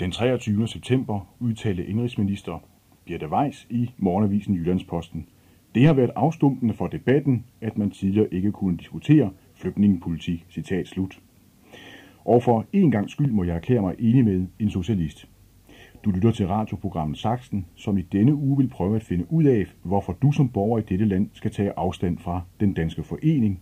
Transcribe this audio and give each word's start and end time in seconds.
Den 0.00 0.10
23. 0.10 0.68
september 0.68 1.34
udtalte 1.40 1.86
indrigsminister 1.86 2.58
Birte 3.04 3.28
Weiss 3.28 3.66
i 3.70 3.90
Morgenavisen 3.98 4.54
Jyllandsposten. 4.54 5.26
Det 5.74 5.86
har 5.86 5.92
været 5.92 6.10
afstumpende 6.16 6.74
for 6.74 6.86
debatten, 6.86 7.44
at 7.60 7.78
man 7.78 7.90
tidligere 7.90 8.34
ikke 8.34 8.52
kunne 8.52 8.76
diskutere 8.76 9.30
flygtningepolitik. 9.54 10.46
Citat 10.50 10.88
slut. 10.88 11.20
Og 12.24 12.42
for 12.42 12.66
en 12.72 12.90
gang 12.90 13.10
skyld 13.10 13.30
må 13.30 13.44
jeg 13.44 13.56
erklære 13.56 13.80
mig 13.80 13.94
enig 13.98 14.24
med 14.24 14.46
en 14.58 14.70
socialist. 14.70 15.28
Du 16.04 16.10
lytter 16.10 16.30
til 16.30 16.46
radioprogrammet 16.46 17.18
Saxen, 17.18 17.66
som 17.74 17.98
i 17.98 18.02
denne 18.02 18.34
uge 18.34 18.56
vil 18.56 18.68
prøve 18.68 18.96
at 18.96 19.02
finde 19.02 19.32
ud 19.32 19.44
af, 19.44 19.66
hvorfor 19.82 20.12
du 20.12 20.32
som 20.32 20.48
borger 20.48 20.78
i 20.78 20.82
dette 20.88 21.04
land 21.04 21.28
skal 21.32 21.50
tage 21.50 21.72
afstand 21.76 22.18
fra 22.18 22.40
den 22.60 22.74
danske 22.74 23.02
forening, 23.02 23.60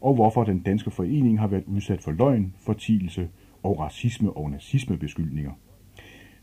og 0.00 0.14
hvorfor 0.14 0.44
den 0.44 0.60
danske 0.60 0.90
forening 0.90 1.40
har 1.40 1.46
været 1.46 1.64
udsat 1.66 2.00
for 2.00 2.12
løgn, 2.12 2.54
fortielse 2.58 3.28
og 3.62 3.78
racisme 3.78 4.32
og 4.32 4.50
nazismebeskyldninger. 4.50 5.52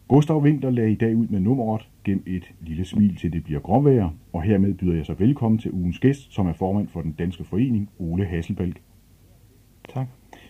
Gustav 0.07 0.41
Winkler 0.41 0.69
lagde 0.69 0.91
i 0.91 0.95
dag 0.95 1.15
ud 1.15 1.27
med 1.27 1.39
nummeret 1.39 1.89
gennem 2.03 2.23
et 2.27 2.53
lille 2.61 2.85
smil 2.85 3.15
til 3.15 3.33
det 3.33 3.43
bliver 3.43 3.59
gråvejr, 3.59 4.09
og 4.33 4.43
hermed 4.43 4.73
byder 4.73 4.95
jeg 4.95 5.05
så 5.05 5.13
velkommen 5.13 5.59
til 5.59 5.71
ugens 5.71 5.99
gæst, 5.99 6.33
som 6.33 6.47
er 6.47 6.53
formand 6.53 6.87
for 6.87 7.01
den 7.01 7.11
danske 7.11 7.43
forening, 7.43 7.89
Ole 7.99 8.25
Hasselbalg. 8.25 8.75
Tak. 9.89 10.07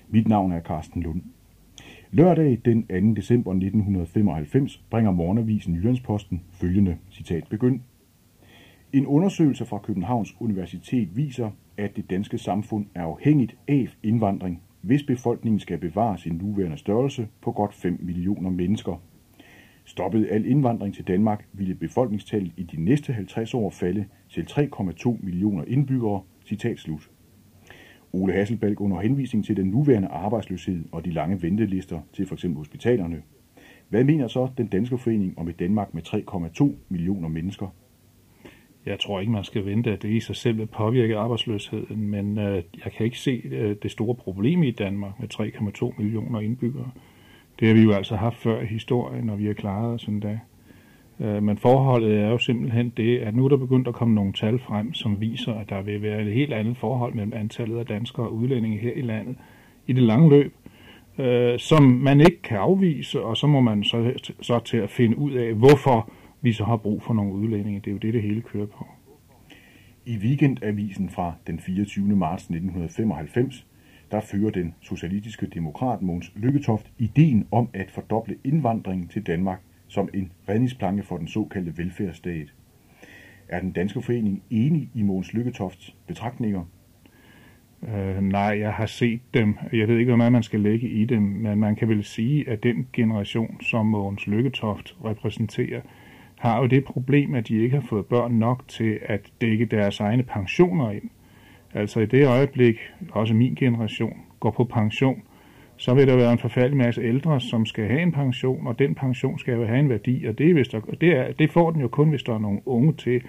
Mit 0.09 0.27
navn 0.27 0.51
er 0.51 0.62
Carsten 0.62 1.03
Lund. 1.03 1.21
Lørdag 2.12 2.59
den 2.65 2.81
2. 2.81 3.13
december 3.15 3.51
1995 3.51 4.84
bringer 4.89 5.12
morgenavisen 5.12 5.76
Jyllandsposten 5.76 6.41
følgende 6.51 6.98
citat 7.12 7.48
begynd. 7.49 7.79
En 8.93 9.05
undersøgelse 9.05 9.65
fra 9.65 9.77
Københavns 9.77 10.35
Universitet 10.39 11.17
viser, 11.17 11.49
at 11.77 11.95
det 11.95 12.09
danske 12.09 12.37
samfund 12.37 12.85
er 12.95 13.03
afhængigt 13.03 13.57
af 13.67 13.87
indvandring, 14.03 14.62
hvis 14.81 15.03
befolkningen 15.03 15.59
skal 15.59 15.77
bevare 15.77 16.17
sin 16.17 16.34
nuværende 16.34 16.77
størrelse 16.77 17.27
på 17.41 17.51
godt 17.51 17.73
5 17.73 17.99
millioner 18.03 18.49
mennesker. 18.49 19.01
Stoppet 19.88 20.27
al 20.32 20.46
indvandring 20.46 20.96
til 20.96 21.08
Danmark 21.08 21.48
ville 21.54 21.76
befolkningstallet 21.76 22.52
i 22.57 22.63
de 22.63 22.84
næste 22.84 23.13
50 23.13 23.54
år 23.54 23.70
falde 23.70 24.05
til 24.29 24.41
3,2 24.41 25.26
millioner 25.26 25.63
indbyggere. 25.68 26.21
Citat 26.46 26.79
slut. 26.79 27.10
Ole 28.13 28.34
Hasselbalg 28.34 28.82
under 28.82 28.99
henvisning 28.99 29.46
til 29.46 29.57
den 29.57 29.68
nuværende 29.68 30.07
arbejdsløshed 30.07 30.84
og 30.91 31.05
de 31.05 31.12
lange 31.12 31.41
ventelister 31.41 31.99
til 32.13 32.27
f.eks. 32.27 32.46
hospitalerne. 32.55 33.21
Hvad 33.90 34.04
mener 34.04 34.27
så 34.27 34.48
den 34.57 34.68
danske 34.68 34.98
forening 34.98 35.40
om 35.40 35.48
et 35.48 35.60
Danmark 35.60 35.94
med 35.94 36.01
3,2 36.07 36.76
millioner 36.90 37.29
mennesker? 37.29 37.68
Jeg 38.85 38.99
tror 38.99 39.20
ikke, 39.20 39.32
man 39.32 39.44
skal 39.44 39.66
vente, 39.66 39.91
at 39.91 40.01
det 40.01 40.10
i 40.10 40.20
sig 40.20 40.35
selv 40.35 40.57
vil 40.57 40.68
påvirke 40.68 41.18
arbejdsløsheden, 41.18 42.07
men 42.07 42.38
øh, 42.40 42.63
jeg 42.85 42.91
kan 42.98 43.05
ikke 43.05 43.20
se 43.20 43.41
øh, 43.46 43.76
det 43.84 43.91
store 43.91 44.16
problem 44.16 44.63
i 44.63 44.72
Danmark 44.72 45.20
med 45.20 45.34
3,2 45.34 45.94
millioner 45.98 46.40
indbyggere. 46.40 46.91
Det 47.60 47.68
har 47.68 47.76
vi 47.76 47.82
jo 47.82 47.91
altså 47.91 48.16
haft 48.16 48.38
før 48.38 48.62
i 48.62 48.66
historien, 48.66 49.30
og 49.30 49.40
vi 49.40 49.46
har 49.46 49.54
klaret 49.54 49.94
os 49.94 50.04
endda. 50.04 50.40
Øh, 51.20 51.44
men 51.44 51.58
forholdet 51.58 52.20
er 52.20 52.30
jo 52.30 52.38
simpelthen 52.38 52.94
det, 52.98 53.20
at 53.20 53.36
nu 53.36 53.46
er 53.46 53.50
der 53.50 53.58
begyndt 53.58 53.88
at 53.88 53.94
komme 53.94 54.16
nogle 54.16 54.34
tal 54.34 54.60
frem, 54.60 54.94
som 54.94 55.22
viser, 55.22 55.54
at 55.54 55.70
der 55.70 55.82
vil 55.82 56.02
være 56.02 56.22
et 56.22 56.34
helt 56.34 56.54
andet 56.54 56.78
forhold 56.78 57.13
mellem 57.13 57.34
antallet 57.35 57.80
af 57.80 57.85
danskere 57.85 58.26
og 58.26 58.34
udlændinge 58.34 58.78
her 58.78 58.94
i 58.96 59.02
landet 59.02 59.35
i 59.88 59.94
det 59.94 60.04
lange 60.04 60.30
løb, 60.30 60.54
øh, 61.18 61.60
som 61.60 61.84
man 61.84 62.20
ikke 62.20 62.41
kan 62.41 62.58
afvise, 62.58 63.22
og 63.22 63.38
så 63.38 63.48
må 63.48 63.62
man 63.62 63.84
så, 63.84 64.13
så 64.41 64.59
til 64.59 64.78
at 64.78 64.90
finde 64.90 65.18
ud 65.18 65.31
af, 65.31 65.53
hvorfor 65.53 66.12
vi 66.41 66.53
så 66.53 66.63
har 66.63 66.78
brug 66.78 67.03
for 67.03 67.13
nogle 67.13 67.34
udlændinge. 67.34 67.80
Det 67.80 67.88
er 67.88 67.91
jo 67.91 67.97
det, 67.97 68.13
det 68.13 68.22
hele 68.22 68.41
kører 68.41 68.66
på. 68.66 68.88
I 70.06 70.18
weekendavisen 70.18 71.09
fra 71.09 71.34
den 71.47 71.59
24. 71.59 72.16
marts 72.16 72.44
1995, 72.44 73.66
der 74.12 74.19
fører 74.19 74.50
den 74.50 74.75
socialistiske 74.81 75.46
demokrat 75.46 76.02
Måns 76.02 76.31
Lykketoft 76.36 76.91
ideen 76.97 77.47
om 77.52 77.69
at 77.74 77.91
fordoble 77.91 78.36
indvandringen 78.44 79.08
til 79.08 79.28
Danmark 79.28 79.59
som 79.88 80.09
en 80.13 80.31
redningsplanke 80.50 81.03
for 81.03 81.18
den 81.18 81.28
såkaldte 81.28 81.78
velfærdsstat. 81.78 82.53
Er 83.47 83.59
den 83.59 83.72
danske 83.72 84.02
forening 84.02 84.44
enig 84.50 84.90
i 84.94 85.02
Måns 85.02 85.34
Lykketofts 85.34 85.96
betragtninger? 86.07 86.63
Øh, 87.84 88.22
nej, 88.22 88.59
jeg 88.59 88.73
har 88.73 88.85
set 88.85 89.22
dem. 89.34 89.57
Jeg 89.73 89.88
ved 89.88 89.97
ikke, 89.97 90.16
hvad 90.16 90.29
man 90.29 90.44
skal 90.44 90.59
lægge 90.59 90.90
i 90.90 91.06
dem, 91.06 91.22
men 91.22 91.59
man 91.59 91.75
kan 91.75 91.90
vel 91.90 92.03
sige, 92.03 92.50
at 92.50 92.63
den 92.63 92.88
generation, 92.94 93.62
som 93.62 93.85
Måns 93.85 94.28
Lykketoft 94.28 94.96
repræsenterer, 95.06 95.81
har 96.38 96.62
jo 96.62 96.67
det 96.67 96.84
problem, 96.84 97.35
at 97.35 97.47
de 97.47 97.57
ikke 97.57 97.75
har 97.75 97.88
fået 97.90 98.06
børn 98.06 98.31
nok 98.31 98.67
til 98.67 99.00
at 99.01 99.31
dække 99.41 99.66
deres 99.66 100.00
egne 100.00 100.23
pensioner 100.23 100.91
ind. 100.91 101.09
Altså 101.73 102.00
i 102.00 102.05
det 102.05 102.28
øjeblik, 102.28 102.75
også 103.11 103.33
min 103.33 103.55
generation, 103.55 104.17
går 104.39 104.51
på 104.51 104.63
pension, 104.63 105.22
så 105.78 105.94
vil 105.94 106.07
der 106.07 106.16
være 106.16 106.31
en 106.31 106.39
forfærdelig 106.39 106.78
masse 106.78 107.01
ældre, 107.01 107.41
som 107.41 107.66
skal 107.66 107.88
have 107.88 108.01
en 108.01 108.11
pension, 108.11 108.67
og 108.67 108.79
den 108.79 108.95
pension 108.95 109.39
skal 109.39 109.53
jo 109.53 109.66
have 109.66 109.79
en 109.79 109.89
værdi, 109.89 110.25
og 110.25 110.38
det, 110.38 110.53
hvis 110.53 110.67
der, 110.67 110.79
det, 110.79 111.17
er, 111.17 111.31
det 111.31 111.51
får 111.51 111.72
den 111.72 111.81
jo 111.81 111.88
kun, 111.88 112.09
hvis 112.09 112.23
der 112.23 112.33
er 112.33 112.39
nogle 112.39 112.59
unge 112.66 112.94
til 112.94 113.22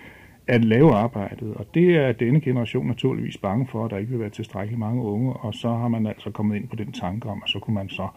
at 0.47 0.65
lave 0.65 0.95
arbejdet, 0.95 1.55
og 1.55 1.67
det 1.75 1.97
er 1.97 2.13
denne 2.13 2.41
generation 2.41 2.87
naturligvis 2.87 3.37
bange 3.37 3.67
for, 3.67 3.85
at 3.85 3.91
der 3.91 3.99
ikke 3.99 4.11
vil 4.11 4.21
være 4.21 4.31
tilstrækkeligt 4.31 4.79
mange 4.79 5.03
unge, 5.03 5.33
og 5.33 5.55
så 5.55 5.69
har 5.69 5.89
man 5.89 6.07
altså 6.07 6.31
kommet 6.31 6.57
ind 6.57 6.69
på 6.69 6.77
den 6.77 6.93
tanke 6.93 7.29
om, 7.29 7.43
at 7.45 7.51
så 7.51 7.59
kunne 7.59 7.75
man 7.75 7.89
så 7.89 8.09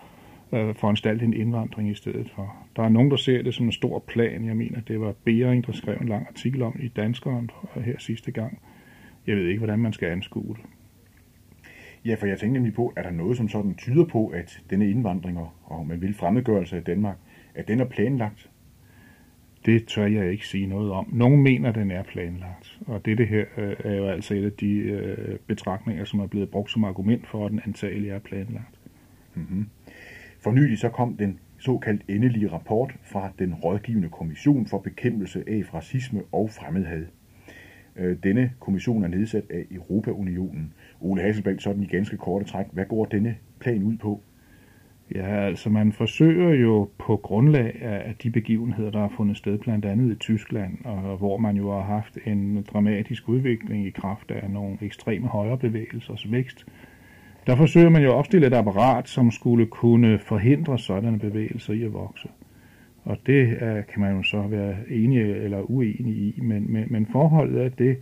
øh, 0.54 0.76
foranstalte 0.76 1.26
en 1.26 1.34
indvandring 1.34 1.90
i 1.90 1.94
stedet 1.94 2.32
for. 2.36 2.56
Der 2.76 2.84
er 2.84 2.90
nogen, 2.90 3.12
der 3.12 3.18
ser 3.18 3.42
det 3.42 3.54
som 3.54 3.66
en 3.66 3.72
stor 3.72 4.00
plan. 4.00 4.46
Jeg 4.46 4.58
mener, 4.58 4.82
det 4.82 5.02
var 5.02 5.14
Bering, 5.24 5.68
der 5.68 5.72
skrev 5.72 5.98
en 6.02 6.08
lang 6.08 6.28
artikel 6.30 6.62
om 6.62 6.80
i 6.80 6.88
Danskeren 6.88 7.50
her 7.76 7.96
sidste 8.00 8.32
gang. 8.32 8.60
Jeg 9.28 9.36
ved 9.36 9.48
ikke, 9.48 9.60
hvordan 9.60 9.80
man 9.80 9.94
skal 9.94 10.10
anskue 10.10 10.56
det. 10.56 10.66
Ja, 12.06 12.16
for 12.16 12.26
jeg 12.26 12.40
tænkte 12.40 12.54
nemlig 12.54 12.74
på, 12.74 12.94
er 12.96 13.04
der 13.04 13.12
noget, 13.12 13.38
som 13.38 13.50
sådan 13.50 13.76
tyder 13.76 14.06
på, 14.06 14.28
at 14.28 14.62
denne 14.70 14.90
indvandring 14.90 15.38
og 15.64 15.88
man 15.88 16.02
vil 16.02 16.14
fremmedgørelse 16.14 16.76
af 16.76 16.84
Danmark, 16.84 17.18
at 17.56 17.68
den 17.68 17.80
er 17.80 17.86
planlagt? 17.86 18.50
Det 19.66 19.88
tør 19.88 20.06
jeg 20.06 20.32
ikke 20.32 20.48
sige 20.48 20.68
noget 20.68 20.92
om. 20.92 21.10
Nogle 21.14 21.38
mener, 21.38 21.70
at 21.70 21.76
den 21.76 21.92
er 21.92 22.04
planlagt, 22.04 22.80
og 22.88 23.06
det 23.06 23.28
her 23.28 23.46
øh, 23.58 23.76
er 23.84 23.96
jo 23.96 24.08
altså 24.08 24.34
et 24.34 24.46
af 24.46 24.52
de 24.52 24.72
øh, 24.72 25.40
betragtninger, 25.48 26.06
som 26.06 26.20
er 26.20 26.28
blevet 26.28 26.50
brugt 26.50 26.72
som 26.72 26.84
argument 26.84 27.28
for, 27.28 27.46
at 27.46 27.52
den 27.52 27.62
antagelig 27.66 28.10
er 28.10 28.20
planlagt. 28.20 28.80
Mm-hmm. 29.36 29.70
For 30.40 30.52
nylig 30.52 30.78
så 30.78 30.90
kom 30.90 31.18
den 31.18 31.40
såkaldt 31.58 32.02
endelige 32.08 32.52
rapport 32.52 32.96
fra 33.04 33.32
den 33.40 33.54
rådgivende 33.54 34.10
kommission 34.10 34.68
for 34.68 34.80
bekæmpelse 34.80 35.44
af 35.48 35.74
racisme 35.74 36.22
og 36.32 36.50
fremmedhad. 36.50 37.06
Øh, 37.96 38.18
denne 38.24 38.52
kommission 38.60 39.04
er 39.04 39.08
nedsat 39.08 39.44
af 39.50 39.66
Europaunionen. 39.72 40.74
Ole 41.02 41.22
Hasselbalg, 41.22 41.62
sådan 41.62 41.84
i 41.84 41.86
ganske 41.86 42.18
korte 42.18 42.46
træk, 42.46 42.66
hvad 42.72 42.86
går 42.86 43.06
denne 43.06 43.36
plan 43.60 43.84
ud 43.84 43.98
på? 43.98 44.22
Ja, 45.16 45.46
altså 45.46 45.70
man 45.70 45.92
forsøger 45.92 46.50
jo 46.50 46.90
på 46.98 47.18
grundlag 47.18 47.82
af 47.82 48.16
de 48.24 48.30
begivenheder, 48.30 48.92
der 48.92 49.00
har 49.00 49.14
fundet 49.18 49.38
sted 49.38 49.58
blandt 49.58 49.86
andet 49.86 50.12
i 50.12 50.16
Tyskland, 50.16 50.86
og 50.86 51.18
hvor 51.18 51.38
man 51.38 51.58
jo 51.58 51.72
har 51.72 51.82
haft 51.82 52.18
en 52.26 52.66
dramatisk 52.74 53.30
udvikling 53.30 53.88
i 53.88 53.90
kraft 53.90 54.32
af 54.32 54.50
nogle 54.50 54.78
ekstreme 54.82 55.28
højrebevægelsers 55.28 56.32
vækst. 56.32 56.66
Der 57.48 57.56
forsøger 57.56 57.90
man 57.90 58.04
jo 58.04 58.10
at 58.10 58.16
opstille 58.16 58.48
et 58.48 58.54
apparat, 58.54 59.10
som 59.10 59.32
skulle 59.32 59.66
kunne 59.66 60.20
forhindre 60.20 60.80
sådanne 60.80 61.20
bevægelser 61.20 61.74
i 61.74 61.84
at 61.84 61.94
vokse. 61.94 62.28
Og 63.04 63.18
det 63.26 63.58
er, 63.60 63.82
kan 63.82 64.02
man 64.02 64.16
jo 64.16 64.24
så 64.24 64.48
være 64.48 64.76
enig 64.90 65.22
eller 65.22 65.72
uenig 65.72 66.14
i, 66.14 66.40
men, 66.42 66.74
men, 66.74 66.86
men 66.90 67.06
forholdet 67.06 67.66
er 67.66 67.70
det, 67.70 67.98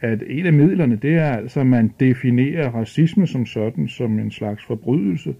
at 0.00 0.22
et 0.26 0.46
af 0.46 0.52
midlerne, 0.52 0.96
det 0.96 1.14
er 1.14 1.30
altså, 1.30 1.60
at 1.60 1.66
man 1.66 1.92
definerer 2.00 2.70
racisme 2.70 3.26
som 3.26 3.46
sådan, 3.46 3.88
som 3.88 4.18
en 4.18 4.30
slags 4.30 4.64
forbrydelse, 4.64 5.34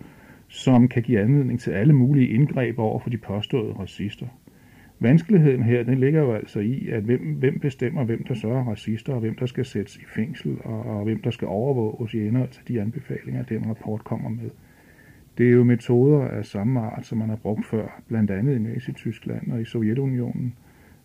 som 0.49 0.88
kan 0.88 1.03
give 1.03 1.21
anledning 1.21 1.61
til 1.61 1.71
alle 1.71 1.93
mulige 1.93 2.28
indgreb 2.28 2.78
over 2.78 2.99
for 2.99 3.11
de 3.11 3.19
påståede 3.19 3.72
racister. 3.72 4.27
Vanskeligheden 4.99 5.62
her, 5.62 5.82
den 5.82 5.99
ligger 5.99 6.21
jo 6.21 6.32
altså 6.32 6.61
i, 6.61 6.88
at 6.88 7.03
hvem, 7.03 7.21
hvem 7.21 7.59
bestemmer, 7.59 8.05
hvem 8.05 8.25
der 8.25 8.34
så 8.34 8.49
er 8.49 8.62
racister, 8.62 9.12
og 9.15 9.21
hvem 9.21 9.34
der 9.34 9.47
skal 9.47 9.65
sættes 9.65 9.97
i 9.97 10.05
fængsel, 10.15 10.56
og, 10.65 10.81
og 10.81 11.05
hvem 11.05 11.22
der 11.22 11.31
skal 11.31 11.49
overvåges 11.49 12.15
i 12.15 12.19
henhold 12.21 12.49
til 12.49 12.69
de 12.69 12.81
anbefalinger, 12.81 13.43
den 13.43 13.69
rapport 13.69 14.05
kommer 14.05 14.28
med. 14.28 14.50
Det 15.38 15.46
er 15.46 15.50
jo 15.50 15.64
metoder 15.64 16.24
af 16.24 16.44
samme 16.44 16.80
art, 16.80 17.06
som 17.06 17.18
man 17.18 17.28
har 17.28 17.36
brugt 17.36 17.66
før, 17.66 18.02
blandt 18.08 18.31
andet 18.31 18.56
i 18.56 18.58
Nazi-Tyskland 18.58 19.52
og 19.52 19.60
i 19.60 19.64
Sovjetunionen. 19.64 20.55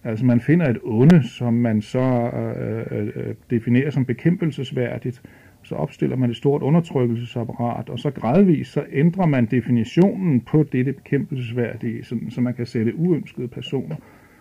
Altså 0.03 0.25
man 0.25 0.41
finder 0.41 0.69
et 0.69 0.77
onde, 0.83 1.27
som 1.27 1.53
man 1.53 1.81
så 1.81 1.99
øh, 1.99 2.99
øh, 2.99 3.11
øh 3.15 3.35
definerer 3.49 3.89
som 3.89 4.05
bekæmpelsesværdigt, 4.05 5.21
så 5.63 5.75
opstiller 5.75 6.15
man 6.15 6.29
et 6.29 6.35
stort 6.35 6.61
undertrykkelsesapparat, 6.61 7.89
og 7.89 7.99
så 7.99 8.11
gradvist 8.11 8.71
så 8.71 8.85
ændrer 8.91 9.25
man 9.25 9.45
definitionen 9.45 10.41
på 10.41 10.63
dette 10.63 10.93
bekæmpelsesværdige, 10.93 12.03
sådan, 12.03 12.31
så 12.31 12.41
man 12.41 12.53
kan 12.53 12.65
sætte 12.65 12.95
uønskede 12.95 13.47
personer, 13.47 13.95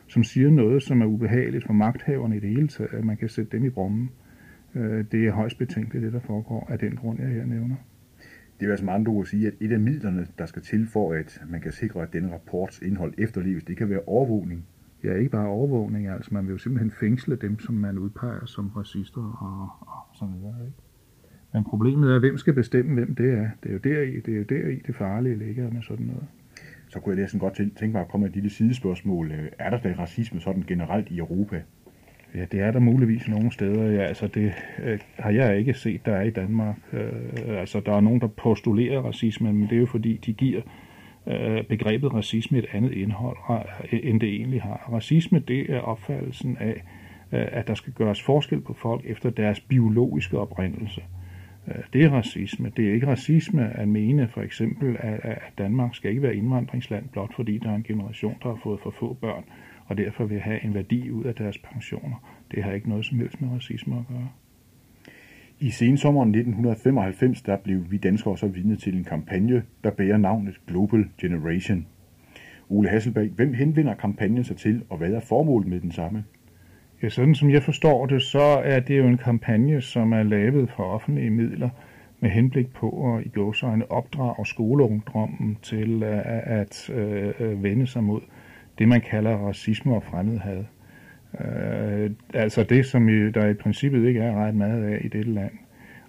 som 0.09 0.25
siger 0.25 0.51
noget, 0.51 0.83
som 0.83 1.03
er 1.03 1.07
ubehageligt 1.07 1.67
for 1.67 1.73
magthaverne 1.73 2.37
i 2.37 2.41
det 2.41 2.49
hele 2.49 2.69
taget, 2.69 3.05
man 3.05 3.17
kan 3.17 3.29
sætte 3.29 3.57
dem 3.57 3.65
i 3.65 3.71
brummen. 3.71 4.11
Øh, 4.75 5.05
det 5.13 5.27
er 5.27 5.33
højst 5.33 5.59
betænkeligt, 5.59 6.05
det 6.05 6.13
der 6.13 6.21
foregår, 6.21 6.67
af 6.71 6.79
den 6.79 6.97
grund, 6.97 7.19
jeg 7.21 7.29
her 7.29 7.47
nævner. 7.47 7.77
Det 8.61 8.67
vil 8.67 8.71
altså 8.71 8.85
meget 8.85 9.09
ord 9.09 9.23
at 9.23 9.29
sige, 9.29 9.47
at 9.47 9.55
et 9.61 9.73
af 9.73 9.81
midlerne, 9.81 10.27
der 10.39 10.47
skal 10.47 10.63
til 10.63 10.87
for, 10.87 11.13
at 11.13 11.43
man 11.49 11.61
kan 11.61 11.73
sikre, 11.73 12.03
at 12.03 12.13
denne 12.13 12.35
rapports 12.35 12.79
indhold 12.83 13.15
efterleves, 13.19 13.65
det 13.65 13.77
kan 13.77 13.91
være 13.91 14.01
overvågning. 14.07 14.67
Ja, 15.05 15.15
ikke 15.15 15.31
bare 15.31 15.47
overvågning, 15.47 16.09
altså 16.09 16.35
man 16.35 16.47
vil 16.47 16.53
jo 16.53 16.59
simpelthen 16.59 16.91
fængsle 16.91 17.37
dem, 17.37 17.59
som 17.59 17.75
man 17.75 17.99
udpeger 17.99 18.47
som 18.47 18.69
racister 18.77 19.21
og, 19.21 19.89
og 19.89 20.17
sådan 20.17 20.35
noget. 20.35 20.67
Ikke? 20.67 20.79
Men 21.55 21.65
problemet 21.65 22.15
er, 22.15 22.19
hvem 22.19 22.39
skal 22.39 22.55
bestemme, 22.55 22.95
hvem 22.95 23.15
det 23.15 23.33
er. 23.33 23.49
Det 23.63 23.69
er 23.69 23.73
jo 23.73 23.79
deri, 23.79 24.21
det, 24.21 24.35
er 24.35 24.39
jo 24.39 24.45
deri, 24.45 24.83
det 24.87 24.95
farlige 24.95 25.39
ligger 25.39 25.71
med 25.71 25.83
sådan 25.83 26.07
noget. 26.07 26.25
så 26.89 27.01
kunne 27.01 27.15
jeg 27.15 27.23
næsten 27.23 27.41
godt 27.41 27.55
tænke 27.55 27.89
mig 27.89 28.01
at 28.01 28.09
komme 28.09 28.25
med 28.25 28.31
et 28.31 28.35
lille 28.35 28.51
sidespørgsmål. 28.51 29.33
Øh, 29.33 29.49
er 29.59 29.71
der 29.71 29.79
da 29.79 29.95
racisme 29.99 30.41
sådan 30.41 30.63
generelt 30.63 31.09
i 31.11 31.19
Europa? 31.19 31.63
Ja, 32.35 32.45
det 32.53 32.61
er 32.61 32.71
der 32.71 32.79
muligvis 32.79 33.29
nogle 33.29 33.53
steder. 33.53 33.91
Ja, 33.91 34.03
altså 34.03 34.27
det 34.27 34.53
øh, 34.83 34.99
har 35.19 35.31
jeg 35.31 35.59
ikke 35.59 35.75
set, 35.75 36.07
der 36.07 36.13
er 36.13 36.23
i 36.23 36.31
Danmark. 36.31 36.77
Øh, 36.93 37.61
altså 37.61 37.81
der 37.81 37.93
er 37.93 38.01
nogen, 38.01 38.21
der 38.21 38.27
postulerer 38.27 39.01
racisme, 39.01 39.53
men 39.53 39.63
det 39.63 39.73
er 39.73 39.81
jo 39.81 39.87
fordi, 39.87 40.17
de 40.17 40.33
giver 40.33 40.61
øh, 41.27 41.65
begrebet 41.65 42.15
racisme 42.15 42.59
et 42.59 42.67
andet 42.73 42.93
indhold, 42.93 43.37
end 43.93 44.21
det 44.21 44.29
egentlig 44.29 44.63
har. 44.63 44.91
Racisme, 44.93 45.39
det 45.39 45.71
er 45.71 45.81
opfattelsen 45.81 46.57
af, 46.61 46.85
øh, 47.33 47.47
at 47.53 47.69
der 47.69 47.75
skal 47.75 47.93
gøres 47.93 48.23
forskel 48.23 48.61
på 48.61 48.73
folk 48.73 49.03
efter 49.05 49.31
deres 49.31 49.61
biologiske 49.61 50.39
oprindelse. 50.39 51.03
Øh, 51.69 51.83
det 51.93 52.05
er 52.05 52.11
racisme. 52.11 52.73
Det 52.77 52.89
er 52.89 52.93
ikke 52.93 53.07
racisme 53.07 53.77
at 53.77 53.89
mene 53.89 54.29
for 54.29 54.41
eksempel, 54.41 54.97
at 55.01 55.53
Danmark 55.59 55.95
skal 55.95 56.11
ikke 56.11 56.23
være 56.23 56.37
indvandringsland, 56.37 57.09
blot 57.09 57.35
fordi 57.35 57.59
der 57.59 57.71
er 57.71 57.75
en 57.75 57.83
generation, 57.83 58.37
der 58.43 58.49
har 58.49 58.61
fået 58.63 58.81
for 58.81 58.91
få 58.91 59.17
børn 59.21 59.45
og 59.87 59.97
derfor 59.97 60.25
vil 60.25 60.41
have 60.41 60.65
en 60.65 60.75
værdi 60.75 61.11
ud 61.11 61.25
af 61.25 61.35
deres 61.35 61.59
pensioner. 61.59 62.37
Det 62.51 62.63
har 62.63 62.73
ikke 62.73 62.89
noget 62.89 63.07
som 63.07 63.19
helst 63.19 63.41
med 63.41 63.49
racisme 63.51 63.99
at 63.99 64.07
gøre. 64.09 64.29
I 65.61 65.71
sensommeren 65.71 66.29
1995 66.29 67.43
der 67.43 67.57
blev 67.57 67.91
vi 67.91 67.97
danskere 67.97 68.39
så 68.39 68.47
vidne 68.47 68.77
til 68.77 68.97
en 68.97 69.05
kampagne, 69.05 69.63
der 69.85 69.91
bærer 69.91 70.17
navnet 70.17 70.61
Global 70.67 71.05
Generation. 71.21 71.87
Ole 72.69 72.89
Hasselberg, 72.89 73.29
hvem 73.29 73.55
henvender 73.55 73.95
kampagnen 73.95 74.45
sig 74.45 74.57
til, 74.57 74.83
og 74.91 74.99
hvad 74.99 75.11
er 75.13 75.21
formålet 75.21 75.69
med 75.69 75.81
den 75.81 75.93
samme? 75.93 76.25
Ja, 77.03 77.09
sådan 77.09 77.35
som 77.35 77.51
jeg 77.51 77.63
forstår 77.63 78.07
det, 78.07 78.23
så 78.23 78.43
er 78.65 78.81
det 78.81 78.99
jo 78.99 79.07
en 79.07 79.19
kampagne, 79.19 79.81
som 79.81 80.13
er 80.13 80.23
lavet 80.23 80.71
for 80.77 80.83
offentlige 80.83 81.31
midler 81.31 81.71
med 82.21 82.31
henblik 82.31 82.73
på 82.73 83.15
at 83.15 83.27
i 83.27 83.29
gåsøjne 83.29 83.91
opdrage 83.91 84.47
skoleungdommen 84.47 85.59
til 85.63 86.03
øh, 86.03 86.19
at, 86.19 86.25
at, 86.25 86.91
at, 86.91 87.41
at 87.41 87.63
vende 87.63 87.87
sig 87.87 88.05
mod 88.05 88.21
det, 88.79 88.89
man 88.89 89.01
kalder 89.01 89.37
racisme 89.37 89.95
og 89.95 90.03
fremmedhad. 90.03 90.65
Øh, 91.41 92.11
altså 92.35 92.63
det, 92.63 92.87
som 92.87 93.09
i, 93.09 93.31
der 93.31 93.49
i 93.49 93.55
princippet 93.55 94.09
ikke 94.09 94.21
er 94.21 94.45
ret 94.45 94.55
meget 94.55 94.85
af 94.85 95.01
i 95.05 95.09
dette 95.09 95.33
land. 95.33 95.53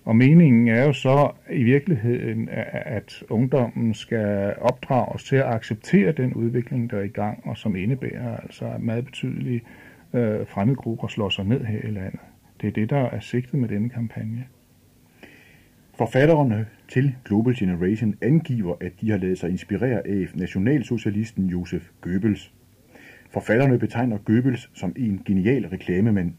Og 0.05 0.15
meningen 0.15 0.67
er 0.67 0.85
jo 0.85 0.93
så 0.93 1.31
i 1.51 1.63
virkeligheden, 1.63 2.49
at 2.71 3.23
ungdommen 3.29 3.93
skal 3.93 4.53
opdrages 4.61 5.23
til 5.23 5.35
at 5.35 5.45
acceptere 5.45 6.11
den 6.11 6.33
udvikling, 6.33 6.91
der 6.91 6.97
er 6.97 7.03
i 7.03 7.07
gang, 7.07 7.41
og 7.45 7.57
som 7.57 7.75
indebærer 7.75 8.37
altså 8.37 8.65
at 8.65 8.81
meget 8.81 9.05
betydelige 9.05 9.61
øh, 10.13 10.47
fremmedgrupper 10.47 11.07
slår 11.07 11.29
sig 11.29 11.45
ned 11.45 11.65
her 11.65 11.79
i 11.83 11.91
landet. 11.91 12.19
Det 12.61 12.67
er 12.67 12.71
det, 12.71 12.89
der 12.89 12.97
er 12.97 13.19
sigtet 13.19 13.53
med 13.53 13.69
denne 13.69 13.89
kampagne. 13.89 14.45
Forfatterne 15.97 16.65
til 16.87 17.15
Global 17.25 17.55
Generation 17.55 18.15
angiver, 18.21 18.75
at 18.81 18.91
de 19.01 19.11
har 19.11 19.17
lavet 19.17 19.37
sig 19.37 19.49
inspirere 19.49 20.07
af 20.07 20.27
nationalsocialisten 20.33 21.45
Josef 21.45 21.89
Goebbels. 22.01 22.53
Forfatterne 23.35 23.79
betegner 23.79 24.17
Goebbels 24.17 24.69
som 24.73 24.93
en 24.97 25.21
genial 25.25 25.67
reklamemand. 25.67 26.33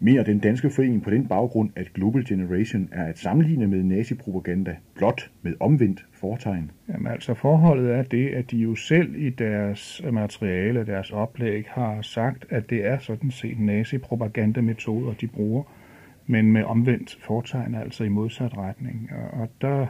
Mener 0.00 0.22
den 0.22 0.38
danske 0.38 0.70
forening 0.70 1.02
på 1.02 1.10
den 1.10 1.26
baggrund, 1.28 1.70
at 1.76 1.92
Global 1.94 2.24
Generation 2.28 2.88
er 2.92 3.04
at 3.04 3.18
sammenligne 3.18 3.66
med 3.66 3.82
nazipropaganda, 3.82 4.76
blot 4.94 5.30
med 5.42 5.54
omvendt 5.60 6.06
fortegn? 6.12 6.70
Jamen 6.88 7.06
altså 7.06 7.34
forholdet 7.34 7.94
er 7.94 8.02
det, 8.02 8.28
at 8.28 8.50
de 8.50 8.56
jo 8.56 8.74
selv 8.74 9.14
i 9.16 9.30
deres 9.30 10.02
materiale, 10.12 10.86
deres 10.86 11.10
oplæg, 11.10 11.64
har 11.68 12.02
sagt, 12.02 12.46
at 12.50 12.70
det 12.70 12.86
er 12.86 12.98
sådan 12.98 13.30
set 13.30 13.60
nazipropagandametoder, 13.60 15.14
de 15.14 15.26
bruger, 15.26 15.62
men 16.26 16.52
med 16.52 16.64
omvendt 16.64 17.18
fortegn, 17.22 17.74
altså 17.74 18.04
i 18.04 18.08
modsat 18.08 18.56
retning. 18.58 19.10
Og 19.32 19.48
der 19.60 19.86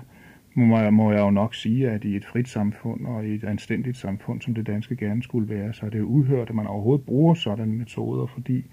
må 0.59 0.79
jeg, 0.79 0.95
må 0.95 1.13
jeg 1.13 1.21
jo 1.21 1.31
nok 1.31 1.55
sige, 1.55 1.91
at 1.91 2.05
i 2.05 2.17
et 2.17 2.25
frit 2.25 2.49
samfund 2.49 3.07
og 3.07 3.27
i 3.27 3.35
et 3.35 3.45
anstændigt 3.45 3.97
samfund, 3.97 4.41
som 4.41 4.55
det 4.55 4.67
danske 4.67 4.97
gerne 4.97 5.23
skulle 5.23 5.49
være, 5.49 5.73
så 5.73 5.87
er 5.87 5.91
det 5.91 5.99
jo 5.99 6.05
uhørt, 6.05 6.49
at 6.49 6.55
man 6.55 6.67
overhovedet 6.67 7.07
bruger 7.07 7.35
sådanne 7.35 7.75
metoder, 7.75 8.27
fordi 8.27 8.65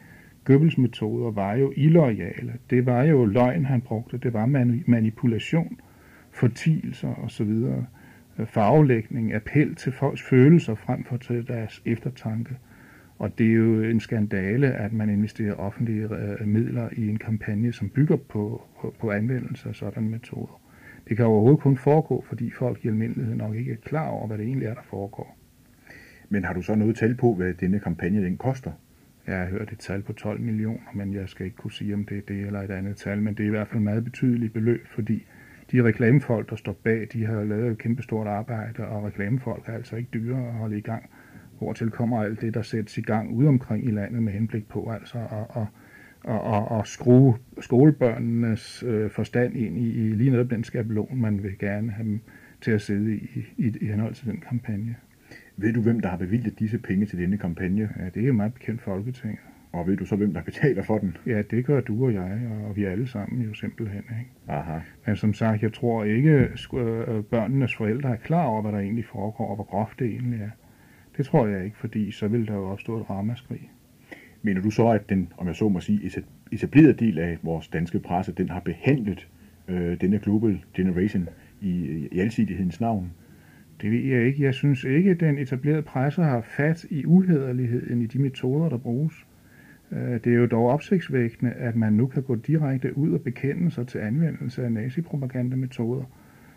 Goebbels 0.46 0.78
metoder 0.78 1.32
var 1.32 1.54
jo 1.54 1.74
illoyale. 1.76 2.54
Det 2.70 2.86
var 2.86 3.04
jo 3.04 3.26
løgn, 3.26 3.66
han 3.66 3.82
brugte. 3.82 4.18
Det 4.18 4.34
var 4.34 4.46
manipulation, 4.86 5.80
fortielser 6.32 7.14
osv. 7.24 7.50
Øh, 7.50 8.48
farvelægning, 8.48 9.34
appel 9.34 9.76
til 9.76 9.92
folks 9.92 10.22
følelser 10.22 10.76
frem 10.76 11.04
for 11.04 11.18
til 11.18 11.48
deres 11.48 11.82
eftertanke. 11.86 12.56
Og 13.20 13.38
det 13.38 13.48
er 13.48 13.54
jo 13.54 13.82
en 13.82 14.00
skandale, 14.00 14.72
at 14.72 14.94
man 14.94 15.10
investerer 15.10 15.54
offentlige 15.54 16.04
øh, 16.04 16.48
midler 16.48 16.90
i 16.98 17.10
en 17.10 17.18
kampagne, 17.18 17.74
som 17.74 17.90
bygger 17.90 18.16
på, 18.16 18.62
på, 18.82 18.96
på 19.00 19.12
anvendelse 19.12 19.70
af 19.70 19.76
sådanne 19.76 20.10
metoder. 20.10 20.62
Det 21.10 21.18
kan 21.18 21.26
overhovedet 21.26 21.60
kun 21.60 21.78
foregå, 21.78 22.24
fordi 22.28 22.52
folk 22.52 22.86
i 22.86 22.88
almindelighed 22.88 23.36
nok 23.36 23.56
ikke 23.56 23.72
er 23.72 23.76
klar 23.76 24.08
over, 24.08 24.28
hvad 24.28 24.38
det 24.38 24.46
egentlig 24.46 24.68
er, 24.68 24.74
der 24.74 24.82
foregår. 24.84 25.38
Men 26.30 26.44
har 26.44 26.54
du 26.54 26.62
så 26.62 26.76
noget 26.76 26.96
tal 26.96 27.16
på, 27.16 27.34
hvad 27.34 27.54
denne 27.54 27.80
kampagne 27.80 28.24
den 28.24 28.38
koster? 28.38 28.72
Jeg 29.28 29.38
har 29.38 29.46
hørt 29.46 29.72
et 29.72 29.80
tal 29.80 30.02
på 30.02 30.14
12 30.14 30.40
millioner, 30.40 30.92
men 30.94 31.14
jeg 31.14 31.30
skal 31.30 31.46
ikke 31.46 31.58
kunne 31.58 31.72
sige, 31.72 31.94
om 31.94 32.06
det 32.06 32.18
er 32.18 32.22
det 32.28 32.46
eller 32.46 32.62
et 32.62 32.72
andet 32.72 32.98
tal. 32.98 33.22
Men 33.22 33.34
det 33.34 33.44
er 33.44 33.48
i 33.48 33.50
hvert 33.50 33.68
fald 33.68 33.82
meget 33.82 34.04
betydeligt 34.04 34.54
beløb, 34.54 34.88
fordi 34.88 35.26
de 35.72 35.84
reklamefolk, 35.84 36.50
der 36.50 36.56
står 36.56 36.74
bag, 36.84 37.08
de 37.14 37.26
har 37.26 37.44
lavet 37.44 37.72
et 37.72 37.78
kæmpestort 37.78 38.28
arbejde, 38.28 38.88
og 38.88 39.04
reklamefolk 39.04 39.70
er 39.70 39.74
altså 39.74 39.96
ikke 39.96 40.10
dyre 40.14 40.48
at 40.48 40.54
holde 40.54 40.78
i 40.78 40.82
gang. 40.82 41.10
Hvortil 41.58 41.92
kommer 41.92 42.24
alt 42.24 42.42
det, 42.42 42.54
der 42.54 42.62
sættes 42.62 42.98
i 42.98 43.02
gang 43.02 43.36
ude 43.36 43.48
omkring 43.48 43.86
i 43.86 43.92
landet 43.92 44.24
med 44.24 44.34
henblik 44.34 44.68
på 44.68 44.92
altså 44.92 45.18
at, 45.18 45.62
at 45.62 45.68
og, 46.26 46.42
og, 46.42 46.68
og 46.72 46.88
skrue 46.88 47.36
skolebørnenes 47.62 48.84
øh, 48.88 49.10
forstand 49.10 49.56
ind 49.56 49.78
i, 49.78 49.90
i 49.90 50.10
lige 50.14 50.30
netop 50.30 50.50
den 50.50 50.64
skabelon, 50.64 51.22
man 51.22 51.44
vil 51.44 51.58
gerne 51.60 51.92
have 51.92 52.08
dem 52.08 52.20
til 52.62 52.72
at 52.72 52.82
sidde 52.82 53.16
i, 53.16 53.46
i, 53.58 53.74
i 53.82 53.86
henhold 53.86 54.14
til 54.14 54.28
den 54.28 54.44
kampagne. 54.50 54.96
Ved 55.58 55.74
du, 55.74 55.82
hvem 55.82 56.00
der 56.00 56.10
har 56.10 56.18
bevilget 56.18 56.60
disse 56.60 56.78
penge 56.78 57.06
til 57.06 57.20
denne 57.20 57.38
kampagne? 57.38 57.90
Ja, 58.00 58.06
det 58.06 58.24
er 58.24 58.28
jo 58.28 58.34
meget 58.34 58.54
bekendt 58.54 58.82
Folketinget. 58.82 59.40
Og 59.72 59.88
ved 59.88 59.98
du 59.98 60.06
så, 60.06 60.16
hvem 60.16 60.34
der 60.34 60.42
betaler 60.42 60.84
for 60.84 60.98
den? 60.98 61.18
Ja, 61.26 61.42
det 61.42 61.66
gør 61.66 61.82
du 61.82 62.06
og 62.06 62.14
jeg, 62.14 62.40
og 62.68 62.76
vi 62.76 62.84
alle 62.84 63.08
sammen 63.08 63.42
jo 63.42 63.54
simpelthen. 63.54 64.04
Ikke? 64.20 64.32
Aha. 64.48 64.80
Men 65.06 65.16
som 65.16 65.34
sagt, 65.34 65.64
jeg 65.64 65.74
tror 65.74 66.04
ikke, 66.04 66.32
at 66.32 66.68
øh, 66.74 67.24
børnenes 67.24 67.76
forældre 67.76 68.10
er 68.10 68.16
klar 68.16 68.46
over, 68.46 68.62
hvad 68.62 68.72
der 68.72 68.80
egentlig 68.80 69.06
foregår, 69.06 69.50
og 69.50 69.56
hvor 69.56 69.64
groft 69.64 70.00
det 70.00 70.08
egentlig 70.08 70.42
er. 70.42 70.50
Det 71.18 71.26
tror 71.26 71.48
jeg 71.48 71.66
ikke, 71.66 71.78
fordi 71.78 72.12
så 72.12 72.28
vil 72.28 72.48
der 72.48 72.54
jo 72.54 72.64
opstå 72.64 73.00
et 73.00 73.10
ramaskrig. 73.10 73.72
Mener 74.46 74.62
du 74.62 74.70
så, 74.70 74.88
at 74.88 75.10
den, 75.10 75.34
om 75.38 75.48
jeg 75.48 75.56
så 75.56 75.70
må 75.70 75.80
sige, 75.80 76.24
etablerede 76.52 76.94
del 76.94 77.20
af 77.20 77.38
vores 77.44 77.68
danske 77.68 78.00
presse, 78.00 78.32
den 78.32 78.50
har 78.50 78.60
behandlet 78.60 79.28
øh, 79.68 80.02
denne 80.02 80.20
Global 80.20 80.60
Generation 80.74 81.30
i, 81.62 82.08
i 82.12 82.20
alsidighedens 82.20 82.82
navn? 82.82 83.12
Det 83.82 83.92
ved 83.92 84.00
jeg 84.00 84.26
ikke. 84.26 84.44
Jeg 84.44 84.54
synes 84.54 84.84
ikke, 84.84 85.12
at 85.12 85.20
den 85.20 85.38
etablerede 85.38 85.82
presse 85.82 86.22
har 86.22 86.42
fat 86.42 86.86
i 86.90 87.06
uhederligheden 87.06 88.02
i 88.02 88.06
de 88.06 88.20
metoder, 88.20 88.70
der 88.70 88.78
bruges. 88.78 89.26
Øh, 89.92 90.20
det 90.24 90.28
er 90.28 90.38
jo 90.38 90.46
dog 90.46 90.70
opsigtsvækkende, 90.70 91.52
at 91.52 91.76
man 91.76 91.94
nu 91.94 92.08
kan 92.08 92.24
gå 92.24 92.36
direkte 92.36 92.98
ud 92.98 93.14
og 93.14 93.22
bekende 93.22 93.72
sig 93.72 93.88
til 93.88 94.00
anvendelse 94.00 94.66
af 94.66 94.72
nazipropagandametoder, 94.72 96.04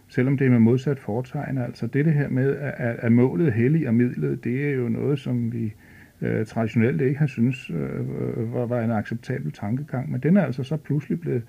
selvom 0.09 0.37
det 0.37 0.47
er 0.47 0.51
med 0.51 0.59
modsat 0.59 0.99
foretegn. 0.99 1.59
Altså 1.59 1.87
det 1.87 2.15
her 2.15 2.29
med, 2.29 2.57
at 2.79 3.13
målet 3.13 3.53
hellig 3.53 3.89
og 3.89 3.95
midlet, 3.95 4.45
det 4.45 4.69
er 4.69 4.73
jo 4.73 4.89
noget, 4.89 5.19
som 5.19 5.53
vi 5.53 5.75
øh, 6.21 6.47
traditionelt 6.47 7.01
ikke 7.01 7.19
har 7.19 7.27
synes 7.27 7.71
øh, 7.71 8.01
øh, 8.01 8.55
var, 8.55 8.67
var 8.67 8.81
en 8.81 8.91
acceptabel 8.91 9.53
tankegang, 9.53 10.13
men 10.13 10.21
den 10.21 10.37
er 10.37 10.45
altså 10.45 10.63
så 10.63 10.77
pludselig 10.77 11.21
blevet 11.21 11.43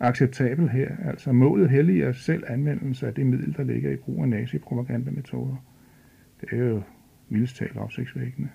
acceptabel 0.00 0.68
her. 0.68 0.88
Altså 1.04 1.32
målet 1.32 1.70
helliger 1.70 2.12
selv 2.12 2.44
anvendelse 2.46 3.06
af 3.06 3.14
det 3.14 3.26
middel, 3.26 3.56
der 3.56 3.64
ligger 3.64 3.90
i 3.90 3.96
brug 3.96 4.22
af 4.22 4.28
nazipropagandametoder. 4.28 5.56
Det 6.40 6.52
er 6.52 6.64
jo 6.64 6.82
vildest 7.28 7.56
talt 7.56 7.76
opsigtsvækkende. 7.76 8.48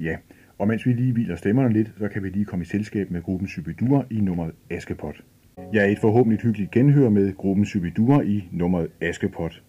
Ja, 0.00 0.16
og 0.58 0.68
mens 0.68 0.86
vi 0.86 0.92
lige 0.92 1.12
hviler 1.12 1.36
stemmerne 1.36 1.72
lidt, 1.72 1.92
så 1.98 2.08
kan 2.08 2.22
vi 2.22 2.28
lige 2.28 2.44
komme 2.44 2.62
i 2.62 2.66
selskab 2.66 3.10
med 3.10 3.22
gruppen 3.22 3.48
Sybidur 3.48 4.06
i 4.10 4.20
nummeret 4.20 4.52
Askepot. 4.70 5.24
Jeg 5.72 5.84
er 5.84 5.88
et 5.88 5.98
forhåbentlig 5.98 6.40
hyggeligt 6.40 6.70
genhør 6.70 7.08
med 7.08 7.36
gruppen 7.36 7.64
Sybidur 7.64 8.22
i 8.22 8.48
nummeret 8.52 8.88
Askepot. 9.00 9.62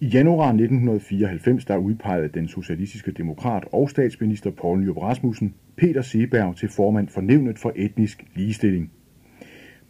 I 0.00 0.06
januar 0.06 0.48
1994 0.48 1.64
der 1.64 1.76
udpegede 1.76 2.28
den 2.28 2.48
socialistiske 2.48 3.10
demokrat 3.10 3.64
og 3.72 3.90
statsminister 3.90 4.50
Poul 4.50 4.80
Nyrup 4.80 4.96
Rasmussen 4.96 5.54
Peter 5.76 6.02
Seberg 6.02 6.56
til 6.56 6.68
formand 6.68 7.08
for 7.08 7.20
nævnet 7.20 7.58
for 7.58 7.72
etnisk 7.76 8.24
ligestilling. 8.34 8.90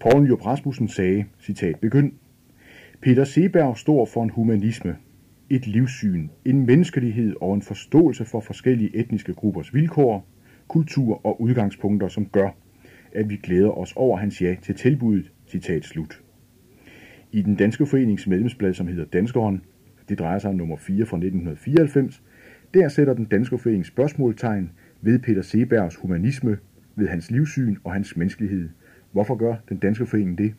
Poul 0.01 0.23
Nyrup 0.23 0.47
Rasmussen 0.47 0.89
sagde, 0.89 1.25
citat 1.41 1.81
begynd, 1.81 2.13
Peter 3.01 3.25
Seberg 3.25 3.77
står 3.79 4.05
for 4.05 4.23
en 4.23 4.31
humanisme, 4.31 4.97
et 5.51 5.67
livssyn, 5.67 6.29
en 6.45 6.67
menneskelighed 6.67 7.35
og 7.41 7.55
en 7.55 7.63
forståelse 7.63 8.25
for 8.25 8.41
forskellige 8.41 8.97
etniske 8.97 9.35
gruppers 9.35 9.75
vilkår, 9.75 10.27
kultur 10.69 11.27
og 11.27 11.41
udgangspunkter, 11.41 12.09
som 12.09 12.27
gør, 12.27 12.51
at 13.13 13.31
vi 13.31 13.37
glæder 13.37 13.71
os 13.71 13.93
over 13.97 14.17
hans 14.17 14.43
ja 14.43 14.57
til 14.63 14.75
tilbuddet, 14.75 15.33
citat 15.47 15.85
slut. 15.85 16.23
I 17.33 17.43
den 17.43 17.55
danske 17.57 17.87
forenings 17.87 18.27
medlemsblad, 18.27 18.75
som 18.75 18.87
hedder 18.87 19.05
Danskeren, 19.05 19.63
det 20.09 20.19
drejer 20.19 20.39
sig 20.39 20.51
om 20.51 20.57
nummer 20.57 20.77
4 20.77 21.07
fra 21.07 21.17
1994. 21.17 22.23
Der 22.75 22.89
sætter 22.89 23.15
den 23.15 23.25
danske 23.25 23.59
forening 23.59 23.87
spørgsmålstegn 23.87 24.71
ved 25.01 25.19
Peter 25.19 25.43
Sebergs 25.43 25.97
humanisme, 25.97 26.59
ved 26.97 27.09
hans 27.09 27.31
livssyn 27.31 27.77
og 27.85 27.93
hans 27.93 28.17
menneskelighed. 28.17 28.69
Hvorfor 29.13 29.35
gør 29.35 29.55
den 29.69 29.77
danske 29.77 30.07
forening 30.07 30.39
det? 30.39 30.55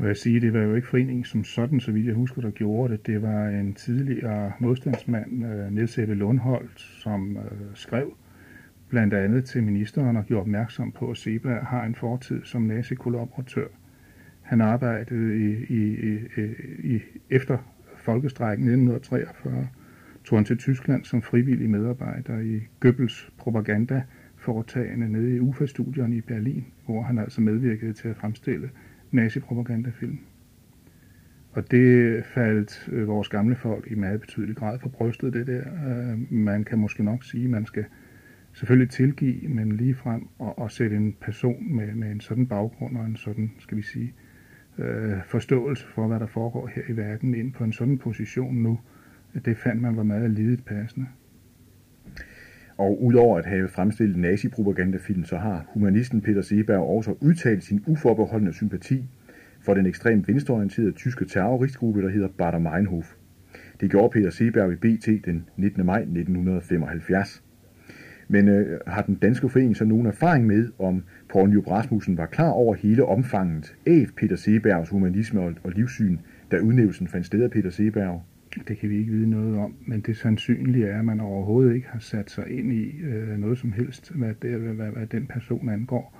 må 0.00 0.06
jeg 0.06 0.16
sige, 0.16 0.40
det 0.40 0.52
var 0.52 0.60
jo 0.60 0.74
ikke 0.74 0.88
foreningen 0.88 1.24
som 1.24 1.44
sådan, 1.44 1.80
så 1.80 1.92
vidt 1.92 2.06
jeg 2.06 2.14
husker, 2.14 2.42
der 2.42 2.50
gjorde 2.50 2.92
det. 2.92 3.06
Det 3.06 3.22
var 3.22 3.48
en 3.48 3.74
tidligere 3.74 4.52
modstandsmand, 4.58 5.44
øh, 5.44 5.72
Niels 5.72 5.98
Ebbe 5.98 6.14
Lundholt, 6.14 6.80
som 6.80 7.36
øh, 7.36 7.42
skrev 7.74 8.16
blandt 8.88 9.14
andet 9.14 9.44
til 9.44 9.62
ministeren 9.62 10.16
og 10.16 10.24
gjorde 10.24 10.40
opmærksom 10.40 10.92
på, 10.92 11.10
at 11.10 11.16
Seberg 11.16 11.66
har 11.66 11.84
en 11.84 11.94
fortid 11.94 12.44
som 12.44 12.62
nazikollaboratør. 12.62 13.66
Han 14.42 14.60
arbejdede 14.60 15.36
i, 15.36 15.64
i, 15.68 15.96
i, 16.36 16.96
i 16.96 17.00
efter 17.30 17.58
folkestrækken 18.00 18.66
1943, 18.66 19.68
tog 20.24 20.38
han 20.38 20.44
til 20.44 20.58
Tyskland 20.58 21.04
som 21.04 21.22
frivillig 21.22 21.70
medarbejder 21.70 22.38
i 22.38 22.60
Goebbels 22.80 23.32
propaganda 23.38 24.02
foretagende 24.36 25.08
nede 25.08 25.36
i 25.36 25.40
UFA-studierne 25.40 26.16
i 26.16 26.20
Berlin, 26.20 26.64
hvor 26.86 27.02
han 27.02 27.18
altså 27.18 27.40
medvirkede 27.40 27.92
til 27.92 28.08
at 28.08 28.16
fremstille 28.16 28.70
nazipropagandafilm. 29.10 30.18
Og 31.52 31.70
det 31.70 32.24
faldt 32.24 32.88
øh, 32.92 33.08
vores 33.08 33.28
gamle 33.28 33.56
folk 33.56 33.90
i 33.90 33.94
meget 33.94 34.20
betydelig 34.20 34.56
grad 34.56 34.78
for 34.78 34.88
brystet, 34.88 35.32
det 35.32 35.46
der. 35.46 35.62
Øh, 35.62 36.32
man 36.32 36.64
kan 36.64 36.78
måske 36.78 37.04
nok 37.04 37.24
sige, 37.24 37.44
at 37.44 37.50
man 37.50 37.66
skal 37.66 37.84
selvfølgelig 38.52 38.90
tilgive, 38.90 39.48
men 39.48 39.72
lige 39.72 39.94
frem 39.94 40.28
og, 40.38 40.58
og 40.58 40.70
sætte 40.70 40.96
en 40.96 41.16
person 41.20 41.74
med, 41.74 41.94
med 41.94 42.10
en 42.10 42.20
sådan 42.20 42.46
baggrund 42.46 42.96
og 42.96 43.04
en 43.04 43.16
sådan, 43.16 43.52
skal 43.58 43.76
vi 43.76 43.82
sige, 43.82 44.04
øh, 44.06 44.29
Øh, 44.80 45.24
forståelse 45.26 45.86
for, 45.86 46.06
hvad 46.06 46.20
der 46.20 46.26
foregår 46.26 46.70
her 46.74 46.82
i 46.88 46.96
verden 46.96 47.34
ind 47.34 47.52
på 47.52 47.64
en 47.64 47.72
sådan 47.72 47.98
position 47.98 48.54
nu, 48.54 48.78
det 49.44 49.56
fandt 49.56 49.82
man 49.82 49.96
var 49.96 50.02
meget 50.02 50.30
lidet 50.30 50.64
passende. 50.64 51.06
Og 52.76 53.02
udover 53.04 53.38
at 53.38 53.46
have 53.46 53.68
fremstillet 53.68 54.16
nazipropagandafilm, 54.16 55.24
så 55.24 55.36
har 55.36 55.64
humanisten 55.68 56.20
Peter 56.20 56.42
Seberg 56.42 56.80
også 56.80 57.14
udtalt 57.20 57.64
sin 57.64 57.84
uforbeholdende 57.86 58.52
sympati 58.52 59.04
for 59.60 59.74
den 59.74 59.86
ekstremt 59.86 60.28
venstreorienterede 60.28 60.92
tyske 60.92 61.24
terroristgruppe, 61.24 62.02
der 62.02 62.08
hedder 62.08 62.28
Bader 62.28 62.58
Meinhof. 62.58 63.14
Det 63.80 63.90
gjorde 63.90 64.12
Peter 64.12 64.30
Seberg 64.30 64.72
i 64.72 64.76
BT 64.76 65.24
den 65.24 65.48
19. 65.56 65.86
maj 65.86 66.00
1975. 66.00 67.42
Men 68.32 68.48
øh, 68.48 68.80
har 68.86 69.02
den 69.02 69.14
danske 69.14 69.48
forening 69.48 69.76
så 69.76 69.84
nogen 69.84 70.06
erfaring 70.06 70.46
med, 70.46 70.68
om 70.78 71.02
Poul 71.28 71.48
Nyrup 71.48 71.66
Rasmussen 71.66 72.16
var 72.16 72.26
klar 72.26 72.50
over 72.50 72.74
hele 72.74 73.04
omfanget 73.04 73.76
af 73.86 74.06
Peter 74.16 74.36
Sebergs 74.36 74.90
humanisme 74.90 75.40
og, 75.40 75.54
og 75.64 75.72
livssyn, 75.72 76.18
da 76.50 76.58
udnævnelsen 76.58 77.06
fandt 77.06 77.26
sted 77.26 77.42
af 77.42 77.50
Peter 77.50 77.70
Seberg? 77.70 78.22
Det 78.68 78.78
kan 78.78 78.90
vi 78.90 78.98
ikke 78.98 79.12
vide 79.12 79.30
noget 79.30 79.58
om, 79.58 79.74
men 79.86 80.00
det 80.00 80.16
sandsynlige 80.16 80.86
er, 80.86 80.98
at 80.98 81.04
man 81.04 81.20
overhovedet 81.20 81.74
ikke 81.74 81.88
har 81.88 81.98
sat 81.98 82.30
sig 82.30 82.50
ind 82.50 82.72
i 82.72 83.00
øh, 83.02 83.38
noget 83.38 83.58
som 83.58 83.72
helst, 83.72 84.12
hvad, 84.14 84.34
det, 84.42 84.60
hvad, 84.60 84.74
hvad, 84.74 84.90
hvad 84.90 85.06
den 85.06 85.26
person 85.26 85.68
angår. 85.68 86.18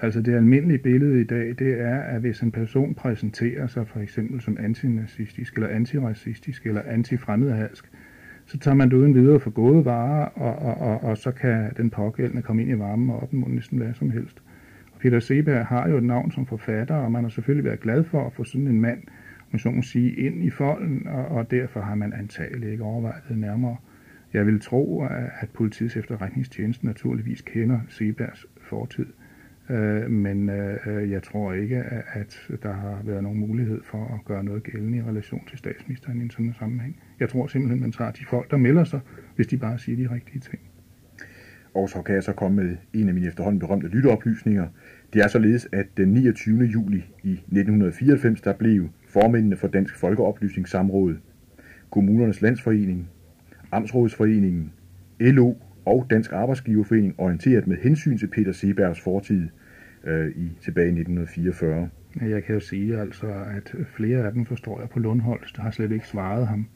Altså 0.00 0.20
det 0.20 0.34
almindelige 0.34 0.78
billede 0.78 1.20
i 1.20 1.24
dag, 1.24 1.54
det 1.58 1.80
er, 1.80 2.00
at 2.00 2.20
hvis 2.20 2.40
en 2.40 2.52
person 2.52 2.94
præsenterer 2.94 3.66
sig 3.66 3.88
for 3.88 4.00
eksempel 4.00 4.40
som 4.40 4.56
antinazistisk, 4.60 5.54
eller 5.54 5.68
antiracistisk, 5.68 6.66
eller 6.66 6.82
antifremmedhalsk, 6.86 7.90
så 8.46 8.58
tager 8.58 8.74
man 8.74 8.90
det 8.90 8.96
uden 8.96 9.14
videre 9.14 9.40
for 9.40 9.50
gode 9.50 9.84
varer, 9.84 10.24
og, 10.24 10.56
og, 10.56 10.74
og, 10.74 11.02
og 11.02 11.18
så 11.18 11.30
kan 11.30 11.72
den 11.76 11.90
pågældende 11.90 12.42
komme 12.42 12.62
ind 12.62 12.70
i 12.70 12.78
varmen 12.78 13.10
og 13.10 13.22
opnå 13.22 13.48
næsten 13.48 13.78
hvad 13.78 13.94
som 13.94 14.10
helst. 14.10 14.42
Og 14.92 15.00
Peter 15.00 15.20
Seberg 15.20 15.66
har 15.66 15.88
jo 15.88 15.96
et 15.96 16.04
navn 16.04 16.32
som 16.32 16.46
forfatter, 16.46 16.94
og 16.94 17.12
man 17.12 17.22
har 17.22 17.28
selvfølgelig 17.28 17.64
været 17.64 17.80
glad 17.80 18.04
for 18.04 18.26
at 18.26 18.32
få 18.32 18.44
sådan 18.44 18.66
en 18.66 18.80
mand, 18.80 19.02
man 19.50 19.60
så 19.60 19.70
må 19.70 19.82
sige, 19.82 20.12
ind 20.12 20.44
i 20.44 20.50
folden, 20.50 21.06
og, 21.08 21.26
og 21.26 21.50
derfor 21.50 21.80
har 21.80 21.94
man 21.94 22.12
antageligt 22.12 22.72
ikke 22.72 22.82
overvejet 22.82 23.22
det 23.28 23.38
nærmere. 23.38 23.76
Jeg 24.32 24.46
vil 24.46 24.60
tro, 24.60 25.04
at 25.40 25.50
politiets 25.54 25.96
efterretningstjeneste 25.96 26.86
naturligvis 26.86 27.42
kender 27.42 27.80
Sebergs 27.88 28.46
fortid, 28.60 29.06
øh, 29.70 30.10
men 30.10 30.48
øh, 30.48 30.76
øh, 30.86 31.10
jeg 31.10 31.22
tror 31.22 31.52
ikke, 31.52 31.76
at 32.14 32.50
der 32.62 32.72
har 32.72 33.00
været 33.04 33.22
nogen 33.22 33.38
mulighed 33.38 33.80
for 33.84 34.14
at 34.14 34.24
gøre 34.24 34.44
noget 34.44 34.62
gældende 34.62 34.98
i 34.98 35.02
relation 35.02 35.42
til 35.48 35.58
statsministeren 35.58 36.20
i 36.20 36.22
en 36.22 36.30
sådan 36.30 36.54
sammenhæng. 36.58 37.00
Jeg 37.20 37.28
tror 37.28 37.46
simpelthen, 37.46 37.80
man 37.80 37.92
tager 37.92 38.10
de 38.10 38.24
folk, 38.30 38.50
der 38.50 38.56
melder 38.56 38.84
sig, 38.84 39.00
hvis 39.36 39.46
de 39.46 39.56
bare 39.56 39.78
siger 39.78 40.08
de 40.08 40.14
rigtige 40.14 40.40
ting. 40.40 40.60
Og 41.74 41.88
så 41.88 42.02
kan 42.02 42.14
jeg 42.14 42.22
så 42.22 42.32
komme 42.32 42.62
med 42.64 42.76
en 42.92 43.08
af 43.08 43.14
mine 43.14 43.26
efterhånden 43.26 43.58
berømte 43.58 43.88
lytteoplysninger. 43.88 44.68
Det 45.12 45.22
er 45.22 45.28
således, 45.28 45.68
at 45.72 45.86
den 45.96 46.08
29. 46.08 46.64
juli 46.64 47.04
i 47.22 47.32
1994, 47.32 48.40
der 48.40 48.52
blev 48.52 48.88
formændene 49.08 49.56
for 49.56 49.68
Dansk 49.68 49.96
Folkeoplysningssamråd, 49.96 51.16
Kommunernes 51.90 52.42
Landsforening, 52.42 53.08
Amtsrådsforeningen, 53.72 54.72
LO 55.20 55.54
og 55.86 56.06
Dansk 56.10 56.32
Arbejdsgiverforening 56.32 57.14
orienteret 57.18 57.66
med 57.66 57.76
hensyn 57.76 58.18
til 58.18 58.26
Peter 58.26 58.52
Sebergs 58.52 59.00
fortid 59.00 59.48
øh, 60.04 60.28
i 60.28 60.58
tilbage 60.60 60.86
i 60.86 61.00
1944. 61.00 61.88
Jeg 62.20 62.44
kan 62.44 62.54
jo 62.54 62.60
sige 62.60 63.00
altså, 63.00 63.26
at 63.56 63.74
flere 63.96 64.26
af 64.26 64.32
dem 64.32 64.46
forstår 64.46 64.80
jeg 64.80 64.88
på 64.88 64.98
Lundholdt, 64.98 65.52
der 65.56 65.62
har 65.62 65.70
slet 65.70 65.92
ikke 65.92 66.06
svaret 66.06 66.46
ham. 66.46 66.66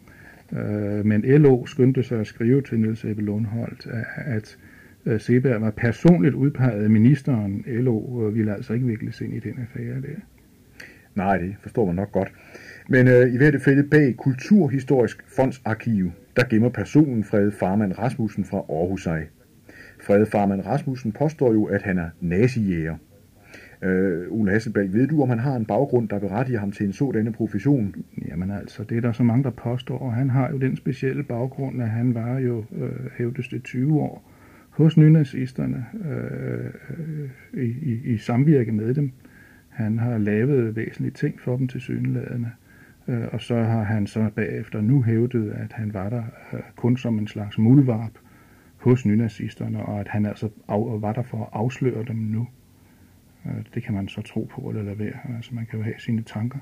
Øh, 0.52 1.06
men 1.06 1.20
LO 1.22 1.66
skyndte 1.66 2.02
sig 2.02 2.20
at 2.20 2.26
skrive 2.26 2.62
til 2.62 2.80
Niels 2.80 3.04
Ebbe 3.04 3.22
Lundholdt, 3.22 3.86
at 4.16 4.58
øh, 5.06 5.20
Seberg 5.20 5.60
var 5.60 5.70
personligt 5.70 6.34
udpeget 6.34 6.82
af 6.82 6.90
ministeren. 6.90 7.64
LO 7.66 8.26
øh, 8.26 8.34
ville 8.34 8.54
altså 8.54 8.72
ikke 8.72 8.86
vikles 8.86 9.20
ind 9.20 9.34
i 9.34 9.38
den 9.38 9.58
affære 9.58 10.00
der. 10.00 10.20
Nej, 11.14 11.38
det 11.38 11.54
forstår 11.62 11.86
man 11.86 11.94
nok 11.94 12.12
godt. 12.12 12.32
Men 12.88 13.08
øh, 13.08 13.34
i 13.34 13.36
hvert 13.36 13.62
fald 13.62 13.90
bag 13.90 14.16
Kulturhistorisk 14.16 15.24
Fondsarkiv, 15.36 16.12
der 16.40 16.48
gemmer 16.48 16.68
personen 16.68 17.24
Frede 17.24 17.52
Farman 17.52 17.98
Rasmussen 17.98 18.44
fra 18.44 18.56
Aarhus 18.56 19.02
sig. 19.02 19.28
Frede 20.02 20.26
Farman 20.26 20.66
Rasmussen 20.66 21.12
påstår 21.12 21.52
jo, 21.52 21.64
at 21.64 21.82
han 21.82 21.98
er 21.98 22.10
nazijæger. 22.20 22.96
Øh, 23.82 24.26
Ole 24.30 24.50
Hasselberg, 24.52 24.92
ved 24.92 25.06
du, 25.06 25.22
om 25.22 25.28
han 25.28 25.38
har 25.38 25.56
en 25.56 25.66
baggrund, 25.66 26.08
der 26.08 26.18
berettiger 26.18 26.60
ham 26.60 26.72
til 26.72 26.86
en 26.86 26.92
sådan 26.92 27.32
profession? 27.32 27.94
Jamen 28.28 28.50
altså, 28.50 28.84
det 28.84 28.96
er 28.96 29.00
der 29.00 29.12
så 29.12 29.22
mange, 29.22 29.44
der 29.44 29.50
påstår, 29.50 29.98
og 29.98 30.14
han 30.14 30.30
har 30.30 30.50
jo 30.50 30.58
den 30.58 30.76
specielle 30.76 31.22
baggrund, 31.22 31.82
at 31.82 31.88
han 31.88 32.14
var 32.14 32.38
jo, 32.38 32.64
øh, 32.76 33.10
hævdes 33.18 33.48
det, 33.48 33.62
20 33.62 34.00
år 34.00 34.30
hos 34.70 34.96
nynazisterne 34.96 35.86
øh, 36.04 36.70
øh, 36.90 37.64
i, 37.64 37.74
i, 37.82 38.12
i 38.14 38.18
samvirke 38.18 38.72
med 38.72 38.94
dem. 38.94 39.12
Han 39.68 39.98
har 39.98 40.18
lavet 40.18 40.76
væsentlige 40.76 41.12
ting 41.12 41.40
for 41.40 41.56
dem 41.56 41.68
til 41.68 41.80
syneladende. 41.80 42.50
Øh, 43.08 43.24
og 43.32 43.40
så 43.40 43.62
har 43.62 43.82
han 43.82 44.06
så 44.06 44.30
bagefter 44.36 44.80
nu 44.80 45.02
hævdet, 45.02 45.50
at 45.50 45.72
han 45.72 45.94
var 45.94 46.08
der 46.08 46.22
øh, 46.52 46.60
kun 46.76 46.96
som 46.96 47.18
en 47.18 47.26
slags 47.26 47.58
muldvarp 47.58 48.12
hos 48.76 49.06
nynazisterne, 49.06 49.82
og 49.82 50.00
at 50.00 50.08
han 50.08 50.26
altså 50.26 50.48
af, 50.68 51.02
var 51.02 51.12
der 51.12 51.22
for 51.22 51.42
at 51.42 51.48
afsløre 51.52 52.04
dem 52.04 52.16
nu. 52.16 52.48
Øh, 53.46 53.52
det 53.74 53.82
kan 53.82 53.94
man 53.94 54.08
så 54.08 54.22
tro 54.22 54.48
på 54.50 54.60
eller 54.60 54.82
lade 54.82 54.98
være. 54.98 55.36
Altså 55.36 55.54
man 55.54 55.66
kan 55.66 55.78
jo 55.78 55.84
have 55.84 55.98
sine 55.98 56.22
tanker. 56.22 56.58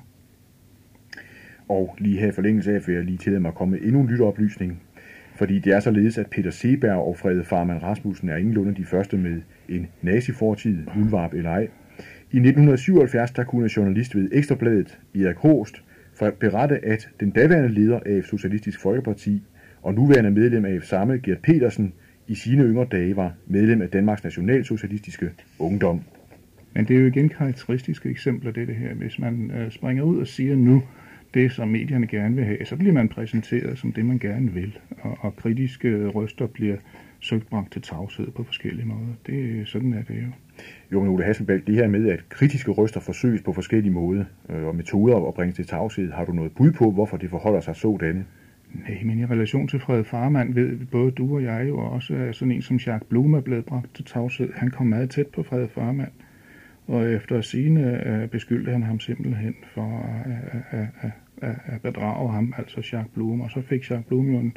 Og 1.67 1.95
lige 1.97 2.19
her 2.19 2.27
i 2.27 2.31
forlængelse 2.31 2.75
af, 2.75 2.87
vil 2.87 2.95
jeg 2.95 3.03
lige 3.03 3.17
til 3.17 3.41
mig 3.41 3.49
at 3.49 3.55
komme 3.55 3.71
med 3.71 3.81
endnu 3.81 4.01
en 4.01 4.07
lytteoplysning. 4.07 4.81
Fordi 5.35 5.59
det 5.59 5.73
er 5.73 5.79
således, 5.79 6.17
at 6.17 6.27
Peter 6.29 6.51
Seberg 6.51 6.97
og 6.97 7.17
Frede 7.17 7.43
Farman 7.43 7.83
Rasmussen 7.83 8.29
er 8.29 8.35
ingenlunde 8.35 8.75
de 8.75 8.85
første 8.85 9.17
med 9.17 9.41
en 9.69 9.87
nazifortid, 10.01 10.85
muldvarp 10.95 11.33
eller 11.33 11.49
ej. 11.49 11.67
I 12.31 12.37
1977 12.37 13.31
der 13.31 13.43
kunne 13.43 13.69
journalist 13.77 14.15
ved 14.15 14.29
Ekstrabladet, 14.31 14.99
Erik 15.15 15.35
Horst 15.35 15.83
berette, 16.39 16.85
at 16.85 17.09
den 17.19 17.31
daværende 17.31 17.69
leder 17.69 17.99
af 18.05 18.23
Socialistisk 18.23 18.81
Folkeparti 18.81 19.43
og 19.81 19.93
nuværende 19.93 20.31
medlem 20.31 20.65
af 20.65 20.83
samme, 20.83 21.17
Gert 21.17 21.41
Petersen, 21.41 21.93
i 22.27 22.35
sine 22.35 22.63
yngre 22.63 22.87
dage 22.91 23.15
var 23.15 23.33
medlem 23.47 23.81
af 23.81 23.89
Danmarks 23.89 24.23
Nationalsocialistiske 24.23 25.29
Ungdom. 25.59 26.01
Men 26.73 26.87
det 26.87 26.95
er 26.95 26.99
jo 26.99 27.07
igen 27.07 27.29
karakteristiske 27.29 28.09
eksempler, 28.09 28.51
det, 28.51 28.67
det 28.67 28.75
her. 28.75 28.93
Hvis 28.93 29.19
man 29.19 29.51
øh, 29.51 29.71
springer 29.71 30.03
ud 30.03 30.17
og 30.17 30.27
siger 30.27 30.55
nu, 30.55 30.83
det, 31.33 31.51
som 31.51 31.67
medierne 31.67 32.07
gerne 32.07 32.35
vil 32.35 32.45
have, 32.45 32.65
så 32.65 32.75
bliver 32.75 32.93
man 32.93 33.09
præsenteret 33.09 33.77
som 33.77 33.91
det, 33.91 34.05
man 34.05 34.19
gerne 34.19 34.51
vil. 34.51 34.79
Og, 35.01 35.17
og 35.21 35.35
kritiske 35.35 36.07
røster 36.07 36.47
bliver 36.47 36.77
søgt 37.19 37.49
bragt 37.49 37.73
til 37.73 37.81
tavshed 37.81 38.31
på 38.31 38.43
forskellige 38.43 38.85
måder. 38.85 39.13
Det, 39.25 39.67
sådan 39.67 39.93
er 39.93 40.03
det 40.03 40.15
jo. 40.15 40.31
Jo, 40.91 41.13
Ole 41.13 41.23
Hasselbalg, 41.23 41.67
det 41.67 41.75
her 41.75 41.87
med, 41.87 42.09
at 42.09 42.29
kritiske 42.29 42.71
røster 42.71 42.99
forsøges 42.99 43.41
på 43.41 43.53
forskellige 43.53 43.93
måder 43.93 44.23
øh, 44.49 44.63
og 44.63 44.75
metoder 44.75 45.15
og 45.15 45.33
bringes 45.33 45.55
til 45.55 45.67
tavshed, 45.67 46.11
har 46.11 46.25
du 46.25 46.31
noget 46.31 46.51
bud 46.51 46.71
på, 46.71 46.91
hvorfor 46.91 47.17
det 47.17 47.29
forholder 47.29 47.59
sig 47.59 47.75
sådan? 47.75 48.25
Nej, 48.73 49.01
men 49.05 49.19
i 49.19 49.25
relation 49.25 49.67
til 49.67 49.79
Fred 49.79 50.03
Farmand 50.03 50.53
ved 50.53 50.85
både 50.91 51.11
du 51.11 51.35
og 51.35 51.43
jeg 51.43 51.65
jo 51.69 51.77
også, 51.77 52.15
at 52.15 52.35
sådan 52.35 52.51
en 52.51 52.61
som 52.61 52.77
Jacques 52.77 53.09
Blum 53.09 53.33
er 53.33 53.41
blevet 53.41 53.65
bragt 53.65 53.95
til 53.95 54.05
tavshed. 54.05 54.49
Han 54.55 54.69
kom 54.69 54.87
meget 54.87 55.09
tæt 55.09 55.27
på 55.27 55.43
Fred 55.43 55.67
Farmand, 55.67 56.11
og 56.87 57.11
efter 57.11 57.41
sine 57.41 58.07
øh, 58.07 58.27
beskyldte 58.29 58.71
han 58.71 58.83
ham 58.83 58.99
simpelthen 58.99 59.55
for 59.73 60.13
at, 60.25 60.31
at, 60.71 60.87
at, 61.01 61.11
at, 61.41 61.55
at 61.65 61.81
bedrage 61.81 62.31
ham, 62.31 62.53
altså 62.57 62.77
Jacques 62.77 63.13
Blum, 63.13 63.41
og 63.41 63.51
så 63.51 63.61
fik 63.61 63.89
Jacques 63.89 64.07
Blum 64.07 64.31
jo 64.31 64.37
en 64.37 64.53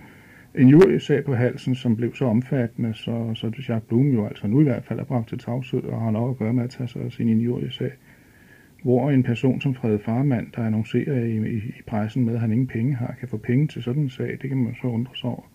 en 0.54 0.68
jurysag 0.68 1.24
på 1.24 1.34
halsen, 1.34 1.74
som 1.74 1.96
blev 1.96 2.14
så 2.14 2.24
omfattende, 2.24 2.94
så, 2.94 3.30
så 3.34 3.46
Jacques 3.46 3.82
Blum 3.88 4.10
jo 4.10 4.26
altså 4.26 4.46
nu 4.46 4.60
i 4.60 4.64
hvert 4.64 4.84
fald 4.84 5.00
er 5.00 5.04
bragt 5.04 5.28
til 5.28 5.38
tavshed 5.38 5.82
og 5.82 6.00
har 6.00 6.10
nok 6.10 6.30
at 6.30 6.38
gøre 6.38 6.52
med 6.52 6.64
at 6.64 6.70
tage 6.70 6.88
sig 6.88 7.02
af 7.02 7.12
sin 7.12 7.28
injuriesag. 7.28 7.92
Hvor 8.82 9.10
en 9.10 9.22
person 9.22 9.60
som 9.60 9.74
Frede 9.74 9.98
Farmand, 9.98 10.46
der 10.56 10.62
annoncerer 10.62 11.24
i, 11.24 11.36
i, 11.36 11.56
i 11.56 11.82
pressen 11.86 12.24
med, 12.24 12.34
at 12.34 12.40
han 12.40 12.52
ingen 12.52 12.66
penge 12.66 12.94
har, 12.94 13.14
kan 13.20 13.28
få 13.28 13.36
penge 13.36 13.66
til 13.66 13.82
sådan 13.82 14.02
en 14.02 14.10
sag, 14.10 14.38
det 14.42 14.48
kan 14.48 14.56
man 14.56 14.74
så 14.80 14.86
undre 14.86 15.16
sig 15.16 15.30
over. 15.30 15.50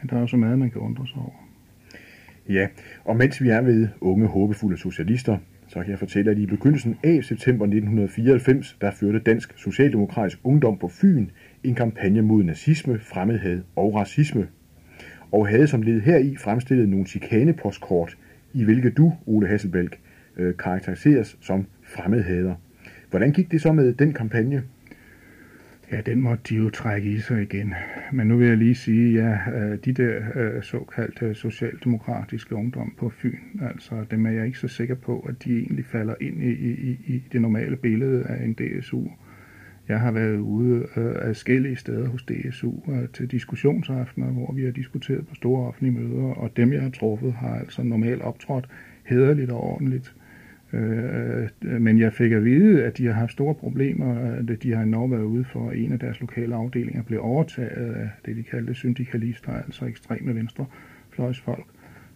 Men 0.00 0.08
der 0.08 0.16
er 0.16 0.20
jo 0.20 0.26
så 0.26 0.36
meget, 0.36 0.58
man 0.58 0.70
kan 0.70 0.80
undre 0.80 1.06
sig 1.06 1.16
over. 1.16 1.46
Ja, 2.48 2.66
og 3.04 3.16
mens 3.16 3.42
vi 3.42 3.48
er 3.48 3.60
ved 3.60 3.88
unge, 4.00 4.26
håbefulde 4.26 4.76
socialister, 4.76 5.38
så 5.70 5.80
kan 5.80 5.90
jeg 5.90 5.98
fortælle, 5.98 6.30
at 6.30 6.38
i 6.38 6.46
begyndelsen 6.46 6.96
af 7.04 7.24
september 7.24 7.64
1994, 7.64 8.76
der 8.80 8.90
førte 8.90 9.18
Dansk 9.18 9.58
Socialdemokratisk 9.58 10.38
Ungdom 10.44 10.78
på 10.78 10.88
Fyn 10.88 11.26
en 11.64 11.74
kampagne 11.74 12.22
mod 12.22 12.42
nazisme, 12.42 12.98
fremmedhed 12.98 13.62
og 13.76 13.94
racisme, 13.94 14.48
og 15.32 15.48
havde 15.48 15.66
som 15.66 15.82
led 15.82 16.00
heri 16.00 16.36
fremstillet 16.36 16.88
nogle 16.88 17.06
chikanepostkort, 17.06 18.18
i 18.54 18.64
hvilke 18.64 18.90
du, 18.90 19.12
Ole 19.26 19.48
Hasselbalg, 19.48 19.98
øh, 20.36 20.56
karakteriseres 20.56 21.38
som 21.40 21.66
fremmedhader. 21.82 22.54
Hvordan 23.10 23.32
gik 23.32 23.50
det 23.52 23.60
så 23.60 23.72
med 23.72 23.92
den 23.92 24.12
kampagne? 24.12 24.62
Ja, 25.92 26.00
den 26.00 26.20
måtte 26.20 26.44
de 26.48 26.54
jo 26.54 26.70
trække 26.70 27.10
i 27.10 27.18
sig 27.18 27.42
igen. 27.42 27.74
Men 28.12 28.26
nu 28.26 28.36
vil 28.36 28.48
jeg 28.48 28.56
lige 28.56 28.74
sige, 28.74 29.12
ja, 29.12 29.38
øh, 29.58 29.78
de 29.84 29.92
der 29.92 30.20
øh, 30.34 30.62
såkaldte 30.62 31.34
socialdemokratiske 31.34 32.54
ungdom 32.54 32.94
på 32.98 33.10
Fyn, 33.10 33.60
altså 33.62 34.04
dem 34.10 34.26
er 34.26 34.30
jeg 34.30 34.46
ikke 34.46 34.58
så 34.58 34.68
sikker 34.68 34.94
på, 34.94 35.26
at 35.28 35.44
de 35.44 35.58
egentlig 35.58 35.84
falder 35.84 36.14
ind 36.20 36.42
i, 36.42 36.50
i, 36.50 36.98
i 37.06 37.22
det 37.32 37.42
normale 37.42 37.76
billede 37.76 38.24
af 38.24 38.44
en 38.44 38.54
DSU. 38.54 39.04
Jeg 39.88 40.00
har 40.00 40.12
været 40.12 40.38
ude 40.38 40.86
øh, 40.96 41.14
af 41.14 41.26
forskellige 41.26 41.76
steder 41.76 42.08
hos 42.08 42.22
DSU 42.22 42.72
øh, 42.92 43.08
til 43.12 43.30
diskussionsaftener, 43.30 44.26
hvor 44.26 44.52
vi 44.52 44.64
har 44.64 44.70
diskuteret 44.70 45.26
på 45.26 45.34
store 45.34 45.66
offentlige 45.66 45.92
møder, 45.92 46.24
og 46.24 46.56
dem, 46.56 46.72
jeg 46.72 46.82
har 46.82 46.90
truffet, 46.90 47.32
har 47.32 47.54
altså 47.54 47.82
normalt 47.82 48.22
optrådt 48.22 48.68
hederligt 49.04 49.50
og 49.50 49.60
ordentligt. 49.60 50.14
Øh, 50.72 51.48
øh, 51.64 51.80
men 51.80 51.98
jeg 51.98 52.12
fik 52.12 52.32
at 52.32 52.44
vide, 52.44 52.84
at 52.84 52.98
de 52.98 53.06
har 53.06 53.12
haft 53.12 53.32
store 53.32 53.54
problemer, 53.54 54.32
øh, 54.32 54.38
at 54.38 54.62
de 54.62 54.74
har 54.74 54.82
enormt 54.82 55.12
været 55.12 55.22
ude 55.22 55.44
for, 55.44 55.70
at 55.70 55.78
en 55.78 55.92
af 55.92 55.98
deres 55.98 56.20
lokale 56.20 56.54
afdelinger 56.54 57.02
blev 57.02 57.20
overtaget 57.22 57.94
af 57.94 58.08
det, 58.26 58.36
de 58.36 58.42
kaldte 58.42 58.74
syndikalister, 58.74 59.52
altså 59.52 59.84
ekstreme 59.84 60.34
venstrefløjsfolk, 60.34 61.66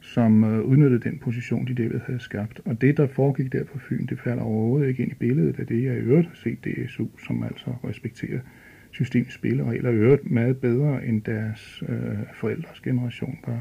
som 0.00 0.44
øh, 0.44 0.60
udnyttede 0.60 1.10
den 1.10 1.18
position, 1.18 1.66
de 1.66 1.74
derved 1.74 2.00
havde 2.06 2.20
skabt. 2.20 2.60
Og 2.64 2.80
det, 2.80 2.96
der 2.96 3.06
foregik 3.06 3.52
der 3.52 3.64
på 3.64 3.78
Fyn, 3.78 4.06
det 4.06 4.20
falder 4.20 4.42
overhovedet 4.42 4.88
ikke 4.88 5.02
ind 5.02 5.12
i 5.12 5.14
billedet 5.14 5.58
af 5.58 5.66
det, 5.66 5.84
jeg 5.84 5.94
i 5.94 6.00
øvrigt 6.00 6.28
har 6.28 6.36
set 6.36 6.58
DSU, 6.64 7.06
som 7.26 7.42
altså 7.42 7.70
respekterer 7.84 8.40
systemets 8.90 9.34
spilleregler, 9.34 9.90
i 9.90 9.94
øvrigt 9.94 10.30
meget 10.30 10.56
bedre 10.56 11.06
end 11.06 11.22
deres 11.22 11.82
øh, 11.88 12.18
forældres 12.34 12.80
generation 12.80 13.38
gør. 13.42 13.60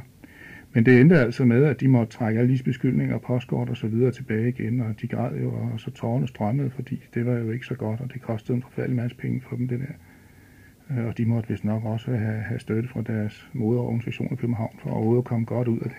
Men 0.73 0.85
det 0.85 1.01
endte 1.01 1.19
altså 1.19 1.45
med, 1.45 1.65
at 1.65 1.79
de 1.79 1.87
måtte 1.87 2.13
trække 2.13 2.39
alle 2.39 2.51
disse 2.51 2.65
beskyldninger, 2.65 3.17
postkort 3.17 3.69
og 3.69 3.77
så 3.77 3.87
videre 3.87 4.11
tilbage 4.11 4.49
igen, 4.49 4.81
og 4.81 5.01
de 5.01 5.07
græd 5.07 5.35
jo, 5.35 5.53
og 5.53 5.79
så 5.79 5.91
tårerne 5.91 6.27
strømmede, 6.27 6.69
fordi 6.69 7.03
det 7.13 7.25
var 7.25 7.33
jo 7.33 7.51
ikke 7.51 7.65
så 7.65 7.75
godt, 7.75 8.01
og 8.01 8.13
det 8.13 8.21
kostede 8.21 8.55
en 8.55 8.61
forfærdelig 8.61 8.95
masse 8.95 9.17
penge 9.17 9.41
for 9.49 9.55
dem, 9.55 9.67
det 9.67 9.79
der. 9.79 9.93
Øh, 10.97 11.05
og 11.05 11.17
de 11.17 11.25
måtte 11.25 11.49
vist 11.49 11.63
nok 11.63 11.85
også 11.85 12.11
have, 12.11 12.41
have 12.41 12.59
støtte 12.59 12.89
fra 12.89 13.01
deres 13.01 13.47
moderorganisation 13.53 14.33
i 14.33 14.35
København 14.35 14.75
for 14.81 14.89
at 14.89 14.95
overhovedet 14.95 15.25
komme 15.25 15.45
godt 15.45 15.67
ud 15.67 15.79
af 15.79 15.89
det. 15.89 15.97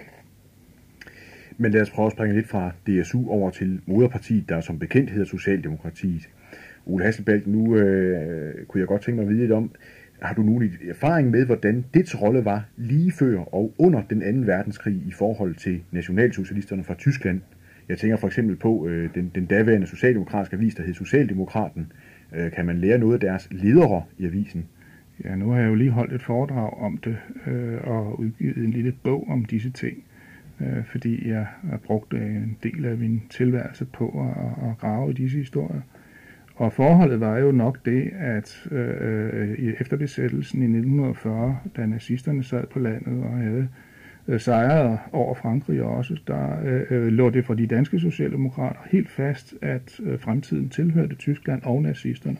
Men 1.59 1.73
lad 1.73 1.83
os 1.83 1.91
prøve 1.91 2.07
at 2.07 2.13
springe 2.13 2.35
lidt 2.35 2.49
fra 2.49 2.73
DSU 2.87 3.29
over 3.29 3.51
til 3.51 3.81
moderpartiet, 3.87 4.49
der 4.49 4.61
som 4.61 4.79
bekendt 4.79 5.11
hedder 5.11 5.27
Socialdemokratiet. 5.27 6.29
Ole 6.87 7.05
Hasselbalg, 7.05 7.47
nu 7.47 7.77
øh, 7.77 8.67
kunne 8.67 8.81
jeg 8.81 8.89
godt 8.89 9.03
tænke 9.03 9.17
mig 9.17 9.23
at 9.23 9.29
vide 9.29 9.41
lidt 9.41 9.53
om, 9.53 9.71
har 10.25 10.35
du 10.35 10.43
nogen 10.43 10.73
erfaring 10.89 11.31
med, 11.31 11.47
hvordan 11.47 11.85
dets 11.95 12.23
rolle 12.23 12.45
var 12.45 12.65
lige 12.77 13.13
før 13.13 13.39
og 13.39 13.75
under 13.79 14.03
den 14.03 14.23
anden 14.23 14.47
verdenskrig 14.47 14.95
i 14.95 15.13
forhold 15.13 15.55
til 15.55 15.83
nationalsocialisterne 15.91 16.85
fra 16.85 16.95
Tyskland? 16.95 17.41
Jeg 17.89 17.99
tænker 17.99 18.17
for 18.17 18.27
eksempel 18.27 18.57
på 18.57 18.87
øh, 18.87 19.15
den, 19.15 19.33
den 19.35 19.47
daværende 19.47 19.87
socialdemokratiske 19.87 20.57
avis, 20.57 20.75
der 20.75 20.83
hed 20.83 20.95
Socialdemokraten. 20.95 21.93
Øh, 22.33 22.53
kan 22.53 22.67
man 22.67 22.79
lære 22.79 22.99
noget 22.99 23.15
af 23.15 23.21
deres 23.21 23.49
ledere 23.51 24.03
i 24.19 24.27
avisen? 24.27 24.67
Ja, 25.25 25.37
nu 25.37 25.51
har 25.51 25.61
jeg 25.61 25.69
jo 25.69 25.75
lige 25.75 25.91
holdt 25.91 26.13
et 26.13 26.23
foredrag 26.23 26.83
om 26.83 26.97
det 26.97 27.17
øh, 27.47 27.79
og 27.83 28.21
udgivet 28.21 28.57
en 28.57 28.71
lille 28.71 28.95
bog 29.03 29.29
om 29.29 29.45
disse 29.45 29.71
ting, 29.71 30.05
øh, 30.61 30.85
fordi 30.85 31.29
jeg 31.29 31.47
har 31.71 31.77
brugt 31.77 32.13
øh, 32.13 32.37
en 32.37 32.57
del 32.63 32.85
af 32.85 32.99
min 32.99 33.23
tilværelse 33.31 33.85
på 33.85 34.09
at, 34.09 34.69
at 34.69 34.79
grave 34.79 35.11
i 35.11 35.15
disse 35.15 35.39
historier. 35.39 35.81
Og 36.55 36.73
forholdet 36.73 37.21
var 37.21 37.39
jo 37.39 37.53
nok 37.53 37.85
det, 37.85 38.11
at 38.19 38.69
øh, 38.71 38.89
øh 39.33 39.75
efter 39.81 39.97
besættelsen 39.97 40.61
i 40.61 40.65
1940, 40.65 41.59
da 41.77 41.87
nazisterne 41.87 42.45
sad 42.45 42.67
på 42.67 42.79
landet 42.79 43.25
og 43.25 43.31
havde 43.31 43.69
øh, 44.29 44.41
sejret 44.41 44.99
over 45.13 45.35
Frankrig 45.35 45.83
også, 45.83 46.17
der 46.27 46.61
øh, 46.65 46.83
øh, 46.91 47.07
lå 47.07 47.31
det 47.31 47.45
for 47.45 47.55
de 47.55 47.67
danske 47.67 48.01
socialdemokrater 48.01 48.81
helt 48.91 49.11
fast, 49.11 49.55
at 49.63 50.01
øh, 50.03 50.19
fremtiden 50.19 50.69
tilhørte 50.69 51.15
Tyskland 51.15 51.63
og 51.63 51.83
nazisterne. 51.83 52.37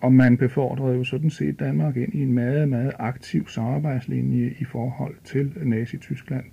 Og 0.00 0.12
man 0.12 0.36
befordrede 0.36 0.96
jo 0.96 1.04
sådan 1.04 1.30
set 1.30 1.60
Danmark 1.60 1.96
ind 1.96 2.14
i 2.14 2.22
en 2.22 2.32
meget, 2.32 2.68
meget 2.68 2.92
aktiv 2.98 3.48
samarbejdslinje 3.48 4.54
i 4.58 4.64
forhold 4.64 5.14
til 5.24 5.52
Nazi-Tyskland. 5.62 6.44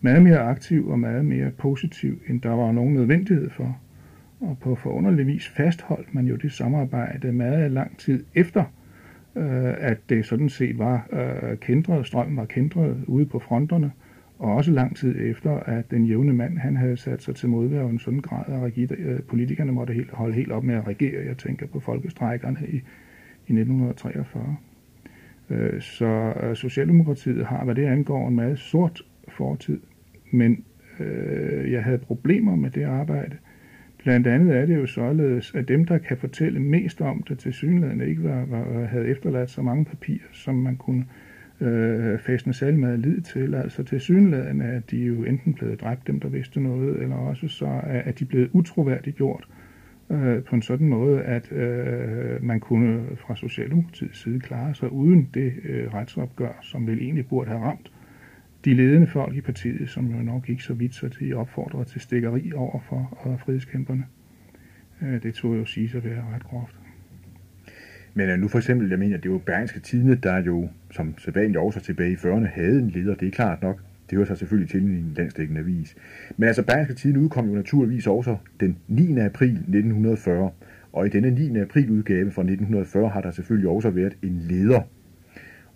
Meget 0.00 0.22
mere 0.22 0.38
aktiv 0.38 0.88
og 0.88 0.98
meget 0.98 1.24
mere 1.24 1.50
positiv, 1.50 2.20
end 2.28 2.40
der 2.40 2.50
var 2.50 2.72
nogen 2.72 2.94
nødvendighed 2.94 3.50
for. 3.50 3.78
Og 4.40 4.58
på 4.60 4.74
forunderlig 4.74 5.26
vis 5.26 5.48
fastholdt 5.48 6.14
man 6.14 6.26
jo 6.26 6.36
det 6.36 6.52
samarbejde 6.52 7.32
meget 7.32 7.72
lang 7.72 7.98
tid 7.98 8.24
efter, 8.34 8.64
øh, 9.36 9.74
at 9.78 9.98
det 10.08 10.26
sådan 10.26 10.48
set 10.48 10.78
var 10.78 11.08
øh, 11.12 11.56
kendret, 11.58 12.06
strømmen 12.06 12.36
var 12.36 12.44
kendret 12.44 13.04
ude 13.06 13.26
på 13.26 13.38
fronterne, 13.38 13.92
og 14.38 14.54
også 14.54 14.72
lang 14.72 14.96
tid 14.96 15.30
efter, 15.30 15.50
at 15.50 15.90
den 15.90 16.06
jævne 16.06 16.32
mand, 16.32 16.58
han 16.58 16.76
havde 16.76 16.96
sat 16.96 17.22
sig 17.22 17.34
til 17.34 17.48
modværv 17.48 17.88
en 17.88 17.98
sådan 17.98 18.20
grad, 18.20 18.72
at 18.78 18.98
øh, 18.98 19.20
politikerne 19.22 19.72
måtte 19.72 19.92
helt, 19.92 20.10
holde 20.10 20.34
helt 20.34 20.52
op 20.52 20.64
med 20.64 20.74
at 20.74 20.86
regere. 20.86 21.26
Jeg 21.26 21.36
tænker 21.36 21.66
på 21.66 21.80
folkestrækkerne 21.80 22.58
i, 22.68 22.76
i 23.46 23.52
1943. 23.52 24.56
Øh, 25.50 25.80
så 25.80 26.32
øh, 26.42 26.56
Socialdemokratiet 26.56 27.46
har, 27.46 27.64
hvad 27.64 27.74
det 27.74 27.84
angår, 27.84 28.28
en 28.28 28.34
meget 28.34 28.58
sort 28.58 29.02
fortid, 29.28 29.80
men 30.30 30.64
jeg 31.70 31.84
havde 31.84 31.98
problemer 31.98 32.56
med 32.56 32.70
det 32.70 32.84
arbejde, 32.84 33.36
Blandt 34.08 34.26
andet 34.26 34.56
er 34.56 34.66
det 34.66 34.76
jo 34.76 34.86
således, 34.86 35.54
at 35.54 35.68
dem, 35.68 35.84
der 35.84 35.98
kan 35.98 36.16
fortælle 36.16 36.60
mest 36.60 37.00
om 37.00 37.22
det, 37.22 37.38
til 37.38 37.52
synligheden 37.52 38.00
ikke 38.00 38.24
var, 38.24 38.44
var, 38.44 38.84
havde 38.84 39.06
efterladt 39.06 39.50
så 39.50 39.62
mange 39.62 39.84
papirer, 39.84 40.28
som 40.32 40.54
man 40.54 40.76
kunne 40.76 41.04
øh, 41.60 42.18
fæstne 42.18 42.52
særlig 42.52 42.78
meget 42.78 42.98
lid 42.98 43.20
til. 43.20 43.54
Altså 43.54 43.82
til 43.82 44.00
synligheden 44.00 44.60
er 44.60 44.80
de 44.80 44.96
jo 44.96 45.24
enten 45.24 45.54
blevet 45.54 45.80
dræbt, 45.80 46.06
dem 46.06 46.20
der 46.20 46.28
vidste 46.28 46.60
noget, 46.60 47.02
eller 47.02 47.16
også 47.16 47.48
så 47.48 47.80
er 47.82 48.12
de 48.12 48.24
blevet 48.24 48.50
utroværdigt 48.52 49.16
gjort 49.16 49.48
øh, 50.10 50.42
på 50.42 50.54
en 50.54 50.62
sådan 50.62 50.88
måde, 50.88 51.22
at 51.22 51.52
øh, 51.52 52.44
man 52.44 52.60
kunne 52.60 53.02
fra 53.16 53.36
Socialdemokratiets 53.36 54.22
side 54.22 54.40
klare 54.40 54.74
sig 54.74 54.92
uden 54.92 55.28
det 55.34 55.52
øh, 55.64 55.94
retsopgør, 55.94 56.58
som 56.62 56.86
vel 56.86 56.98
egentlig 56.98 57.26
burde 57.26 57.50
have 57.50 57.62
ramt 57.62 57.90
de 58.64 58.74
ledende 58.74 59.06
folk 59.06 59.36
i 59.36 59.40
partiet, 59.40 59.88
som 59.88 60.06
jo 60.06 60.22
nok 60.22 60.48
ikke 60.48 60.62
så 60.62 60.74
vidt, 60.74 60.94
så 60.94 61.08
de 61.08 61.34
opfordrede 61.34 61.84
til 61.84 62.00
stikkeri 62.00 62.52
over 62.52 62.80
for 62.88 63.18
øh, 63.26 63.40
frihedskæmperne. 63.40 64.04
Øh, 65.02 65.22
det 65.22 65.34
tog 65.34 65.56
jo 65.56 65.64
sige 65.64 65.88
sig 65.88 66.04
være 66.04 66.24
ret 66.34 66.44
groft. 66.44 66.74
Men 68.14 68.30
øh, 68.30 68.38
nu 68.38 68.48
for 68.48 68.58
eksempel, 68.58 68.88
jeg 68.88 68.98
mener, 68.98 69.16
det 69.16 69.26
er 69.26 69.32
jo 69.32 69.38
Bergenske 69.38 69.80
Tidene, 69.80 70.14
der 70.14 70.42
jo, 70.42 70.68
som 70.90 71.18
sædvanligt 71.18 71.58
også 71.58 71.80
tilbage 71.80 72.12
i 72.12 72.14
40'erne, 72.14 72.46
havde 72.46 72.78
en 72.78 72.90
leder. 72.90 73.14
Det 73.14 73.28
er 73.28 73.32
klart 73.32 73.62
nok. 73.62 73.82
Det 74.10 74.16
hører 74.16 74.26
sig 74.26 74.38
selvfølgelig 74.38 74.70
til 74.70 74.82
i 74.82 74.98
en 74.98 75.14
landstækkende 75.16 75.60
avis. 75.60 75.96
Men 76.36 76.46
altså, 76.46 76.62
Bergenske 76.62 76.94
Tidene 76.94 77.20
udkom 77.20 77.48
jo 77.48 77.54
naturligvis 77.54 78.06
også 78.06 78.36
den 78.60 78.78
9. 78.88 79.18
april 79.18 79.50
1940. 79.50 80.50
Og 80.92 81.06
i 81.06 81.08
denne 81.08 81.30
9. 81.30 81.58
april 81.58 81.90
udgave 81.90 82.30
fra 82.30 82.42
1940 82.42 83.08
har 83.08 83.20
der 83.20 83.30
selvfølgelig 83.30 83.68
også 83.68 83.90
været 83.90 84.16
en 84.22 84.38
leder. 84.48 84.80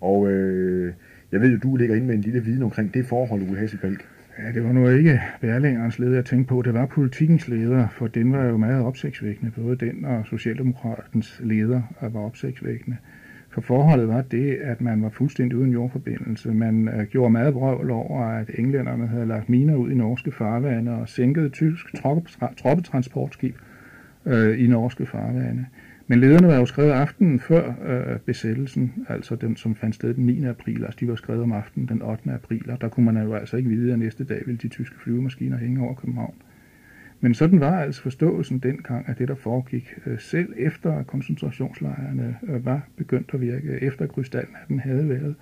Og 0.01 0.31
øh, 0.31 0.93
jeg 1.33 1.41
ved 1.41 1.51
jo, 1.51 1.57
du 1.57 1.75
ligger 1.75 1.95
inde 1.95 2.07
med 2.07 2.15
en 2.15 2.21
lille 2.21 2.43
viden 2.43 2.63
omkring 2.63 2.93
det 2.93 3.05
forhold, 3.05 3.41
Uwe 3.41 3.57
Hasselbalg. 3.57 3.97
Ja, 4.39 4.51
det 4.51 4.63
var 4.63 4.71
nu 4.71 4.89
ikke 4.89 5.21
værlængerens 5.41 5.99
leder, 5.99 6.15
jeg 6.15 6.25
tænkte 6.25 6.49
på. 6.49 6.61
Det 6.61 6.73
var 6.73 6.85
politikens 6.85 7.47
leder, 7.47 7.87
for 7.87 8.07
den 8.07 8.31
var 8.31 8.45
jo 8.45 8.57
meget 8.57 8.85
opsigtsvækkende. 8.85 9.51
Både 9.51 9.75
den 9.75 10.05
og 10.05 10.25
Socialdemokratens 10.25 11.41
leder 11.43 11.81
var 12.01 12.19
opsigtsvækkende. 12.19 12.97
For 13.49 13.61
forholdet 13.61 14.07
var 14.07 14.21
det, 14.21 14.53
at 14.53 14.81
man 14.81 15.01
var 15.01 15.09
fuldstændig 15.09 15.57
uden 15.57 15.71
jordforbindelse. 15.71 16.53
Man 16.53 16.89
uh, 16.99 17.03
gjorde 17.03 17.31
meget 17.31 17.53
brøvl 17.53 17.91
over, 17.91 18.21
at 18.21 18.51
englænderne 18.57 19.07
havde 19.07 19.25
lagt 19.25 19.49
miner 19.49 19.75
ud 19.75 19.91
i 19.91 19.95
norske 19.95 20.31
farvande 20.31 20.91
og 20.91 21.09
sænket 21.09 21.51
tysk 21.51 21.95
troppetransportskib 22.57 23.55
uh, 24.25 24.59
i 24.59 24.67
norske 24.67 25.05
farvande. 25.05 25.65
Men 26.13 26.19
lederne 26.19 26.47
var 26.47 26.55
jo 26.55 26.65
skrevet 26.65 26.91
aftenen 26.91 27.39
før 27.39 27.73
øh, 27.85 28.19
besættelsen, 28.19 29.05
altså 29.09 29.35
dem, 29.35 29.55
som 29.55 29.75
fandt 29.75 29.95
sted 29.95 30.13
den 30.13 30.25
9. 30.25 30.45
april, 30.45 30.83
altså 30.83 30.97
de 30.99 31.07
var 31.07 31.15
skrevet 31.15 31.41
om 31.41 31.51
aftenen 31.51 31.87
den 31.87 32.01
8. 32.01 32.31
april, 32.31 32.71
og 32.71 32.81
der 32.81 32.89
kunne 32.89 33.05
man 33.05 33.23
jo 33.23 33.33
altså 33.33 33.57
ikke 33.57 33.69
vide, 33.69 33.93
at 33.93 33.99
næste 33.99 34.23
dag 34.23 34.41
ville 34.45 34.57
de 34.57 34.67
tyske 34.67 34.95
flyvemaskiner 34.99 35.57
hænge 35.57 35.81
over 35.81 35.93
København. 35.93 36.33
Men 37.21 37.33
sådan 37.33 37.59
var 37.59 37.79
altså 37.79 38.01
forståelsen 38.01 38.59
dengang 38.59 39.07
af 39.07 39.15
det, 39.15 39.27
der 39.27 39.35
foregik, 39.35 39.93
øh, 40.05 40.19
selv 40.19 40.53
efter 40.57 40.93
at 40.93 41.07
koncentrationslejrene 41.07 42.37
øh, 42.43 42.65
var 42.65 42.87
begyndt 42.97 43.31
at 43.33 43.41
virke, 43.41 43.79
efter 43.81 44.07
krystalnatten 44.07 44.79
havde 44.79 45.09
været, 45.09 45.35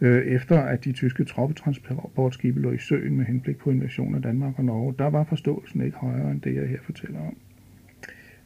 øh, 0.00 0.22
efter 0.26 0.60
at 0.60 0.84
de 0.84 0.92
tyske 0.92 1.24
troppetransportskibe 1.24 2.60
lå 2.60 2.72
i 2.72 2.78
søen 2.78 3.16
med 3.16 3.24
henblik 3.24 3.56
på 3.58 3.70
invasion 3.70 4.14
af 4.14 4.22
Danmark 4.22 4.58
og 4.58 4.64
Norge, 4.64 4.94
der 4.98 5.06
var 5.10 5.24
forståelsen 5.24 5.80
ikke 5.80 5.96
højere 5.96 6.30
end 6.30 6.40
det, 6.40 6.54
jeg 6.54 6.68
her 6.68 6.78
fortæller 6.82 7.20
om. 7.20 7.36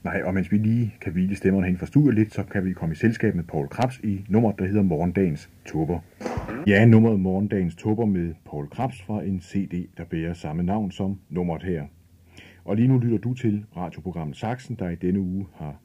Nej, 0.05 0.23
og 0.25 0.35
mens 0.35 0.53
vi 0.53 0.59
lige 0.59 0.95
kan 1.01 1.13
hvile 1.13 1.37
stemmerne 1.37 1.67
hen 1.67 1.79
fra 1.79 1.87
studiet 1.87 2.15
lidt, 2.15 2.35
så 2.35 2.43
kan 2.43 2.65
vi 2.65 2.73
komme 2.73 2.93
i 2.93 2.97
selskab 2.97 3.35
med 3.35 3.45
Paul 3.45 3.69
Krabs 3.69 4.01
i 4.05 4.25
nummeret, 4.29 4.59
der 4.59 4.67
hedder 4.67 4.83
Morgendagens 4.83 5.51
Tupper. 5.67 5.99
Ja, 6.67 6.87
nummeret 6.87 7.21
Morgendagens 7.21 7.75
Tupper 7.75 8.07
med 8.07 8.35
Paul 8.51 8.69
Krabs 8.69 9.03
fra 9.03 9.23
en 9.23 9.41
CD, 9.41 9.89
der 9.97 10.05
bærer 10.05 10.33
samme 10.33 10.63
navn 10.63 10.91
som 10.91 11.19
nummeret 11.29 11.63
her. 11.63 11.85
Og 12.65 12.77
lige 12.77 12.89
nu 12.89 12.99
lytter 12.99 13.19
du 13.19 13.35
til 13.35 13.65
radioprogrammet 13.77 14.37
Saxen, 14.37 14.77
der 14.79 14.89
i 14.89 14.95
denne 14.95 15.21
uge 15.21 15.47
har 15.55 15.81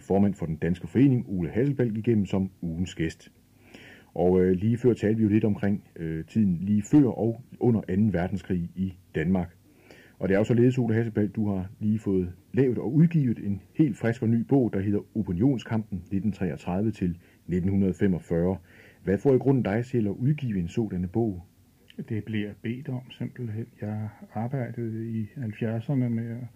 formand 0.00 0.34
for 0.34 0.46
den 0.46 0.56
danske 0.56 0.86
forening, 0.86 1.24
Ole 1.28 1.50
Hasselbalg, 1.50 1.98
igennem 1.98 2.26
som 2.26 2.50
ugens 2.62 2.94
gæst. 2.94 3.32
Og 4.14 4.40
øh, 4.40 4.52
lige 4.52 4.78
før 4.78 4.92
talte 4.92 5.16
vi 5.16 5.22
jo 5.22 5.28
lidt 5.28 5.44
omkring 5.44 5.84
øh, 5.96 6.24
tiden 6.24 6.58
lige 6.60 6.82
før 6.82 7.06
og 7.06 7.42
under 7.60 7.80
2. 7.80 7.86
verdenskrig 7.96 8.70
i 8.74 8.94
Danmark. 9.14 9.56
Og 10.24 10.28
det 10.28 10.34
er 10.34 10.38
jo 10.38 10.44
således, 10.44 10.78
Ole 10.78 10.94
Hasselbald, 10.94 11.28
du 11.28 11.48
har 11.48 11.66
lige 11.80 11.98
fået 11.98 12.32
lavet 12.52 12.78
og 12.78 12.94
udgivet 12.94 13.38
en 13.38 13.60
helt 13.74 13.96
frisk 13.96 14.22
og 14.22 14.28
ny 14.28 14.40
bog, 14.40 14.72
der 14.72 14.80
hedder 14.80 15.16
Opinionskampen 15.16 15.98
1933 15.98 16.90
til 16.90 17.10
1945. 17.10 18.56
Hvad 19.02 19.18
får 19.18 19.34
i 19.34 19.38
grunden 19.38 19.62
dig 19.62 19.84
til 19.84 20.06
at 20.06 20.10
udgive 20.10 20.58
en 20.58 20.68
sådan 20.68 21.08
bog? 21.08 21.42
Det 22.08 22.24
bliver 22.24 22.50
bedt 22.62 22.88
om 22.88 23.10
simpelthen. 23.10 23.66
Jeg 23.80 24.08
arbejdede 24.34 25.10
i 25.10 25.24
70'erne 25.36 25.94
med 25.94 26.30
at 26.30 26.46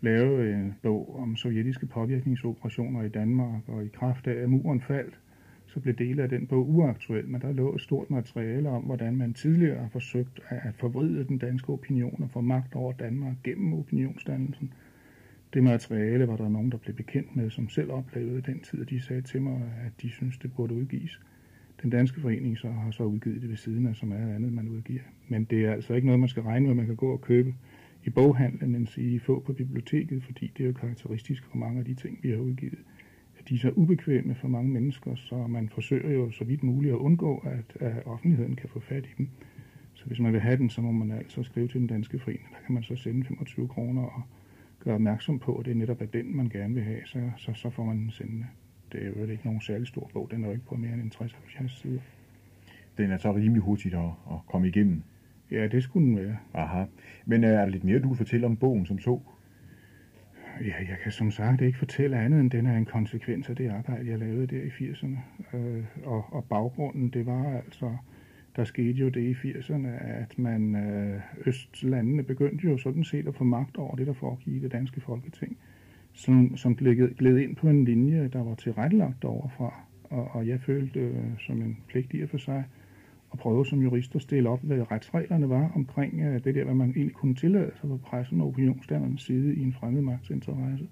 lave 0.00 0.54
en 0.54 0.74
bog 0.82 1.16
om 1.18 1.36
sovjetiske 1.36 1.86
påvirkningsoperationer 1.86 3.02
i 3.02 3.08
Danmark, 3.08 3.68
og 3.68 3.84
i 3.84 3.88
kraft 3.88 4.26
af, 4.26 4.42
at 4.42 4.50
muren 4.50 4.80
faldt, 4.80 5.18
så 5.72 5.80
blev 5.80 5.94
dele 5.94 6.22
af 6.22 6.28
den 6.28 6.46
bog 6.46 6.68
uaktuel, 6.68 7.28
men 7.28 7.40
der 7.40 7.52
lå 7.52 7.74
et 7.74 7.80
stort 7.80 8.10
materiale 8.10 8.68
om, 8.68 8.82
hvordan 8.82 9.16
man 9.16 9.34
tidligere 9.34 9.78
har 9.78 9.88
forsøgt 9.88 10.40
at 10.48 10.74
forvride 10.74 11.24
den 11.24 11.38
danske 11.38 11.72
opinion 11.72 12.22
og 12.22 12.30
få 12.30 12.40
magt 12.40 12.74
over 12.74 12.92
Danmark 12.92 13.36
gennem 13.44 13.74
opinionsdannelsen. 13.74 14.72
Det 15.54 15.62
materiale 15.62 16.28
var 16.28 16.36
der 16.36 16.48
nogen, 16.48 16.72
der 16.72 16.78
blev 16.78 16.96
bekendt 16.96 17.36
med, 17.36 17.50
som 17.50 17.68
selv 17.68 17.90
oplevede 17.90 18.42
den 18.42 18.60
tid, 18.60 18.80
og 18.80 18.90
de 18.90 19.00
sagde 19.00 19.22
til 19.22 19.42
mig, 19.42 19.72
at 19.86 20.02
de 20.02 20.10
synes, 20.10 20.38
det 20.38 20.52
burde 20.52 20.74
udgives. 20.74 21.20
Den 21.82 21.90
danske 21.90 22.20
forening 22.20 22.58
så 22.58 22.70
har 22.70 22.90
så 22.90 23.04
udgivet 23.04 23.42
det 23.42 23.50
ved 23.50 23.56
siden 23.56 23.86
af, 23.86 23.96
som 23.96 24.12
er 24.12 24.34
andet, 24.34 24.52
man 24.52 24.68
udgiver. 24.68 25.02
Men 25.28 25.44
det 25.44 25.64
er 25.64 25.72
altså 25.72 25.94
ikke 25.94 26.06
noget, 26.06 26.20
man 26.20 26.28
skal 26.28 26.42
regne 26.42 26.66
med, 26.66 26.74
man 26.74 26.86
kan 26.86 26.96
gå 26.96 27.12
og 27.12 27.20
købe 27.20 27.54
i 28.04 28.10
boghandlen, 28.10 28.74
end 28.74 28.86
sige 28.86 29.20
få 29.20 29.40
på 29.40 29.52
biblioteket, 29.52 30.24
fordi 30.24 30.52
det 30.56 30.62
er 30.62 30.66
jo 30.66 30.72
karakteristisk 30.72 31.44
for 31.44 31.56
mange 31.56 31.78
af 31.78 31.84
de 31.84 31.94
ting, 31.94 32.18
vi 32.22 32.30
har 32.30 32.38
udgivet. 32.38 32.78
De 33.48 33.54
er 33.54 33.58
så 33.58 33.70
ubekvemme 33.70 34.34
for 34.34 34.48
mange 34.48 34.70
mennesker, 34.70 35.14
så 35.14 35.46
man 35.46 35.68
forsøger 35.68 36.12
jo 36.12 36.30
så 36.30 36.44
vidt 36.44 36.62
muligt 36.62 36.92
at 36.92 36.98
undgå, 36.98 37.44
at, 37.46 37.82
at 37.82 38.06
offentligheden 38.06 38.56
kan 38.56 38.68
få 38.68 38.80
fat 38.80 39.04
i 39.06 39.14
dem. 39.18 39.28
Så 39.94 40.06
hvis 40.06 40.20
man 40.20 40.32
vil 40.32 40.40
have 40.40 40.56
den, 40.56 40.70
så 40.70 40.80
må 40.80 40.92
man 40.92 41.10
altså 41.10 41.42
skrive 41.42 41.68
til 41.68 41.80
den 41.80 41.86
danske 41.86 42.18
forening. 42.18 42.48
Der 42.50 42.66
kan 42.66 42.74
man 42.74 42.82
så 42.82 42.96
sende 42.96 43.24
25 43.24 43.68
kroner 43.68 44.02
og 44.02 44.22
gøre 44.80 44.94
opmærksom 44.94 45.38
på, 45.38 45.54
at 45.56 45.66
det 45.66 45.76
netop 45.76 46.00
er 46.02 46.06
den, 46.06 46.36
man 46.36 46.48
gerne 46.48 46.74
vil 46.74 46.82
have, 46.82 47.00
så, 47.06 47.30
så, 47.36 47.52
så 47.54 47.70
får 47.70 47.84
man 47.84 47.96
den 47.96 48.10
sendende. 48.10 48.46
Det 48.92 49.02
er 49.02 49.06
jo 49.06 49.26
ikke 49.26 49.44
nogen 49.44 49.60
særlig 49.60 49.88
stor 49.88 50.10
bog, 50.12 50.28
den 50.30 50.42
er 50.44 50.46
jo 50.46 50.52
ikke 50.52 50.66
på 50.66 50.74
mere 50.74 50.92
end 50.92 51.14
60-70 51.14 51.80
sider. 51.80 52.00
Den 52.98 53.10
er 53.10 53.16
så 53.16 53.32
rimelig 53.32 53.62
hurtigt 53.62 53.94
at, 53.94 54.10
at 54.30 54.36
komme 54.46 54.68
igennem. 54.68 55.02
Ja, 55.50 55.66
det 55.66 55.82
skulle 55.82 56.06
den 56.06 56.16
være. 56.16 56.36
Aha. 56.54 56.84
Men 57.26 57.44
øh, 57.44 57.50
er 57.50 57.56
der 57.56 57.66
lidt 57.66 57.84
mere, 57.84 57.98
du 57.98 58.08
vil 58.08 58.16
fortælle 58.16 58.46
om 58.46 58.56
bogen 58.56 58.86
som 58.86 58.98
så? 58.98 59.20
Ja, 60.66 60.74
jeg 60.88 60.98
kan 61.02 61.12
som 61.12 61.30
sagt 61.30 61.60
ikke 61.60 61.78
fortælle 61.78 62.16
andet, 62.16 62.40
end 62.40 62.50
den 62.50 62.66
er 62.66 62.76
en 62.76 62.84
konsekvens 62.84 63.48
af 63.48 63.56
det 63.56 63.70
arbejde, 63.70 64.10
jeg 64.10 64.18
lavede 64.18 64.46
der 64.46 64.62
i 64.62 64.68
80'erne. 64.68 65.18
Øh, 65.56 65.84
og, 66.04 66.24
og 66.32 66.44
baggrunden, 66.44 67.08
det 67.08 67.26
var 67.26 67.56
altså, 67.56 67.96
der 68.56 68.64
skete 68.64 68.98
jo 68.98 69.08
det 69.08 69.20
i 69.20 69.32
80'erne, 69.32 69.88
at 70.04 70.38
man 70.38 70.76
øh, 70.76 71.20
østlandene 71.46 72.22
begyndte 72.22 72.68
jo 72.68 72.78
sådan 72.78 73.04
set 73.04 73.28
at 73.28 73.34
få 73.34 73.44
magt 73.44 73.76
over 73.76 73.96
det, 73.96 74.06
der 74.06 74.12
foregik 74.12 74.54
i 74.54 74.58
det 74.58 74.72
danske 74.72 75.00
folketing, 75.00 75.56
som, 76.12 76.56
som 76.56 76.76
gled, 76.76 77.16
gled 77.16 77.38
ind 77.38 77.56
på 77.56 77.68
en 77.68 77.84
linje, 77.84 78.28
der 78.32 78.44
var 78.44 78.54
tilrettelagt 78.54 79.24
overfra. 79.24 79.74
Og, 80.04 80.28
og 80.30 80.48
jeg 80.48 80.60
følte 80.60 81.00
øh, 81.00 81.38
som 81.38 81.62
en 81.62 81.78
pligt 81.88 82.14
i 82.14 82.26
for 82.26 82.38
sig, 82.38 82.64
at 83.32 83.38
prøve 83.38 83.66
som 83.66 83.82
jurist 83.82 84.14
at 84.14 84.22
stille 84.22 84.48
op, 84.48 84.62
hvad 84.62 84.90
retsreglerne 84.90 85.48
var 85.48 85.72
omkring 85.74 86.20
øh, 86.20 86.44
det 86.44 86.54
der, 86.54 86.64
hvad 86.64 86.74
man 86.74 86.90
egentlig 86.90 87.14
kunne 87.14 87.34
tillade 87.34 87.70
sig 87.80 87.88
på 87.88 87.96
pressen 87.96 88.40
og 88.40 88.46
opinionsdannernes 88.46 89.22
side 89.22 89.54
i 89.54 89.62
en 89.62 89.72
fremmed 89.72 90.02
magtsinteresse. 90.02 90.88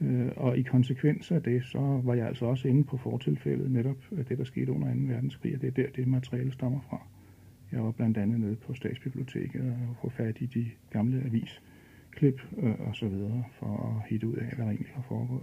Øh, 0.00 0.28
og 0.36 0.58
i 0.58 0.62
konsekvens 0.62 1.30
af 1.30 1.42
det, 1.42 1.64
så 1.64 2.00
var 2.04 2.14
jeg 2.14 2.26
altså 2.26 2.46
også 2.46 2.68
inde 2.68 2.84
på 2.84 2.96
fortilfældet 2.96 3.70
netop 3.70 3.96
øh, 4.12 4.28
det, 4.28 4.38
der 4.38 4.44
skete 4.44 4.72
under 4.72 4.94
2. 4.94 5.00
verdenskrig, 5.00 5.54
og 5.54 5.60
det 5.60 5.66
er 5.68 5.72
der, 5.82 5.90
det 5.96 6.08
materiale 6.08 6.52
stammer 6.52 6.80
fra. 6.90 7.06
Jeg 7.72 7.84
var 7.84 7.90
blandt 7.90 8.18
andet 8.18 8.40
nede 8.40 8.56
på 8.56 8.74
Statsbiblioteket 8.74 9.60
og 9.62 9.96
få 10.02 10.08
fat 10.08 10.36
i 10.40 10.46
de 10.46 10.66
gamle 10.90 11.22
avisklip 11.24 12.40
øh, 12.58 12.74
og 12.80 12.96
så 12.96 13.08
videre, 13.08 13.44
for 13.58 13.96
at 13.96 14.10
hitte 14.10 14.28
ud 14.28 14.34
af, 14.34 14.46
hvad 14.46 14.64
der 14.64 14.70
egentlig 14.70 14.92
har 14.94 15.04
foregået. 15.08 15.42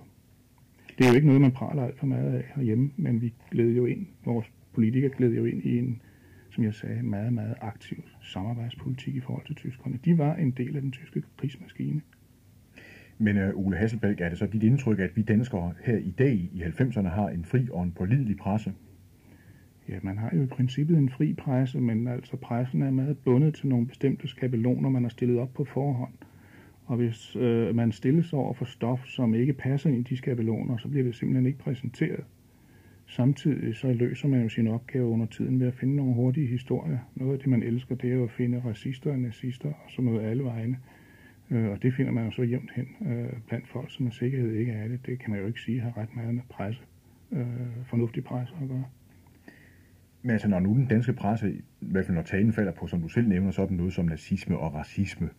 Det 0.97 1.05
er 1.05 1.09
jo 1.09 1.15
ikke 1.15 1.27
noget, 1.27 1.41
man 1.41 1.51
praler 1.51 1.83
alt 1.83 1.99
for 1.99 2.05
meget 2.05 2.33
af 2.33 2.43
herhjemme, 2.55 2.91
men 2.97 3.21
vi 3.21 3.33
gled 3.51 3.71
jo 3.75 3.85
ind, 3.85 4.05
vores 4.25 4.51
politikere 4.73 5.11
gled 5.17 5.33
jo 5.33 5.45
ind 5.45 5.63
i 5.63 5.77
en, 5.77 6.01
som 6.49 6.63
jeg 6.63 6.73
sagde, 6.73 7.03
meget, 7.03 7.33
meget 7.33 7.55
aktiv 7.61 8.03
samarbejdspolitik 8.21 9.15
i 9.15 9.19
forhold 9.19 9.45
til 9.45 9.55
tyskerne. 9.55 9.99
De 10.05 10.17
var 10.17 10.35
en 10.35 10.51
del 10.51 10.75
af 10.75 10.81
den 10.81 10.91
tyske 10.91 11.23
krigsmaskine. 11.37 12.01
Men 13.17 13.37
uh, 13.37 13.65
Ole 13.65 13.77
Hasselbalg, 13.77 14.21
er 14.21 14.29
det 14.29 14.37
så 14.37 14.45
dit 14.45 14.63
indtryk, 14.63 14.99
at 14.99 15.15
vi 15.15 15.21
danskere 15.21 15.73
her 15.83 15.97
i 15.97 16.11
dag 16.11 16.33
i 16.33 16.63
90'erne 16.63 17.07
har 17.07 17.29
en 17.29 17.45
fri 17.45 17.67
og 17.71 17.83
en 17.83 17.91
pålidelig 17.91 18.37
presse? 18.37 18.73
Ja, 19.89 19.99
man 20.01 20.17
har 20.17 20.31
jo 20.35 20.43
i 20.43 20.45
princippet 20.45 20.97
en 20.97 21.09
fri 21.09 21.33
presse, 21.33 21.79
men 21.79 22.07
altså 22.07 22.37
pressen 22.37 22.81
er 22.81 22.91
meget 22.91 23.17
bundet 23.17 23.53
til 23.53 23.67
nogle 23.67 23.87
bestemte 23.87 24.27
skabeloner, 24.27 24.89
man 24.89 25.03
har 25.03 25.09
stillet 25.09 25.39
op 25.39 25.53
på 25.53 25.65
forhånd. 25.65 26.13
Og 26.85 26.97
hvis 26.97 27.35
øh, 27.35 27.75
man 27.75 27.91
stilles 27.91 28.33
over 28.33 28.53
for 28.53 28.65
stof, 28.65 29.05
som 29.05 29.33
ikke 29.33 29.53
passer 29.53 29.89
ind 29.89 29.99
i 29.99 30.09
de 30.09 30.17
skabeloner, 30.17 30.77
så 30.77 30.87
bliver 30.87 31.03
det 31.03 31.15
simpelthen 31.15 31.45
ikke 31.45 31.59
præsenteret. 31.59 32.23
Samtidig 33.05 33.75
så 33.75 33.93
løser 33.93 34.27
man 34.27 34.41
jo 34.41 34.49
sin 34.49 34.67
opgave 34.67 35.05
under 35.05 35.25
tiden 35.25 35.59
ved 35.59 35.67
at 35.67 35.73
finde 35.73 35.95
nogle 35.95 36.13
hurtige 36.13 36.47
historier. 36.47 36.99
Noget 37.15 37.33
af 37.33 37.39
det, 37.39 37.47
man 37.47 37.63
elsker, 37.63 37.95
det 37.95 38.09
er 38.09 38.13
jo 38.13 38.23
at 38.23 38.31
finde 38.31 38.61
racister 38.65 39.11
og 39.11 39.19
nazister 39.19 39.69
og 39.69 39.91
sådan 39.91 40.05
noget 40.05 40.25
alle 40.25 40.43
vegne. 40.43 40.77
Øh, 41.51 41.69
og 41.69 41.83
det 41.83 41.93
finder 41.93 42.11
man 42.11 42.25
jo 42.25 42.31
så 42.31 42.41
jævnt 42.41 42.71
hen 42.75 42.87
øh, 43.11 43.29
blandt 43.47 43.67
folk, 43.67 43.91
som 43.91 44.03
med 44.03 44.11
sikkerhed 44.11 44.51
ikke 44.51 44.71
er 44.71 44.87
det. 44.87 45.05
Det 45.05 45.19
kan 45.19 45.31
man 45.31 45.39
jo 45.39 45.47
ikke 45.47 45.61
sige 45.61 45.81
har 45.81 45.97
ret 45.97 46.15
meget 46.15 46.35
med 46.35 46.43
presse, 46.49 46.81
øh, 47.31 47.45
fornuftig 47.85 48.23
presse 48.23 48.55
at 48.61 48.67
gøre. 48.67 48.85
Men 50.21 50.31
altså, 50.31 50.47
når 50.47 50.59
nu 50.59 50.73
den 50.73 50.85
danske 50.85 51.13
presse, 51.13 51.53
i 51.53 51.61
hvert 51.79 52.05
fald 52.05 52.15
når 52.15 52.23
talen 52.23 52.53
falder 52.53 52.71
på, 52.71 52.87
som 52.87 53.01
du 53.01 53.07
selv 53.07 53.27
nævner, 53.27 53.51
så 53.51 53.55
sådan 53.55 53.77
noget 53.77 53.93
som 53.93 54.05
nazisme 54.05 54.57
og 54.57 54.73
racisme, 54.73 55.29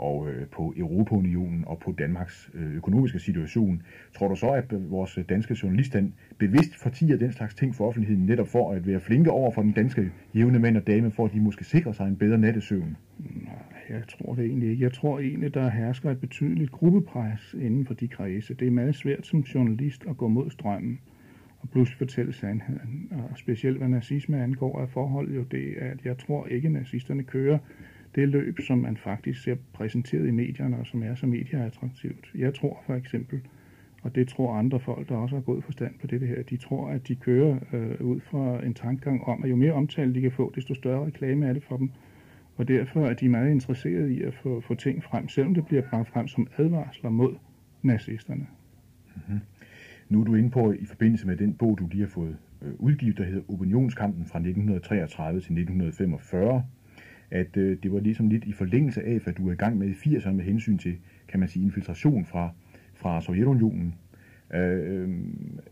og 0.00 0.30
øh, 0.30 0.46
på 0.46 0.74
Europaunionen 0.76 1.64
og 1.66 1.78
på 1.78 1.92
Danmarks 1.92 2.50
øh, 2.54 2.76
økonomiske 2.76 3.18
situation. 3.18 3.82
Tror 4.16 4.28
du 4.28 4.36
så, 4.36 4.50
at 4.50 4.72
øh, 4.72 4.90
vores 4.90 5.18
øh, 5.18 5.24
danske 5.28 5.56
journaliststand 5.62 6.12
bevidst 6.38 6.76
fortiger 6.76 7.16
den 7.16 7.32
slags 7.32 7.54
ting 7.54 7.74
for 7.74 7.86
offentligheden, 7.86 8.26
netop 8.26 8.48
for 8.48 8.72
at 8.72 8.86
være 8.86 9.00
flinke 9.00 9.30
over 9.30 9.50
for 9.50 9.62
den 9.62 9.72
danske 9.72 10.10
jævne 10.34 10.58
mænd 10.58 10.76
og 10.76 10.86
dame, 10.86 11.10
for 11.10 11.24
at 11.24 11.32
de 11.32 11.40
måske 11.40 11.64
sikrer 11.64 11.92
sig 11.92 12.08
en 12.08 12.16
bedre 12.16 12.38
nattesøvn? 12.38 12.96
Nej, 13.18 13.54
jeg 13.90 14.02
tror 14.08 14.34
det 14.34 14.44
egentlig 14.44 14.70
ikke. 14.70 14.82
Jeg 14.82 14.92
tror 14.92 15.18
egentlig, 15.18 15.54
der 15.54 15.70
hersker 15.70 16.10
et 16.10 16.20
betydeligt 16.20 16.70
gruppepres 16.70 17.54
inden 17.60 17.86
for 17.86 17.94
de 17.94 18.08
kredse. 18.08 18.54
Det 18.54 18.66
er 18.66 18.70
meget 18.70 18.94
svært 18.94 19.26
som 19.26 19.40
journalist 19.40 20.04
at 20.08 20.16
gå 20.16 20.28
mod 20.28 20.50
strømmen 20.50 20.98
og 21.60 21.70
pludselig 21.70 21.98
fortælle 21.98 22.32
sandheden. 22.32 23.08
Og 23.10 23.38
specielt 23.38 23.78
hvad 23.78 23.88
nazisme 23.88 24.42
angår, 24.42 24.82
er 24.82 24.86
forholdet 24.86 25.36
jo 25.36 25.42
det, 25.42 25.74
at 25.76 26.04
jeg 26.04 26.18
tror 26.18 26.46
ikke, 26.46 26.66
at 26.66 26.72
nazisterne 26.72 27.22
kører 27.22 27.58
det 28.14 28.28
løb, 28.28 28.58
som 28.66 28.78
man 28.78 28.96
faktisk 28.96 29.42
ser 29.42 29.56
præsenteret 29.72 30.26
i 30.26 30.30
medierne, 30.30 30.78
og 30.78 30.86
som 30.86 31.02
er 31.02 31.14
så 31.14 31.26
medieattraktivt. 31.26 32.30
Jeg 32.34 32.54
tror 32.54 32.82
for 32.86 32.94
eksempel, 32.94 33.40
og 34.02 34.14
det 34.14 34.28
tror 34.28 34.54
andre 34.54 34.80
folk, 34.80 35.08
der 35.08 35.16
også 35.16 35.36
har 35.36 35.42
gået 35.42 35.64
forstand 35.64 35.94
på 36.00 36.06
det 36.06 36.28
her, 36.28 36.42
de 36.42 36.56
tror, 36.56 36.88
at 36.88 37.08
de 37.08 37.14
kører 37.14 37.58
øh, 37.72 38.00
ud 38.00 38.20
fra 38.20 38.64
en 38.64 38.74
tankegang 38.74 39.24
om, 39.24 39.44
at 39.44 39.50
jo 39.50 39.56
mere 39.56 39.72
omtale 39.72 40.14
de 40.14 40.20
kan 40.20 40.32
få, 40.32 40.52
desto 40.54 40.74
større 40.74 41.06
reklame 41.06 41.46
er 41.46 41.52
det 41.52 41.62
for 41.62 41.76
dem. 41.76 41.90
Og 42.56 42.68
derfor 42.68 43.06
er 43.06 43.14
de 43.14 43.28
meget 43.28 43.50
interesserede 43.50 44.14
i 44.14 44.22
at 44.22 44.34
få, 44.34 44.60
få 44.60 44.74
ting 44.74 45.04
frem, 45.04 45.28
selvom 45.28 45.54
det 45.54 45.66
bliver 45.66 45.82
bragt 45.90 46.08
frem 46.08 46.28
som 46.28 46.46
advarsler 46.58 47.10
mod 47.10 47.36
nazisterne. 47.82 48.46
Mm-hmm. 49.14 49.40
Nu 50.08 50.20
er 50.20 50.24
du 50.24 50.34
inde 50.34 50.50
på, 50.50 50.72
i 50.72 50.84
forbindelse 50.84 51.26
med 51.26 51.36
den 51.36 51.54
bog, 51.54 51.78
du 51.78 51.86
lige 51.86 52.00
har 52.00 52.08
fået 52.08 52.36
øh, 52.62 52.72
udgivet, 52.78 53.18
der 53.18 53.24
hedder 53.24 53.42
Opinionskampen 53.48 54.26
fra 54.26 54.38
1933 54.38 55.40
til 55.40 55.52
1945, 55.52 56.64
at 57.30 57.56
øh, 57.56 57.78
det 57.82 57.92
var 57.92 58.00
ligesom 58.00 58.28
lidt 58.28 58.44
i 58.44 58.52
forlængelse 58.52 59.02
af, 59.02 59.18
hvad 59.18 59.32
du 59.32 59.48
er 59.48 59.52
i 59.52 59.56
gang 59.56 59.78
med 59.78 59.88
i 59.88 59.92
80'erne 59.92 60.30
med 60.30 60.44
hensyn 60.44 60.78
til, 60.78 60.96
kan 61.28 61.40
man 61.40 61.48
sige, 61.48 61.64
infiltration 61.64 62.24
fra, 62.24 62.50
fra 62.94 63.20
Sovjetunionen. 63.20 63.94
Øh, 64.54 65.08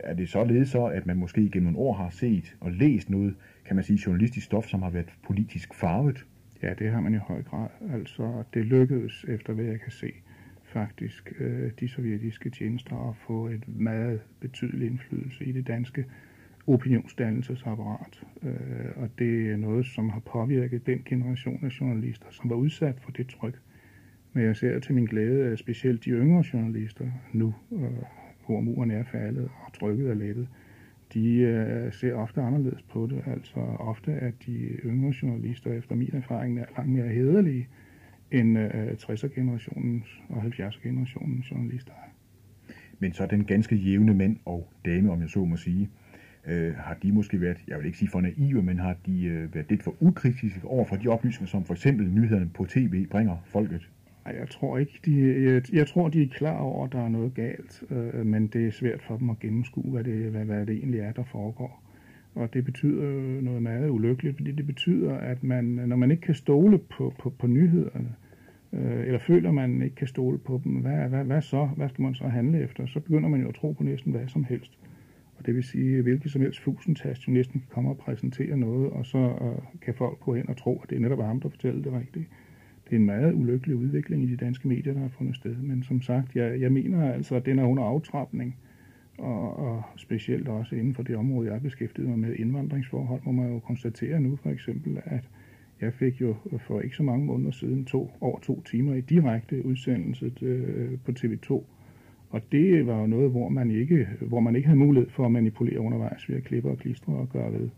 er 0.01 0.15
det 0.15 0.29
således 0.29 0.69
så, 0.69 0.85
at 0.85 1.07
man 1.07 1.17
måske 1.17 1.51
gennem 1.51 1.73
nogle 1.73 1.89
år 1.89 1.93
har 1.93 2.11
set 2.11 2.57
og 2.61 2.73
læst 2.73 3.11
noget, 3.11 3.35
kan 3.65 3.77
man 3.77 3.85
sige, 3.85 4.01
journalistisk 4.07 4.47
stof, 4.47 4.67
som 4.67 4.83
har 4.83 4.91
været 4.91 5.13
politisk 5.27 5.75
farvet? 5.75 6.27
Ja, 6.63 6.75
det 6.75 6.91
har 6.91 7.01
man 7.01 7.15
i 7.15 7.17
høj 7.17 7.43
grad. 7.43 7.69
Altså, 7.93 8.43
det 8.55 8.65
lykkedes, 8.65 9.25
efter 9.29 9.53
hvad 9.53 9.65
jeg 9.65 9.81
kan 9.81 9.93
se, 9.93 10.13
faktisk 10.65 11.33
øh, 11.39 11.71
de 11.81 11.89
sovjetiske 11.89 12.51
tjenester 12.51 13.09
at 13.09 13.17
få 13.17 13.49
et 13.49 13.69
meget 13.69 14.21
betydelig 14.41 14.87
indflydelse 14.87 15.45
i 15.45 15.53
det 15.53 15.67
danske 15.67 16.05
opinionsdannelsesapparat. 16.69 18.23
Øh, 18.43 18.51
og 18.97 19.09
det 19.19 19.51
er 19.51 19.57
noget, 19.57 19.87
som 19.87 20.11
har 20.11 20.21
påvirket 20.21 20.87
den 20.87 21.03
generation 21.05 21.65
af 21.65 21.81
journalister, 21.81 22.27
som 22.31 22.51
var 22.51 22.57
udsat 22.57 23.01
for 23.01 23.11
det 23.11 23.27
tryk. 23.27 23.61
Men 24.33 24.45
jeg 24.45 24.57
ser 24.57 24.79
til 24.79 24.95
min 24.95 25.05
glæde, 25.05 25.53
at 25.53 25.59
specielt 25.59 26.05
de 26.05 26.11
yngre 26.11 26.45
journalister 26.53 27.07
nu, 27.33 27.55
øh, 27.73 27.81
hvor 28.47 28.61
muren 28.61 28.91
er 28.91 29.05
faldet 29.05 29.49
og 29.67 29.73
trykket 29.73 30.11
er 30.11 30.15
lettet, 30.15 30.49
de 31.15 31.35
øh, 31.35 31.93
ser 31.93 32.15
ofte 32.15 32.41
anderledes 32.41 32.83
på 32.83 33.07
det. 33.07 33.23
Altså 33.27 33.61
ofte 33.79 34.13
at 34.13 34.35
de 34.47 34.53
yngre 34.85 35.15
journalister, 35.23 35.73
efter 35.73 35.95
min 35.95 36.11
erfaring, 36.13 36.59
er 36.59 36.65
langt 36.77 36.93
mere 36.93 37.09
hederlige. 37.09 37.69
end 38.31 38.59
øh, 38.59 38.89
60'er-generationens 38.89 40.23
og 40.29 40.43
70'er-generationens 40.43 41.51
journalister 41.51 41.93
er. 41.93 42.11
Men 42.99 43.13
så 43.13 43.27
den 43.27 43.45
ganske 43.45 43.77
jævne 43.77 44.15
mænd 44.15 44.37
og 44.45 44.73
dame, 44.85 45.13
om 45.13 45.21
jeg 45.21 45.29
så 45.29 45.45
må 45.45 45.57
sige, 45.57 45.91
øh, 46.47 46.75
har 46.75 46.97
de 47.03 47.13
måske 47.13 47.41
været, 47.41 47.57
jeg 47.69 47.79
vil 47.79 47.87
ikke 47.87 47.99
sige 47.99 48.11
for 48.11 48.21
naive, 48.21 48.63
men 48.63 48.79
har 48.79 48.97
de 49.07 49.25
øh, 49.25 49.55
været 49.55 49.67
lidt 49.71 49.83
for 49.83 49.95
ukritiske 50.01 50.65
over 50.65 50.85
for 50.85 50.97
de 50.97 51.09
oplysninger, 51.09 51.49
som 51.49 51.65
for 51.65 51.75
eksempel 51.75 52.09
nyhederne 52.09 52.51
på 52.55 52.65
tv 52.65 53.07
bringer 53.07 53.37
folket? 53.47 53.89
Nej, 54.25 54.37
jeg 54.41 54.49
tror 54.51 54.79
ikke, 54.79 55.01
de, 55.05 55.43
jeg, 55.53 55.63
jeg 55.73 55.87
tror, 55.87 56.09
de 56.09 56.23
er 56.23 56.29
klar 56.29 56.59
over, 56.59 56.87
at 56.87 56.93
der 56.93 57.05
er 57.05 57.09
noget 57.09 57.35
galt, 57.35 57.83
øh, 57.91 58.27
men 58.27 58.47
det 58.47 58.67
er 58.67 58.71
svært 58.71 59.03
for 59.03 59.17
dem 59.17 59.31
at 59.31 59.39
gennemskue, 59.39 59.93
hvad 59.93 60.05
det, 60.05 60.31
hvad, 60.31 60.45
hvad 60.45 60.67
det 60.67 60.77
egentlig 60.77 61.01
er, 61.01 61.13
der 61.13 61.25
foregår. 61.25 61.83
Og 62.35 62.55
det 62.55 62.65
betyder 62.65 63.41
noget 63.41 63.63
meget 63.63 63.89
ulykkeligt, 63.89 64.37
fordi 64.37 64.53
det 64.53 64.67
betyder, 64.67 65.15
at 65.15 65.45
man, 65.45 65.65
når 65.65 65.97
man 65.97 66.11
ikke 66.11 66.21
kan 66.21 66.35
stole 66.35 66.79
på, 66.79 67.15
på, 67.19 67.31
på 67.39 67.47
nyhederne, 67.47 68.15
øh, 68.73 69.07
eller 69.07 69.19
føler, 69.19 69.53
man 69.53 69.83
ikke 69.83 69.97
kan 69.97 70.07
stole 70.07 70.39
på 70.39 70.61
dem, 70.65 70.73
hvad, 70.73 71.09
hvad, 71.09 71.25
hvad 71.25 71.43
så? 71.43 71.69
Hvad 71.77 71.89
skal 71.89 72.03
man 72.03 72.15
så 72.15 72.29
handle 72.29 72.61
efter? 72.61 72.87
Så 72.87 73.01
begynder 73.01 73.29
man 73.29 73.41
jo 73.41 73.49
at 73.49 73.55
tro 73.55 73.73
på 73.73 73.83
næsten 73.83 74.13
hvad 74.13 74.29
som 74.29 74.45
helst. 74.45 74.79
Og 75.39 75.47
det 75.47 75.55
vil 75.55 75.65
sige, 75.65 75.97
at 75.97 76.03
hvilket 76.03 76.33
som 76.33 76.41
helst 76.41 76.61
fusentast 76.61 77.29
jo 77.29 77.33
næsten 77.33 77.61
kan 77.61 77.69
komme 77.71 77.91
og 77.91 77.99
præsentere 77.99 78.57
noget, 78.57 78.91
og 78.91 79.07
så 79.07 79.19
øh, 79.19 79.81
kan 79.83 79.95
folk 79.95 80.21
gå 80.21 80.35
hen 80.35 80.49
og 80.49 80.57
tro, 80.57 80.81
at 80.83 80.91
det 80.91 80.97
er 80.97 81.01
netop 81.01 81.23
ham, 81.23 81.41
der 81.41 81.49
fortæller 81.49 81.83
det 81.83 81.93
rigtigt. 81.93 82.29
Det 82.85 82.93
er 82.93 82.97
en 82.97 83.07
meget 83.07 83.35
ulykkelig 83.35 83.77
udvikling 83.77 84.23
i 84.23 84.27
de 84.27 84.37
danske 84.37 84.69
medier, 84.69 84.93
der 84.93 85.01
har 85.01 85.09
fundet 85.09 85.37
sted. 85.37 85.57
Men 85.57 85.83
som 85.83 86.03
sagt, 86.03 86.37
jeg, 86.37 86.61
jeg 86.61 86.73
mener 86.73 87.13
altså, 87.13 87.35
at 87.35 87.47
den 87.47 87.59
er 87.59 87.65
under 87.65 87.83
aftrapning 87.83 88.57
og, 89.19 89.57
og 89.57 89.83
specielt 89.97 90.49
også 90.49 90.77
inden 90.77 90.95
for 90.95 91.03
det 91.03 91.17
område, 91.17 91.53
jeg 91.53 91.63
beskæftiget 91.63 92.09
mig 92.09 92.19
med 92.19 92.35
indvandringsforhold, 92.35 93.21
må 93.25 93.33
man 93.33 93.53
jo 93.53 93.59
konstatere 93.59 94.21
nu 94.21 94.37
for 94.37 94.51
eksempel, 94.51 95.01
at 95.05 95.29
jeg 95.81 95.93
fik 95.93 96.21
jo 96.21 96.37
for 96.59 96.81
ikke 96.81 96.97
så 96.97 97.03
mange 97.03 97.27
måneder 97.27 97.51
siden 97.51 97.85
to, 97.85 98.11
over 98.21 98.39
to 98.39 98.63
timer 98.63 98.95
i 98.95 99.01
direkte 99.01 99.65
udsendelse 99.65 100.33
øh, 100.43 100.99
på 101.05 101.13
TV2. 101.19 101.63
Og 102.31 102.43
det 102.53 102.87
var 102.87 103.01
jo 103.01 103.07
noget, 103.07 103.31
hvor 103.31 103.49
man, 103.49 103.71
ikke, 103.71 104.09
hvor 104.21 104.41
man 104.41 104.57
ikke 104.57 104.69
havde 104.69 104.79
mulighed 104.79 105.11
for 105.11 105.25
at 105.25 105.33
manipulere 105.33 105.81
undervejs 105.81 106.29
ved 106.29 106.37
at 106.37 106.45
klippe 106.45 106.71
og 106.71 106.79
klistre 106.79 107.13
og 107.13 107.29
gøre 107.29 107.53
ved 107.53 107.69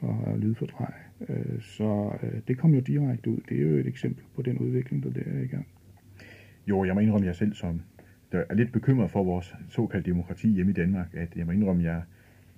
og 0.00 0.38
lydfordreje. 0.38 0.94
Øh, 1.28 1.60
så 1.60 2.10
øh, 2.22 2.40
det 2.48 2.58
kom 2.58 2.74
jo 2.74 2.80
direkte 2.80 3.30
ud. 3.30 3.38
Det 3.48 3.58
er 3.58 3.62
jo 3.62 3.76
et 3.76 3.86
eksempel 3.86 4.24
på 4.36 4.42
den 4.42 4.58
udvikling, 4.58 5.02
der 5.02 5.10
der 5.10 5.22
er 5.26 5.42
i 5.42 5.46
gang. 5.46 5.66
Jo, 6.66 6.84
jeg 6.84 6.94
må 6.94 7.00
indrømme 7.00 7.26
jer 7.26 7.32
selv 7.32 7.54
som 7.54 7.80
der 8.32 8.44
er 8.48 8.54
lidt 8.54 8.72
bekymret 8.72 9.10
for 9.10 9.24
vores 9.24 9.54
såkaldte 9.68 10.10
demokrati 10.10 10.48
hjemme 10.48 10.72
i 10.72 10.74
Danmark, 10.74 11.08
at 11.14 11.36
jeg 11.36 11.46
må 11.46 11.52
indrømme, 11.52 11.82
at 11.82 11.88
jeg 11.88 12.02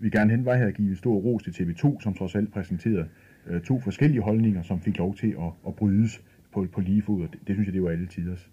vil 0.01 0.11
gerne 0.11 0.31
hen 0.31 0.45
vej 0.45 0.59
her 0.59 0.71
give 0.71 0.97
stor 0.97 1.15
ros 1.15 1.43
til 1.43 1.51
TV2, 1.51 2.01
som 2.01 2.15
trods 2.15 2.35
alt 2.35 2.53
præsenterede 2.53 3.09
øh, 3.47 3.61
to 3.61 3.81
forskellige 3.81 4.21
holdninger, 4.21 4.63
som 4.63 4.81
fik 4.81 4.99
lov 4.99 5.15
til 5.15 5.37
at, 5.39 5.53
at 5.67 5.75
brydes 5.75 6.25
på, 6.53 6.67
på 6.73 6.81
lige 6.81 7.03
fod, 7.03 7.23
og 7.23 7.29
det, 7.33 7.41
det 7.47 7.57
synes 7.57 7.67
jeg, 7.67 7.75
det 7.75 7.83
var 7.83 7.91
alle 7.91 8.07
tiders. 8.07 8.51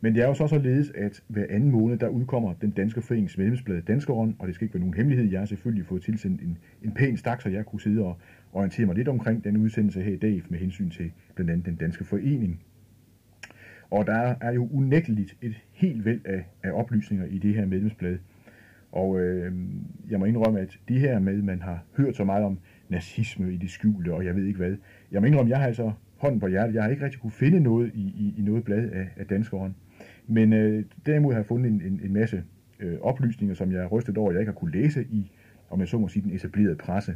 Men 0.00 0.14
det 0.14 0.22
er 0.22 0.26
jo 0.26 0.34
så 0.34 0.46
således, 0.46 0.92
at 0.94 1.22
hver 1.28 1.46
anden 1.50 1.70
måned, 1.70 1.98
der 1.98 2.08
udkommer 2.08 2.54
den 2.54 2.70
danske 2.70 3.02
forenings 3.02 3.38
medlemsblad 3.38 3.82
Danskeren, 3.82 4.36
og 4.38 4.46
det 4.46 4.54
skal 4.54 4.64
ikke 4.64 4.74
være 4.74 4.80
nogen 4.80 4.94
hemmelighed. 4.94 5.30
Jeg 5.30 5.40
har 5.40 5.46
selvfølgelig 5.46 5.86
fået 5.86 6.02
tilsendt 6.02 6.42
en, 6.42 6.58
en 6.82 6.92
pæn 6.92 7.16
stak, 7.16 7.42
så 7.42 7.48
jeg 7.48 7.66
kunne 7.66 7.80
sidde 7.80 8.04
og 8.04 8.18
orientere 8.52 8.86
mig 8.86 8.94
lidt 8.94 9.08
omkring 9.08 9.44
den 9.44 9.56
udsendelse 9.56 10.02
her 10.02 10.12
i 10.12 10.16
dag, 10.16 10.42
med 10.48 10.58
hensyn 10.58 10.90
til 10.90 11.12
blandt 11.34 11.50
andet 11.50 11.66
den 11.66 11.76
danske 11.76 12.04
forening. 12.04 12.62
Og 13.90 14.06
der 14.06 14.34
er 14.40 14.52
jo 14.52 14.68
unægteligt 14.72 15.36
et 15.42 15.54
helt 15.72 16.04
væld 16.04 16.20
af, 16.24 16.44
af 16.62 16.72
oplysninger 16.72 17.26
i 17.26 17.38
det 17.38 17.54
her 17.54 17.66
medlemsblad. 17.66 18.18
Og 18.92 19.20
øh, 19.20 19.52
jeg 20.10 20.18
må 20.18 20.24
indrømme, 20.24 20.60
at 20.60 20.78
de 20.88 20.98
her 20.98 21.18
med, 21.18 21.42
man 21.42 21.62
har 21.62 21.84
hørt 21.96 22.16
så 22.16 22.24
meget 22.24 22.44
om 22.44 22.58
nazisme 22.88 23.52
i 23.52 23.56
det 23.56 23.70
skjulte, 23.70 24.14
og 24.14 24.24
jeg 24.24 24.36
ved 24.36 24.44
ikke 24.44 24.58
hvad. 24.58 24.76
Jeg 25.12 25.20
må 25.20 25.26
indrømme, 25.26 25.50
jeg 25.50 25.58
har 25.58 25.66
altså 25.66 25.92
hånden 26.16 26.40
på 26.40 26.46
hjertet. 26.46 26.74
Jeg 26.74 26.82
har 26.82 26.90
ikke 26.90 27.04
rigtig 27.04 27.20
kunne 27.20 27.30
finde 27.30 27.60
noget 27.60 27.90
i, 27.94 28.00
i, 28.00 28.34
i 28.38 28.42
noget 28.42 28.64
blad 28.64 28.90
af, 28.90 29.08
af 29.16 29.26
danskeren. 29.26 29.74
Men 30.28 30.52
øh, 30.52 30.84
derimod 31.06 31.32
har 31.32 31.38
jeg 31.38 31.46
fundet 31.46 31.72
en, 31.72 31.82
en, 31.82 32.00
en 32.04 32.12
masse 32.12 32.44
øh, 32.80 32.98
oplysninger, 33.00 33.54
som 33.54 33.72
jeg 33.72 33.82
er 33.82 33.86
rystet 33.86 34.18
over, 34.18 34.32
jeg 34.32 34.40
ikke 34.40 34.52
har 34.52 34.58
kunne 34.58 34.72
læse 34.72 35.04
i, 35.10 35.30
om 35.70 35.80
jeg 35.80 35.88
så 35.88 35.98
må 35.98 36.08
sige, 36.08 36.22
den 36.22 36.32
etablerede 36.32 36.76
presse. 36.76 37.14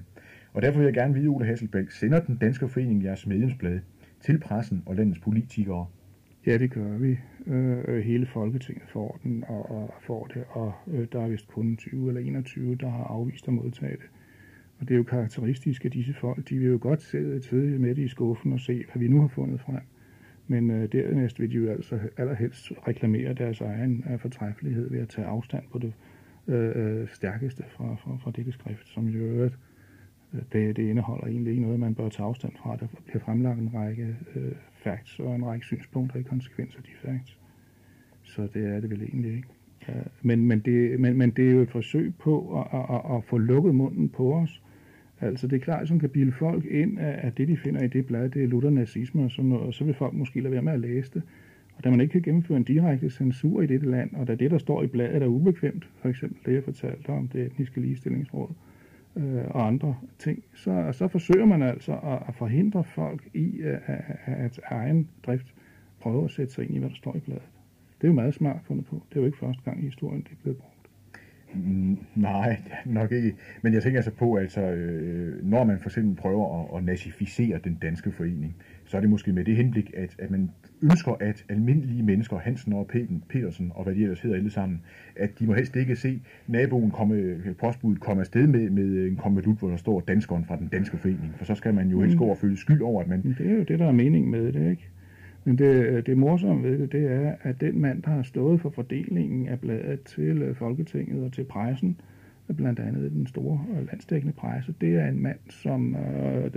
Og 0.52 0.62
derfor 0.62 0.78
vil 0.78 0.84
jeg 0.84 0.94
gerne 0.94 1.14
vide, 1.14 1.28
Ole 1.28 1.46
Hasselbæk, 1.46 1.90
sender 1.90 2.20
den 2.20 2.36
danske 2.36 2.68
forening 2.68 3.04
jeres 3.04 3.26
medlemsblad 3.26 3.80
til 4.20 4.38
pressen 4.38 4.82
og 4.86 4.96
landets 4.96 5.18
politikere 5.20 5.86
Ja, 6.46 6.58
det 6.58 6.70
gør 6.70 6.98
vi. 6.98 7.18
Øh, 7.46 7.98
hele 7.98 8.26
Folketinget 8.26 8.88
får 8.88 9.20
den 9.22 9.44
og, 9.48 9.70
og 9.70 9.94
får 10.00 10.26
det, 10.34 10.44
og 10.48 10.72
øh, 10.86 11.06
der 11.12 11.20
er 11.20 11.28
vist 11.28 11.48
kun 11.48 11.76
20 11.76 12.08
eller 12.08 12.20
21, 12.20 12.74
der 12.74 12.88
har 12.88 13.04
afvist 13.04 13.48
at 13.48 13.54
modtage 13.54 13.96
det. 13.96 14.10
Og 14.80 14.88
det 14.88 14.94
er 14.94 14.98
jo 14.98 15.02
karakteristisk 15.02 15.84
af 15.84 15.90
disse 15.90 16.14
folk. 16.14 16.48
De 16.48 16.58
vil 16.58 16.68
jo 16.68 16.78
godt 16.80 17.02
sidde, 17.02 17.42
sidde 17.42 17.78
med 17.78 17.94
det 17.94 18.02
i 18.02 18.08
skuffen 18.08 18.52
og 18.52 18.60
se, 18.60 18.84
hvad 18.92 19.00
vi 19.00 19.08
nu 19.08 19.20
har 19.20 19.28
fundet 19.28 19.60
frem. 19.60 19.80
Men 20.52 20.70
øh, 20.70 20.92
dernæst 20.92 21.40
vil 21.40 21.50
de 21.50 21.54
jo 21.54 21.70
altså 21.70 21.98
allerhelst 22.16 22.72
reklamere 22.88 23.34
deres 23.34 23.60
egen 23.60 24.04
øh, 24.10 24.18
fortræffelighed 24.18 24.90
ved 24.90 25.00
at 25.00 25.08
tage 25.08 25.26
afstand 25.26 25.64
på 25.72 25.78
det 25.78 25.92
øh, 26.48 26.72
øh 26.74 27.08
stærkeste 27.08 27.64
fra, 27.68 27.94
fra, 27.94 28.16
fra 28.16 28.30
dette 28.30 28.52
skrift, 28.52 28.88
som 28.88 29.08
jo 29.08 29.18
øvrigt 29.18 29.58
øh, 30.34 30.40
det, 30.52 30.76
det 30.76 30.88
indeholder 30.88 31.26
egentlig 31.26 31.50
ikke 31.50 31.62
noget, 31.62 31.80
man 31.80 31.94
bør 31.94 32.08
tage 32.08 32.26
afstand 32.26 32.52
fra. 32.56 32.76
Der 32.76 32.86
bliver 33.06 33.20
fremlagt 33.20 33.60
en 33.60 33.74
række 33.74 34.16
øh, 34.34 34.52
facts 34.84 35.18
og 35.18 35.34
en 35.34 35.44
række 35.44 35.66
synspunkter 35.66 36.20
i 36.20 36.22
konsekvens 36.22 36.76
af 36.76 36.82
de 36.82 36.90
facts. 37.02 37.38
Så 38.22 38.48
det 38.54 38.66
er 38.66 38.80
det 38.80 38.90
vel 38.90 39.02
egentlig 39.02 39.32
ikke. 39.36 39.48
Øh, 39.88 40.06
men, 40.22 40.46
men, 40.46 40.60
det, 40.60 41.00
men, 41.00 41.18
men 41.18 41.30
det 41.30 41.48
er 41.48 41.52
jo 41.52 41.60
et 41.60 41.70
forsøg 41.70 42.14
på 42.18 42.60
at, 42.60 42.66
at, 42.94 43.16
at 43.16 43.24
få 43.24 43.38
lukket 43.38 43.74
munden 43.74 44.08
på 44.08 44.34
os. 44.34 44.61
Altså 45.22 45.46
det 45.46 45.56
er 45.56 45.60
klart, 45.60 45.88
som 45.88 45.98
kan 45.98 46.10
bilde 46.10 46.32
folk 46.32 46.64
ind, 46.64 46.98
at 46.98 47.38
det 47.38 47.48
de 47.48 47.56
finder 47.56 47.82
i 47.82 47.88
det 47.88 48.06
blad, 48.06 48.28
det 48.28 48.42
er 48.42 48.46
lutter 48.46 48.70
nazisme 48.70 49.24
og 49.24 49.30
sådan 49.30 49.48
noget, 49.48 49.66
og 49.66 49.74
så 49.74 49.84
vil 49.84 49.94
folk 49.94 50.14
måske 50.14 50.40
lade 50.40 50.52
være 50.52 50.62
med 50.62 50.72
at 50.72 50.80
læse 50.80 51.10
det. 51.14 51.22
Og 51.76 51.84
da 51.84 51.90
man 51.90 52.00
ikke 52.00 52.12
kan 52.12 52.22
gennemføre 52.22 52.56
en 52.56 52.64
direkte 52.64 53.10
censur 53.10 53.62
i 53.62 53.66
dette 53.66 53.90
land, 53.90 54.14
og 54.14 54.26
da 54.26 54.34
det, 54.34 54.50
der 54.50 54.58
står 54.58 54.82
i 54.82 54.86
bladet, 54.86 55.22
er 55.22 55.26
ubekvemt, 55.26 55.88
for 56.00 56.08
eksempel 56.08 56.38
det, 56.46 56.54
jeg 56.54 56.64
fortalte 56.64 57.08
om 57.08 57.28
det 57.28 57.46
etniske 57.46 57.80
ligestillingsråd, 57.80 58.48
øh, 59.16 59.44
og 59.50 59.66
andre 59.66 59.96
ting, 60.18 60.42
så, 60.54 60.88
så 60.92 61.08
forsøger 61.08 61.46
man 61.46 61.62
altså 61.62 61.92
at, 61.92 62.22
at 62.28 62.34
forhindre 62.34 62.84
folk 62.84 63.28
i 63.34 63.56
øh, 63.60 63.78
at, 63.86 64.18
at 64.26 64.60
egen 64.64 65.08
drift 65.26 65.54
prøve 66.00 66.24
at 66.24 66.30
sætte 66.30 66.52
sig 66.52 66.64
ind 66.64 66.74
i, 66.74 66.78
hvad 66.78 66.88
der 66.88 66.96
står 66.96 67.16
i 67.16 67.20
bladet. 67.20 67.48
Det 68.00 68.04
er 68.04 68.08
jo 68.08 68.14
meget 68.14 68.34
smart 68.34 68.60
fundet 68.64 68.86
på. 68.86 69.02
Det 69.08 69.16
er 69.16 69.20
jo 69.20 69.26
ikke 69.26 69.38
første 69.38 69.62
gang 69.64 69.82
i 69.82 69.84
historien, 69.84 70.20
det 70.20 70.32
er 70.32 70.42
blevet 70.42 70.58
brugt. 70.58 70.71
Nej, 72.14 72.56
nok 72.84 73.12
ikke. 73.12 73.34
Men 73.62 73.74
jeg 73.74 73.82
tænker 73.82 73.98
altså 73.98 74.10
på, 74.10 74.36
altså, 74.36 74.60
øh, 74.60 75.44
når 75.44 75.64
man 75.64 75.78
for 75.78 75.88
eksempel 75.88 76.16
prøver 76.16 76.74
at, 76.74 76.78
at 76.78 76.84
nazificere 76.84 77.58
den 77.64 77.78
danske 77.82 78.12
forening, 78.12 78.56
så 78.84 78.96
er 78.96 79.00
det 79.00 79.10
måske 79.10 79.32
med 79.32 79.44
det 79.44 79.56
henblik, 79.56 79.90
at, 79.96 80.16
at 80.18 80.30
man 80.30 80.50
ønsker, 80.82 81.12
at 81.20 81.44
almindelige 81.48 82.02
mennesker, 82.02 82.38
Hansen 82.38 82.72
og 82.72 82.90
Petersen 83.28 83.72
og 83.74 83.84
hvad 83.84 83.94
de 83.94 84.02
ellers 84.02 84.20
hedder 84.20 84.36
alle 84.36 84.50
sammen, 84.50 84.80
at 85.16 85.38
de 85.38 85.46
må 85.46 85.54
helst 85.54 85.76
ikke 85.76 85.96
se 85.96 86.22
naboen 86.46 86.90
komme, 86.90 87.14
øh, 87.14 87.54
postbuddet 87.56 88.00
komme 88.00 88.20
afsted 88.20 88.46
med, 88.46 88.70
med 88.70 89.06
en 89.06 89.16
konvolut, 89.16 89.58
hvor 89.58 89.68
der 89.68 89.76
står 89.76 90.00
danskeren 90.00 90.44
fra 90.44 90.56
den 90.56 90.68
danske 90.68 90.96
forening. 90.98 91.34
For 91.36 91.44
så 91.44 91.54
skal 91.54 91.74
man 91.74 91.88
jo 91.88 92.00
helst 92.00 92.18
gå 92.18 92.24
og 92.24 92.38
føle 92.38 92.56
skyld 92.56 92.82
over, 92.82 93.02
at 93.02 93.08
man... 93.08 93.22
Det 93.38 93.50
er 93.50 93.54
jo 93.54 93.62
det, 93.62 93.78
der 93.78 93.86
er 93.86 93.92
mening 93.92 94.30
med 94.30 94.52
det, 94.52 94.70
ikke? 94.70 94.88
Men 95.44 95.58
det, 95.58 96.06
det 96.06 96.18
morsomme 96.18 96.62
ved 96.62 96.78
det, 96.78 96.92
det 96.92 97.12
er, 97.12 97.34
at 97.42 97.60
den 97.60 97.80
mand, 97.80 98.02
der 98.02 98.10
har 98.10 98.22
stået 98.22 98.60
for 98.60 98.70
fordelingen 98.70 99.48
af 99.48 99.60
bladet 99.60 100.02
til 100.02 100.42
øh, 100.42 100.56
Folketinget 100.56 101.24
og 101.24 101.32
til 101.32 101.44
pressen, 101.44 102.00
øh, 102.48 102.56
blandt 102.56 102.78
andet 102.78 103.12
den 103.12 103.26
store 103.26 103.64
øh, 103.70 103.86
landstækkende 103.86 104.32
presse, 104.32 104.74
det 104.80 104.94
er 104.94 105.08
en 105.08 105.22
mand, 105.22 105.38
som 105.48 105.96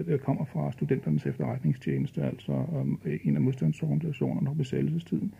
øh, 0.07 0.19
kommer 0.19 0.45
fra 0.45 0.71
studenternes 0.71 1.25
efterretningstjeneste, 1.25 2.23
altså 2.23 2.65
øh, 3.05 3.19
en 3.23 3.35
af 3.35 3.41
modstandsorganisationerne 3.41 4.47
på 4.47 4.53
besættelsestiden, 4.53 5.33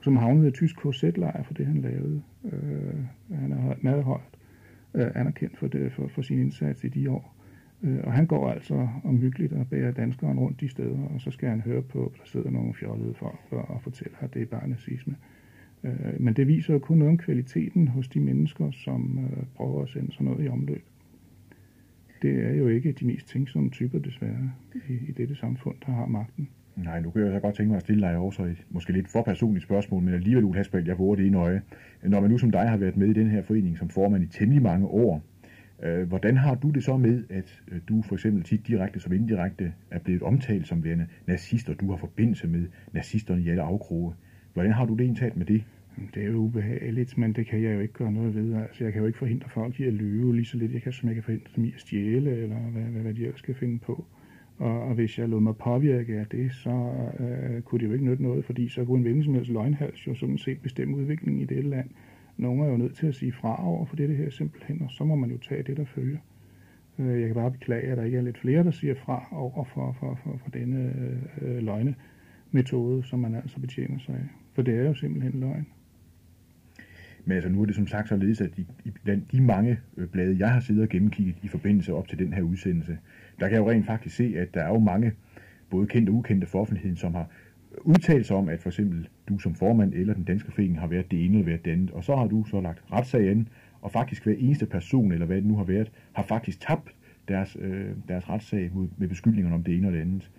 som 0.00 0.16
havnede 0.16 0.48
i 0.48 0.50
tysk 0.50 0.76
KZ-lejr 0.76 1.42
for 1.42 1.54
det, 1.54 1.66
han 1.66 1.80
lavede. 1.80 2.22
Øh, 2.44 3.38
han 3.38 3.52
er 3.52 3.74
meget 3.80 4.04
højt 4.04 4.38
øh, 4.94 5.06
anerkendt 5.14 5.58
for, 5.58 5.66
det, 5.66 5.92
for, 5.92 6.08
for 6.08 6.22
sin 6.22 6.38
indsats 6.38 6.84
i 6.84 6.88
de 6.88 7.10
år. 7.10 7.37
Øh, 7.82 7.98
og 8.04 8.12
han 8.12 8.26
går 8.26 8.50
altså 8.50 8.88
omhyggeligt 9.04 9.52
og 9.52 9.66
bærer 9.66 9.92
danskeren 9.92 10.38
rundt 10.38 10.60
de 10.60 10.68
steder, 10.68 10.98
og 11.14 11.20
så 11.20 11.30
skal 11.30 11.48
han 11.48 11.60
høre 11.60 11.82
på, 11.82 12.06
at 12.06 12.12
der 12.18 12.24
sidder 12.24 12.50
nogle 12.50 12.74
fjollede 12.74 13.14
folk 13.14 13.38
og 13.50 13.82
fortæller, 13.82 14.18
at 14.20 14.34
det 14.34 14.42
er 14.42 14.46
bare 14.46 14.68
nazisme. 14.68 15.16
Øh, 15.84 16.20
men 16.20 16.34
det 16.34 16.48
viser 16.48 16.72
jo 16.72 16.78
kun 16.78 16.98
noget 16.98 17.10
om 17.10 17.18
kvaliteten 17.18 17.88
hos 17.88 18.08
de 18.08 18.20
mennesker, 18.20 18.70
som 18.70 19.18
øh, 19.18 19.44
prøver 19.54 19.82
at 19.82 19.88
sende 19.88 20.12
sådan 20.12 20.24
noget 20.24 20.44
i 20.44 20.48
omløb. 20.48 20.84
Det 22.22 22.46
er 22.46 22.54
jo 22.54 22.68
ikke 22.68 22.92
de 22.92 23.06
mest 23.06 23.28
tænksomme 23.28 23.70
typer, 23.70 23.98
desværre, 23.98 24.52
i, 24.88 24.92
i 25.08 25.12
dette 25.12 25.34
samfund, 25.34 25.76
der 25.86 25.92
har 25.92 26.06
magten. 26.06 26.48
Nej, 26.76 27.00
nu 27.00 27.10
kan 27.10 27.22
jeg 27.22 27.32
så 27.32 27.40
godt 27.40 27.54
tænke 27.54 27.68
mig 27.68 27.76
at 27.76 27.82
stille 27.82 28.06
dig 28.06 28.16
også 28.16 28.42
et 28.42 28.66
måske 28.70 28.92
lidt 28.92 29.08
for 29.08 29.22
personligt 29.22 29.64
spørgsmål, 29.64 30.02
men 30.02 30.14
alligevel, 30.14 30.44
Ulle 30.44 30.56
Hasberg, 30.56 30.86
jeg 30.86 30.98
våger 30.98 31.16
det 31.16 31.24
i 31.24 31.30
nøje. 31.30 31.62
Når 32.02 32.20
man 32.20 32.30
nu 32.30 32.38
som 32.38 32.50
dig 32.50 32.68
har 32.68 32.76
været 32.76 32.96
med 32.96 33.08
i 33.08 33.12
den 33.12 33.30
her 33.30 33.42
forening 33.42 33.78
som 33.78 33.88
formand 33.88 34.24
i 34.24 34.26
temmelig 34.26 34.62
mange 34.62 34.86
år, 34.86 35.22
Øh, 35.82 36.08
hvordan 36.08 36.36
har 36.36 36.54
du 36.54 36.70
det 36.70 36.84
så 36.84 36.96
med, 36.96 37.24
at 37.30 37.62
øh, 37.72 37.78
du 37.88 38.02
for 38.02 38.14
eksempel 38.14 38.42
tit 38.42 38.66
direkte 38.66 39.00
som 39.00 39.12
indirekte 39.12 39.72
er 39.90 39.98
blevet 39.98 40.22
omtalt 40.22 40.66
som 40.66 40.84
værende 40.84 41.06
nazist, 41.26 41.68
og 41.68 41.80
du 41.80 41.90
har 41.90 41.96
forbindelse 41.96 42.48
med 42.48 42.66
nazisterne 42.92 43.42
i 43.42 43.48
alle 43.48 43.62
afkroge? 43.62 44.14
Hvordan 44.52 44.72
har 44.72 44.86
du 44.86 44.94
det 44.94 45.04
indtalt 45.04 45.36
med 45.36 45.46
det? 45.46 45.64
Det 46.14 46.22
er 46.22 46.26
jo 46.26 46.36
ubehageligt, 46.36 47.18
men 47.18 47.32
det 47.32 47.46
kan 47.46 47.62
jeg 47.62 47.74
jo 47.74 47.80
ikke 47.80 47.94
gøre 47.94 48.12
noget 48.12 48.34
ved. 48.34 48.54
Altså, 48.54 48.84
jeg 48.84 48.92
kan 48.92 49.00
jo 49.00 49.06
ikke 49.06 49.18
forhindre 49.18 49.48
folk 49.48 49.80
i 49.80 49.84
at 49.84 49.92
lyve 49.92 50.36
lige 50.36 50.44
så 50.44 50.56
lidt, 50.56 50.72
jeg 50.72 50.82
kan, 50.82 50.92
som 50.92 51.08
jeg 51.08 51.14
kan 51.14 51.24
forhindre 51.24 51.50
dem 51.56 51.64
i 51.64 51.72
at 51.74 51.80
stjæle, 51.80 52.30
eller 52.30 52.56
hvad, 52.56 52.82
hvad, 52.82 53.02
hvad 53.02 53.14
de 53.14 53.24
ellers 53.24 53.38
skal 53.38 53.54
finde 53.54 53.78
på. 53.78 54.04
Og, 54.58 54.82
og 54.82 54.94
hvis 54.94 55.18
jeg 55.18 55.28
lod 55.28 55.40
mig 55.40 55.56
påvirke 55.56 56.18
af 56.18 56.26
det, 56.26 56.52
så 56.52 56.92
øh, 57.20 57.62
kunne 57.62 57.80
det 57.80 57.86
jo 57.86 57.92
ikke 57.92 58.04
nytte 58.04 58.22
noget, 58.22 58.44
fordi 58.44 58.68
så 58.68 58.84
kunne 58.84 58.96
en 58.96 59.02
hvilken 59.02 59.24
som 59.24 59.34
helst 59.34 59.50
løgnhals 59.50 60.06
jo 60.06 60.14
sådan 60.14 60.38
set 60.38 60.60
bestemme 60.62 60.96
udviklingen 60.96 61.42
i 61.42 61.44
det 61.44 61.64
land. 61.64 61.90
Nogle 62.38 62.64
er 62.64 62.70
jo 62.70 62.76
nødt 62.76 62.96
til 62.96 63.06
at 63.06 63.14
sige 63.14 63.32
fra 63.32 63.66
over 63.68 63.84
for 63.84 63.96
det, 63.96 64.08
det 64.08 64.16
her 64.16 64.30
simpelthen, 64.30 64.82
og 64.82 64.90
så 64.90 65.04
må 65.04 65.14
man 65.14 65.30
jo 65.30 65.38
tage 65.38 65.62
det, 65.62 65.76
der 65.76 65.84
følger. 65.84 66.18
Øh, 66.98 67.20
jeg 67.20 67.26
kan 67.26 67.34
bare 67.34 67.50
beklage, 67.50 67.90
at 67.90 67.96
der 67.96 68.04
ikke 68.04 68.18
er 68.18 68.22
lidt 68.22 68.38
flere, 68.38 68.64
der 68.64 68.70
siger 68.70 68.94
fra 68.94 69.28
over 69.32 69.64
for, 69.64 69.96
for, 70.00 70.18
for, 70.24 70.40
for 70.42 70.50
denne 70.50 70.94
øh, 71.42 71.56
øh, 71.56 71.62
løgnemetode, 71.62 73.04
som 73.04 73.18
man 73.18 73.34
altså 73.34 73.60
betjener 73.60 73.98
sig 73.98 74.14
af. 74.14 74.28
For 74.54 74.62
det 74.62 74.78
er 74.78 74.86
jo 74.86 74.94
simpelthen 74.94 75.40
løgn. 75.40 75.66
Men 77.24 77.34
altså 77.34 77.50
nu 77.50 77.62
er 77.62 77.66
det 77.66 77.74
som 77.74 77.86
sagt 77.86 78.08
således, 78.08 78.40
at 78.40 78.58
i, 78.84 78.90
blandt 79.04 79.32
de 79.32 79.40
mange 79.40 79.78
øh, 79.96 80.08
blade, 80.08 80.36
jeg 80.38 80.52
har 80.52 80.60
siddet 80.60 80.82
og 80.82 80.88
gennemkigget 80.88 81.36
i 81.42 81.48
forbindelse 81.48 81.94
op 81.94 82.08
til 82.08 82.18
den 82.18 82.32
her 82.32 82.42
udsendelse, 82.42 82.98
der 83.40 83.48
kan 83.48 83.52
jeg 83.52 83.60
jo 83.60 83.70
rent 83.70 83.86
faktisk 83.86 84.16
se, 84.16 84.34
at 84.36 84.54
der 84.54 84.62
er 84.62 84.68
jo 84.68 84.78
mange, 84.78 85.12
både 85.70 85.86
kendte 85.86 86.10
og 86.10 86.14
ukendte 86.14 86.46
for 86.46 86.60
offentligheden, 86.60 86.96
som 86.96 87.14
har 87.14 87.30
udtalt 87.82 88.26
sig 88.26 88.36
om, 88.36 88.48
at 88.48 88.60
for 88.60 88.68
eksempel 88.68 89.08
du 89.28 89.38
som 89.38 89.54
formand 89.54 89.94
eller 89.94 90.14
den 90.14 90.24
danske 90.24 90.52
forening 90.52 90.80
har 90.80 90.86
været 90.86 91.10
det 91.10 91.24
ene 91.24 91.34
eller 91.38 91.46
været 91.46 91.64
det 91.64 91.70
andet, 91.70 91.90
og 91.90 92.04
så 92.04 92.16
har 92.16 92.26
du 92.26 92.44
så 92.44 92.60
lagt 92.60 92.82
retssag 92.92 93.30
an, 93.30 93.48
og 93.82 93.92
faktisk 93.92 94.24
hver 94.24 94.34
eneste 94.38 94.66
person, 94.66 95.12
eller 95.12 95.26
hvad 95.26 95.36
det 95.36 95.46
nu 95.46 95.56
har 95.56 95.64
været, 95.64 95.90
har 96.12 96.22
faktisk 96.22 96.60
tabt 96.60 96.94
deres, 97.28 97.56
øh, 97.60 97.86
deres 98.08 98.28
retssag 98.28 98.70
mod, 98.74 98.88
med 98.96 99.08
beskyldningerne 99.08 99.54
om 99.54 99.64
det 99.64 99.74
ene 99.74 99.88
og 99.88 99.92
det 99.92 100.00
andet. 100.00 100.30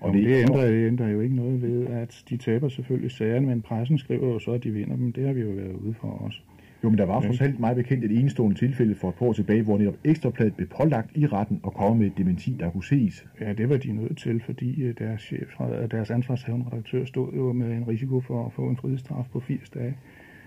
Og 0.00 0.12
det, 0.12 0.24
det, 0.24 0.42
ændrer, 0.42 0.66
det 0.66 0.86
ændrer 0.86 1.08
jo 1.08 1.20
ikke 1.20 1.36
noget 1.36 1.62
ved, 1.62 1.86
at 1.86 2.24
de 2.28 2.36
taber 2.36 2.68
selvfølgelig 2.68 3.10
sagerne, 3.10 3.46
men 3.46 3.62
pressen 3.62 3.98
skriver 3.98 4.26
jo 4.28 4.38
så, 4.38 4.52
at 4.52 4.64
de 4.64 4.70
vinder 4.70 4.96
dem. 4.96 5.12
Det 5.12 5.26
har 5.26 5.32
vi 5.32 5.40
jo 5.40 5.50
været 5.50 5.72
ude 5.72 5.94
for 5.94 6.08
også. 6.08 6.40
Jo, 6.84 6.88
men 6.88 6.98
der 6.98 7.04
var 7.04 7.20
trods 7.20 7.40
alt 7.40 7.60
meget 7.60 7.76
bekendt 7.76 8.04
et 8.04 8.18
enestående 8.18 8.58
tilfælde 8.58 8.94
for 8.94 9.08
et 9.08 9.14
par 9.14 9.26
år 9.26 9.32
tilbage, 9.32 9.62
hvor 9.62 9.78
netop 9.78 9.96
ekstrapladet 10.04 10.54
blev 10.54 10.68
pålagt 10.68 11.16
i 11.16 11.26
retten 11.26 11.60
og 11.62 11.74
kom 11.74 11.96
med 11.96 12.06
et 12.06 12.18
dementi, 12.18 12.56
der 12.60 12.70
kunne 12.70 12.84
ses. 12.84 13.26
Ja, 13.40 13.52
det 13.52 13.68
var 13.68 13.76
de 13.76 13.92
nødt 13.92 14.18
til, 14.18 14.42
fordi 14.46 14.82
øh, 14.82 14.94
deres, 14.98 15.22
chef, 15.22 15.56
deres 15.90 16.10
ansvarshavende 16.10 16.66
redaktør 16.72 17.04
stod 17.04 17.32
jo 17.32 17.52
med 17.52 17.76
en 17.76 17.88
risiko 17.88 18.20
for 18.20 18.46
at 18.46 18.52
få 18.52 18.68
en 18.68 18.76
frihedsstraf 18.76 19.24
på 19.32 19.40
80 19.40 19.70
dage. 19.70 19.96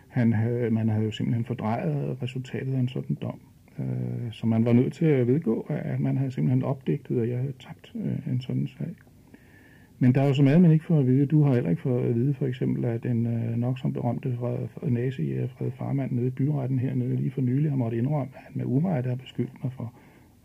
Han 0.08 0.34
havde, 0.34 0.72
man 0.72 0.90
havde 0.90 1.06
jo 1.06 1.12
simpelthen 1.12 1.46
fordrejet 1.46 2.18
resultatet 2.24 2.74
af 2.74 2.80
en 2.80 2.88
sådan 2.88 3.18
dom. 3.22 3.40
Øh, 3.80 4.32
så 4.32 4.48
man 4.48 4.66
var 4.66 4.74
nødt 4.74 4.94
til 4.94 5.06
at 5.06 5.28
vedgå, 5.28 5.66
at 5.70 6.00
man 6.00 6.18
havde 6.18 6.32
simpelthen 6.32 6.64
opdigtet, 6.64 7.22
at 7.22 7.30
jeg 7.30 7.38
havde 7.38 7.54
tabt 7.60 7.94
øh, 7.96 8.34
en 8.34 8.42
sådan 8.42 8.68
sag. 8.68 8.96
Men 10.00 10.16
der 10.16 10.22
er 10.22 10.28
jo 10.28 10.34
så 10.34 10.44
meget, 10.44 10.62
man 10.62 10.72
ikke 10.72 10.86
får 10.86 11.00
at 11.00 11.08
vide. 11.08 11.26
Du 11.26 11.44
har 11.44 11.54
heller 11.54 11.70
ikke 11.70 11.82
fået 11.82 12.06
at 12.06 12.16
vide, 12.16 12.34
for 12.34 12.46
eksempel, 12.46 12.86
at 12.86 13.04
den 13.04 13.26
øh, 13.26 13.58
nok 13.58 13.80
som 13.80 13.94
berømte 13.94 14.38
nazi 14.82 15.48
Fred 15.58 15.72
Farmand 15.78 16.12
nede 16.12 16.28
i 16.28 16.30
byretten 16.30 16.80
hernede 16.80 17.16
lige 17.16 17.32
for 17.32 17.42
nylig 17.42 17.70
har 17.72 17.78
måttet 17.78 17.98
indrømme, 17.98 18.32
at 18.36 18.42
han 18.44 18.52
med 18.56 18.66
uvejt 18.66 19.06
har 19.06 19.16
beskyldt 19.16 19.64
mig 19.64 19.74
for 19.74 19.94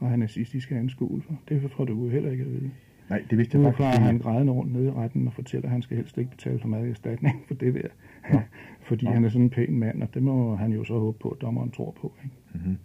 at 0.00 0.08
have 0.08 0.18
nazistiske 0.18 0.76
anskuelser. 0.76 1.32
Det 1.48 1.70
får 1.76 1.84
du 1.84 2.08
heller 2.08 2.30
ikke 2.30 2.44
at 2.44 2.50
vide. 2.50 2.70
Nej, 3.10 3.22
det 3.30 3.38
vidste 3.38 3.58
jeg 3.58 3.64
faktisk 3.64 3.98
ikke. 3.98 4.06
han 4.06 4.18
grædende 4.18 4.52
rundt 4.52 4.72
nede 4.72 4.86
i 4.86 4.90
retten 4.90 5.26
og 5.26 5.32
fortæller, 5.32 5.66
at 5.66 5.72
han 5.72 5.82
skal 5.82 5.96
helst 5.96 6.18
ikke 6.18 6.30
betale 6.30 6.58
for 6.58 6.76
i 6.76 6.90
erstatning 6.90 7.42
for 7.46 7.54
det 7.54 7.74
der. 7.74 7.88
Ja. 8.32 8.42
Fordi 8.88 9.06
ja. 9.06 9.12
han 9.12 9.24
er 9.24 9.28
sådan 9.28 9.42
en 9.42 9.50
pæn 9.50 9.78
mand, 9.78 10.02
og 10.02 10.14
det 10.14 10.22
må 10.22 10.56
han 10.56 10.72
jo 10.72 10.84
så 10.84 10.98
håbe 10.98 11.18
på, 11.18 11.28
at 11.28 11.40
dommeren 11.40 11.70
tror 11.70 11.94
på. 12.00 12.14
Ikke? 12.24 12.36
Mm-hmm. 12.54 12.76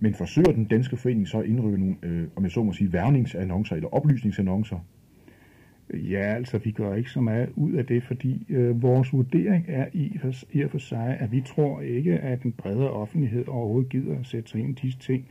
Men 0.00 0.14
forsøger 0.14 0.52
den 0.52 0.64
danske 0.64 0.96
forening 0.96 1.28
så 1.28 1.38
at 1.40 1.46
indrykke 1.46 1.78
nogle, 1.78 1.96
øh, 2.02 2.28
om 2.36 2.42
jeg 2.42 2.50
så 2.50 2.62
må 2.62 2.72
sige, 2.72 2.92
værningsannoncer 2.92 3.76
eller 3.76 3.88
oplysningsannoncer 3.88 4.78
Ja, 5.94 6.34
altså 6.34 6.58
vi 6.58 6.70
gør 6.70 6.94
ikke 6.94 7.10
så 7.10 7.20
meget 7.20 7.48
ud 7.56 7.72
af 7.72 7.86
det, 7.86 8.02
fordi 8.02 8.46
øh, 8.48 8.82
vores 8.82 9.12
vurdering 9.12 9.64
er 9.68 9.86
i, 9.92 10.18
for, 10.20 10.32
i 10.52 10.62
og 10.62 10.70
for 10.70 10.78
sig, 10.78 11.16
at 11.20 11.32
vi 11.32 11.40
tror 11.40 11.80
ikke, 11.80 12.18
at 12.18 12.42
en 12.42 12.52
bredere 12.52 12.90
offentlighed 12.90 13.48
overhovedet 13.48 13.90
gider 13.90 14.18
at 14.18 14.26
sætte 14.26 14.50
sig 14.50 14.60
ind 14.60 14.78
i 14.78 14.82
disse 14.82 14.98
ting 14.98 15.28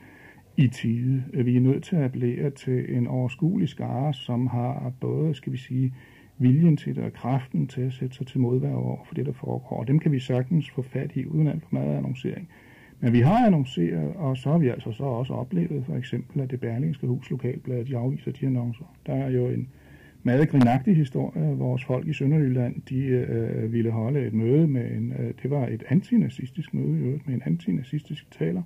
i 0.58 0.68
tide. 0.68 1.24
Vi 1.34 1.56
er 1.56 1.62
nødt 1.62 1.84
til 1.84 1.96
at 1.96 2.04
appellere 2.04 2.50
til 2.50 2.98
en 2.98 3.08
overskuelig 3.08 3.70
skare, 3.70 4.13
som 4.13 4.48
har 4.48 4.94
både, 5.00 5.36
skal 5.36 5.52
vi 5.52 5.58
sige, 5.58 5.94
viljen 6.38 6.78
til 6.78 6.96
det 6.96 7.04
og 7.04 7.13
kraften 7.13 7.68
til 7.68 7.82
at 7.82 7.94
sætte 7.94 8.15
sig 8.15 8.28
til 8.28 8.39
modværg 8.39 8.76
over 8.76 9.06
for 9.06 9.15
det, 9.15 9.26
der 9.26 9.34
foregår. 9.34 9.80
Og 9.80 9.88
dem 9.88 10.00
kan 10.00 10.12
vi 10.12 10.20
sagtens 10.20 10.70
få 10.70 10.82
fat 10.82 11.12
i, 11.15 11.26
uden 11.26 11.48
alt 11.48 11.63
for 11.63 11.70
meget 11.72 11.98
annoncering. 11.98 12.50
Men 13.00 13.13
vi 13.13 13.20
har 13.20 13.46
annonceret, 13.46 14.13
og 14.15 14.38
så 14.38 14.52
har 14.52 14.58
vi 14.58 14.68
altså 14.68 14.91
så 14.91 15.04
også 15.04 15.34
oplevet, 15.34 15.86
for 15.86 15.96
eksempel, 15.96 16.41
at 16.41 16.52
det 16.52 16.60
Berlingske 16.60 17.08
Hus 17.08 17.30
Lokalblad, 17.30 17.86
de 17.86 17.98
afviser 17.98 18.32
de 18.32 18.46
annoncer. 18.46 18.96
Der 19.06 19.13
er 19.13 19.30
jo 19.30 19.48
en 19.48 19.68
meget 20.26 20.50
grinagtig 20.50 20.96
historie. 20.96 21.56
Vores 21.58 21.86
folk 21.86 22.08
i 22.08 22.14
Sønderjylland, 22.14 22.82
de 22.90 23.00
øh, 23.06 23.74
ville 23.74 23.92
holde 23.92 24.28
et 24.28 24.34
møde 24.34 24.68
med 24.68 24.92
en, 24.92 25.14
øh, 25.20 25.34
det 25.44 25.52
var 25.52 25.68
et 25.68 25.84
antinazistisk 25.90 26.74
møde 26.74 27.00
i 27.00 27.22
med 27.26 27.36
en 27.36 27.42
antinazistisk 27.46 28.32
taler. 28.32 28.64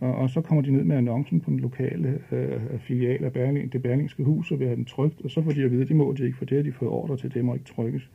Og, 0.00 0.14
og 0.14 0.30
så 0.30 0.40
kommer 0.40 0.62
de 0.62 0.70
ned 0.70 0.84
med 0.84 0.96
annoncen 0.96 1.40
på 1.40 1.50
den 1.50 1.60
lokale 1.60 2.18
øh, 2.32 2.78
filial 2.78 3.24
af 3.24 3.32
Berling, 3.32 3.72
det 3.72 3.82
Berlingske 3.82 4.22
Hus, 4.22 4.50
og 4.50 4.58
vil 4.58 4.66
have 4.66 4.76
den 4.76 4.84
trygt, 4.84 5.20
og 5.20 5.30
så 5.30 5.42
får 5.42 5.50
de 5.50 5.64
at 5.64 5.70
vide, 5.70 5.82
at 5.82 5.88
de 5.88 5.94
må 5.94 6.12
de 6.12 6.24
ikke, 6.24 6.38
for 6.38 6.44
det 6.44 6.56
har 6.56 6.62
de 6.62 6.72
fået 6.72 6.90
ordre 6.90 7.16
til, 7.16 7.34
det 7.34 7.44
må 7.44 7.54
ikke 7.54 7.66
trykkes. 7.66 8.10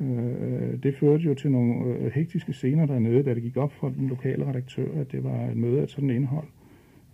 Øh, 0.00 0.82
det 0.82 0.94
førte 0.94 1.22
jo 1.22 1.34
til 1.34 1.50
nogle 1.50 1.84
øh, 1.84 2.12
hektiske 2.12 2.52
scener 2.52 2.86
dernede, 2.86 3.22
da 3.22 3.34
det 3.34 3.42
gik 3.42 3.56
op 3.56 3.72
for 3.72 3.88
den 3.88 4.08
lokale 4.08 4.48
redaktør, 4.48 5.00
at 5.00 5.12
det 5.12 5.24
var 5.24 5.46
et 5.46 5.56
møde 5.56 5.82
af 5.82 5.88
sådan 5.88 6.10
indhold. 6.10 6.46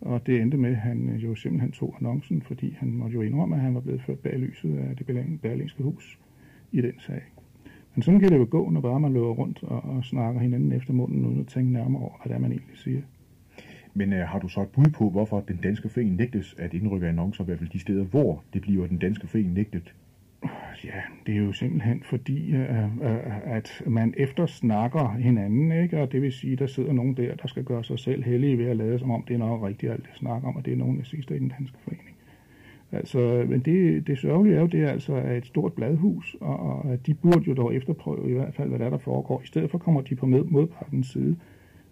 Og 0.01 0.27
det 0.27 0.41
endte 0.41 0.57
med, 0.57 0.71
at 0.71 0.77
han 0.77 1.09
øh, 1.09 1.25
jo 1.25 1.35
simpelthen 1.35 1.73
tog 1.73 1.97
annoncen, 1.99 2.43
fordi 2.43 2.77
han 2.79 2.93
måtte 2.93 3.15
jo 3.15 3.23
indrømme, 3.23 3.57
at 3.57 3.63
han 3.63 3.75
var 3.75 3.81
blevet 3.81 4.03
ført 4.03 4.19
bag 4.19 4.39
lyset 4.39 4.79
af 4.79 4.97
det 4.97 5.07
berlingske 5.43 5.83
hus 5.83 6.19
i 6.73 6.81
den 6.81 6.93
sag. 6.99 7.23
Men 7.95 8.03
sådan 8.03 8.21
kan 8.21 8.33
det 8.33 8.39
jo 8.39 8.47
gå, 8.51 8.71
når 8.71 8.81
bare 8.81 9.01
man 9.01 9.13
løber 9.13 9.31
rundt 9.31 9.63
og, 9.63 9.85
og 9.85 10.05
snakker 10.05 10.41
hinanden 10.41 10.73
efter 10.73 10.93
munden, 10.93 11.27
uden 11.27 11.41
at 11.41 11.47
tænke 11.47 11.73
nærmere 11.73 12.03
over, 12.03 12.13
hvad 12.23 12.29
det 12.29 12.35
er, 12.35 12.41
man 12.41 12.53
egentlig 12.53 12.79
siger. 12.79 13.03
Men 13.95 14.13
uh, 14.13 14.19
har 14.19 14.39
du 14.39 14.49
så 14.49 14.63
et 14.63 14.69
bud 14.69 14.91
på, 14.95 15.11
hvorfor 15.11 15.41
den 15.41 15.57
danske 15.57 15.89
forening 15.89 16.17
nægtes 16.17 16.55
at 16.59 16.75
indrykke 16.75 17.09
annoncer, 17.09 17.45
i 17.45 17.47
hvert 17.47 17.59
fald 17.59 17.71
de 17.71 17.79
steder, 17.79 18.05
hvor 18.05 18.45
det 18.53 18.63
bliver 18.63 18.87
den 18.87 18.99
danske 18.99 19.27
forening 19.27 19.55
nægtet? 19.55 19.95
Ja, 20.85 21.01
det 21.27 21.35
er 21.35 21.39
jo 21.39 21.53
simpelthen 21.53 22.03
fordi, 22.03 22.55
øh, 22.55 22.85
øh, 22.85 23.55
at 23.55 23.83
man 23.87 24.15
eftersnakker 24.17 25.09
hinanden, 25.09 25.73
ikke? 25.83 26.01
og 26.01 26.13
det 26.13 26.23
vil 26.23 26.33
sige, 26.33 26.53
at 26.53 26.59
der 26.59 26.67
sidder 26.67 26.93
nogen 26.93 27.17
der, 27.17 27.35
der 27.35 27.49
skal 27.49 27.65
gøre 27.65 27.85
sig 27.85 27.99
selv 27.99 28.25
heldige 28.25 28.59
ved 28.59 28.67
at 28.67 28.77
lade 28.77 28.99
som 28.99 29.11
om, 29.11 29.25
det 29.29 29.35
er 29.35 29.39
noget 29.39 29.63
rigtigt 29.63 29.93
alt 29.93 30.03
det 30.03 30.11
snakker 30.15 30.49
om, 30.49 30.57
og 30.57 30.65
det 30.65 30.73
er 30.73 30.77
nogen 30.77 31.05
sidste 31.05 31.37
i 31.37 31.39
den 31.39 31.53
danske 31.59 31.79
forening. 31.85 32.17
Altså, 32.93 33.47
men 33.49 33.61
det, 33.61 34.07
det 34.07 34.19
sørgelige 34.19 34.57
er 34.57 34.61
jo, 34.61 34.67
det 34.67 34.83
er 34.83 34.91
altså 34.91 35.17
et 35.17 35.47
stort 35.47 35.73
bladhus, 35.73 36.37
og, 36.41 36.59
og 36.59 37.07
de 37.07 37.15
burde 37.15 37.45
jo 37.47 37.55
dog 37.55 37.75
efterprøve 37.75 38.31
i 38.31 38.33
hvert 38.33 38.55
fald, 38.55 38.69
hvad 38.69 38.79
der, 38.79 38.91
der 38.91 38.99
foregår. 38.99 39.43
I 39.43 39.47
stedet 39.47 39.71
for 39.71 39.79
kommer 39.79 40.01
de 40.01 40.15
på 40.15 40.27
modpartens 40.27 41.07
side, 41.07 41.37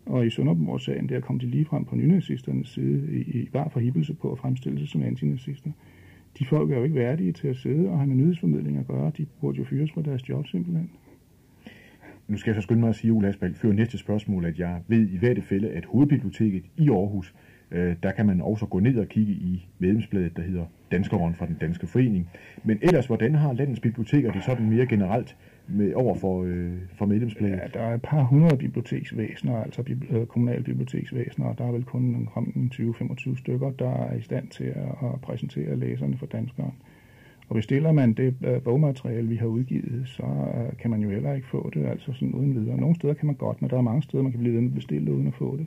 og 0.07 0.27
i 0.27 0.31
Sønderborg-sagen, 0.31 1.09
der 1.09 1.21
kom 1.21 1.39
de 1.39 1.47
lige 1.47 1.65
frem 1.65 1.85
på 1.85 1.97
nynazisternes 1.97 2.69
side, 2.69 3.13
i, 3.13 3.41
i 3.41 3.49
bare 3.53 3.71
forhibelse 3.71 4.15
på 4.15 4.33
at 4.33 4.39
fremstille 4.39 4.79
sig 4.79 4.89
som 4.89 5.03
antinazister 5.03 5.71
de 6.38 6.44
folk 6.44 6.70
er 6.70 6.77
jo 6.77 6.85
ikke 6.85 6.97
værdige 6.97 7.33
til 7.33 7.49
at 7.49 7.57
sidde 7.57 7.88
og 7.88 7.99
have 7.99 8.07
med 8.07 8.16
nyhedsformidling 8.16 8.79
at 8.79 8.87
gøre. 8.87 9.12
De 9.18 9.27
burde 9.40 9.59
jo 9.59 9.64
fyres 9.64 9.92
fra 9.92 10.03
deres 10.03 10.29
job 10.29 10.47
simpelthen. 10.47 10.90
Nu 12.29 12.37
skal 12.37 12.51
jeg 12.51 12.55
så 12.55 12.62
skynde 12.62 12.81
mig 12.81 12.88
at 12.88 12.94
sige, 12.94 13.12
Ole 13.12 13.29
Asbald, 13.29 13.55
før 13.55 13.73
næste 13.73 13.99
spørgsmål, 13.99 14.44
at 14.44 14.59
jeg 14.59 14.83
ved 14.88 15.09
i 15.09 15.16
hvert 15.16 15.42
fælde, 15.42 15.70
at 15.70 15.85
hovedbiblioteket 15.85 16.64
i 16.77 16.90
Aarhus, 16.90 17.35
øh, 17.70 17.97
der 18.03 18.11
kan 18.11 18.27
man 18.27 18.40
også 18.40 18.66
gå 18.66 18.79
ned 18.79 18.99
og 18.99 19.09
kigge 19.09 19.33
i 19.33 19.68
medlemsbladet, 19.79 20.37
der 20.37 20.42
hedder 20.42 20.64
Danskeren 20.92 21.35
fra 21.35 21.47
den 21.47 21.57
Danske 21.61 21.87
Forening. 21.87 22.29
Men 22.64 22.79
ellers, 22.83 23.07
hvordan 23.07 23.35
har 23.35 23.53
landets 23.53 23.81
biblioteker 23.81 24.33
det 24.33 24.44
sådan 24.44 24.70
mere 24.70 24.87
generelt 24.87 25.37
med, 25.68 25.94
over 25.94 26.14
for, 26.14 26.42
øh, 26.42 26.72
for 26.98 27.07
medlemsbladet? 27.07 27.57
Ja, 27.57 27.79
der 27.79 27.81
er 27.81 27.94
et 27.94 28.03
par 28.03 28.22
hundrede 28.22 28.57
biblioteksvæsener, 28.57 29.62
altså 29.62 29.83
bibli- 29.83 30.16
øh, 30.16 30.27
kommunale 30.27 30.64
biblioteksvæsener, 30.64 31.46
og 31.46 31.59
der 31.59 31.64
er 31.64 31.72
vel 31.72 31.85
kun 31.85 32.14
omkring 32.14 32.72
20-25 32.74 33.38
stykker, 33.38 33.70
der 33.70 33.90
er 33.90 34.16
i 34.16 34.22
stand 34.22 34.48
til 34.48 34.64
at, 34.64 34.88
at 35.14 35.20
præsentere 35.22 35.77
læserne 35.77 36.16
for 36.18 36.27
danskeren. 36.27 36.72
Og 37.48 37.55
bestiller 37.55 37.92
man 37.92 38.12
det 38.12 38.35
øh, 38.44 38.62
bogmateriale, 38.62 39.29
vi 39.29 39.37
har 39.37 39.46
udgivet, 39.46 40.03
så 40.05 40.22
øh, 40.22 40.77
kan 40.79 40.90
man 40.90 41.00
jo 41.00 41.11
heller 41.11 41.33
ikke 41.33 41.46
få 41.46 41.70
det, 41.74 41.87
altså 41.87 42.12
sådan 42.12 42.35
uden 42.35 42.55
videre. 42.55 42.77
Nogle 42.77 42.94
steder 42.94 43.14
kan 43.14 43.27
man 43.27 43.35
godt, 43.35 43.62
men 43.62 43.70
der 43.70 43.77
er 43.77 43.81
mange 43.81 44.03
steder, 44.03 44.22
man 44.22 44.33
kan 44.33 44.40
blive 44.40 44.55
ved 44.55 44.61
med 44.61 44.70
bestille 44.70 45.12
uden 45.12 45.27
at 45.27 45.35
få 45.35 45.57
det. 45.57 45.66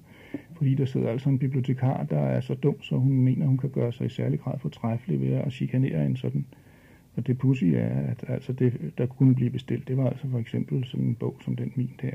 Fordi 0.55 0.75
der 0.75 0.85
sidder 0.85 1.09
altså 1.09 1.29
en 1.29 1.39
bibliotekar, 1.39 2.03
der 2.03 2.19
er 2.19 2.39
så 2.39 2.53
dum, 2.53 2.81
så 2.81 2.95
hun 2.95 3.11
mener, 3.21 3.45
hun 3.45 3.57
kan 3.57 3.69
gøre 3.69 3.93
sig 3.93 4.05
i 4.05 4.09
særlig 4.09 4.39
grad 4.39 4.59
fortræffelig 4.59 5.21
ved 5.21 5.33
at 5.33 5.53
chikanere 5.53 6.05
en 6.05 6.15
sådan 6.15 6.45
og 7.17 7.27
det 7.27 7.37
pussy 7.37 7.63
er, 7.63 7.89
at 7.89 8.23
altså 8.27 8.53
det, 8.53 8.91
der 8.97 9.05
kunne 9.05 9.35
blive 9.35 9.49
bestilt, 9.49 9.87
det 9.87 9.97
var 9.97 10.09
altså 10.09 10.27
for 10.29 10.39
eksempel 10.39 10.85
sådan 10.85 11.05
en 11.05 11.15
bog 11.15 11.37
som 11.41 11.55
den 11.55 11.71
min 11.75 11.91
der. 12.01 12.11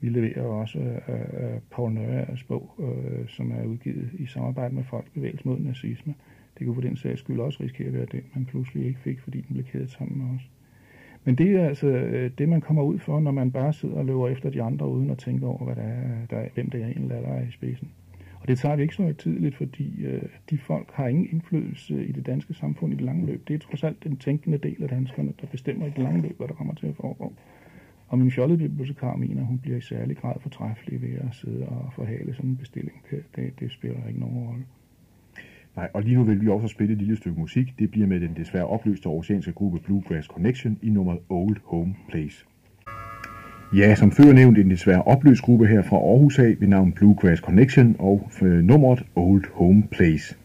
Vi 0.00 0.08
leverer 0.08 0.42
også 0.42 0.78
uh, 0.78 1.14
uh, 1.14 1.60
Paul 1.70 1.92
Nøres 1.92 2.42
bog, 2.42 2.74
uh, 2.78 3.28
som 3.28 3.50
er 3.50 3.64
udgivet 3.64 4.10
i 4.18 4.26
samarbejde 4.26 4.74
med 4.74 4.84
Folkebevægelsen 4.84 5.50
mod 5.50 5.58
nazisme. 5.58 6.14
Det 6.58 6.66
kunne 6.66 6.74
for 6.74 6.82
den 6.82 6.96
sags 6.96 7.20
skyld 7.20 7.40
også 7.40 7.62
risikere 7.62 7.88
at 7.88 7.94
være 7.94 8.06
den, 8.12 8.22
man 8.34 8.44
pludselig 8.44 8.86
ikke 8.86 9.00
fik, 9.00 9.20
fordi 9.20 9.40
den 9.40 9.54
blev 9.54 9.64
kædet 9.64 9.90
sammen 9.90 10.18
med 10.18 10.36
os. 10.36 10.50
Men 11.24 11.34
det 11.34 11.56
er 11.56 11.66
altså 11.66 11.86
øh, 11.86 12.30
det, 12.38 12.48
man 12.48 12.60
kommer 12.60 12.82
ud 12.82 12.98
for, 12.98 13.20
når 13.20 13.30
man 13.30 13.52
bare 13.52 13.72
sidder 13.72 13.96
og 13.96 14.04
løber 14.04 14.28
efter 14.28 14.50
de 14.50 14.62
andre, 14.62 14.88
uden 14.88 15.10
at 15.10 15.18
tænke 15.18 15.46
over, 15.46 15.64
hvad 15.64 15.76
der 15.76 15.82
er, 15.82 16.26
der 16.30 16.36
er, 16.36 16.48
hvem 16.54 16.70
det 16.70 16.82
er 16.82 16.86
en 16.86 17.02
eller 17.02 17.16
er 17.16 17.48
i 17.48 17.50
spidsen. 17.50 17.88
Og 18.46 18.50
det 18.50 18.58
tager 18.58 18.76
vi 18.76 18.82
ikke 18.82 18.94
så 18.94 19.02
højtidligt, 19.02 19.56
fordi 19.56 20.04
øh, 20.04 20.22
de 20.50 20.58
folk 20.58 20.90
har 20.92 21.06
ingen 21.06 21.28
indflydelse 21.32 22.06
i 22.06 22.12
det 22.12 22.26
danske 22.26 22.54
samfund 22.54 22.92
i 22.92 22.96
det 22.96 23.04
lange 23.04 23.26
løb. 23.26 23.48
Det 23.48 23.54
er 23.54 23.58
trods 23.58 23.84
alt 23.84 24.04
den 24.04 24.16
tænkende 24.16 24.58
del 24.58 24.82
af 24.82 24.88
danskerne, 24.88 25.32
der 25.40 25.46
bestemmer 25.46 25.86
i 25.86 25.90
det 25.90 25.98
lange 25.98 26.22
løb, 26.22 26.36
hvad 26.36 26.48
der 26.48 26.54
kommer 26.54 26.74
til 26.74 26.86
at 26.86 26.96
foregå. 26.96 27.32
Og 28.08 28.18
min 28.18 28.30
fjollede 28.30 28.58
bibliotekar 28.58 29.16
mener, 29.16 29.42
hun 29.42 29.58
bliver 29.58 29.76
i 29.76 29.80
særlig 29.80 30.16
grad 30.16 30.34
fortræffelig 30.40 31.02
ved 31.02 31.14
at 31.14 31.34
sidde 31.34 31.66
og 31.68 31.92
forhale 31.92 32.34
sådan 32.34 32.50
en 32.50 32.56
bestilling. 32.56 33.02
Det, 33.10 33.24
det, 33.36 33.60
det 33.60 33.72
spiller 33.72 34.08
ikke 34.08 34.20
nogen 34.20 34.48
rolle. 34.48 34.64
Nej, 35.76 35.90
og 35.94 36.02
lige 36.02 36.16
nu 36.16 36.24
vil 36.24 36.40
vi 36.40 36.48
også 36.48 36.68
spille 36.68 36.92
et 36.92 36.98
lille 36.98 37.16
stykke 37.16 37.40
musik. 37.40 37.78
Det 37.78 37.90
bliver 37.90 38.06
med 38.06 38.20
den 38.20 38.36
desværre 38.36 38.66
opløste 38.66 39.06
oceanske 39.06 39.52
gruppe 39.52 39.78
Bluegrass 39.78 40.28
Connection 40.28 40.78
i 40.82 40.90
nummeret 40.90 41.18
Old 41.28 41.56
Home 41.64 41.94
Place. 42.08 42.46
Ja, 43.76 43.94
som 43.94 44.12
før 44.12 44.32
nævnt 44.32 44.58
en 44.58 44.70
desværre 44.70 45.02
opløst 45.02 45.42
gruppe 45.42 45.66
her 45.66 45.82
fra 45.82 45.96
Aarhus 45.96 46.38
af 46.38 46.56
ved 46.60 46.68
navn 46.68 46.92
Bluegrass 46.92 47.42
Connection 47.42 47.96
og 47.98 48.30
øh, 48.42 48.64
nummeret 48.64 49.02
Old 49.14 49.44
Home 49.52 49.82
Place. 49.90 50.36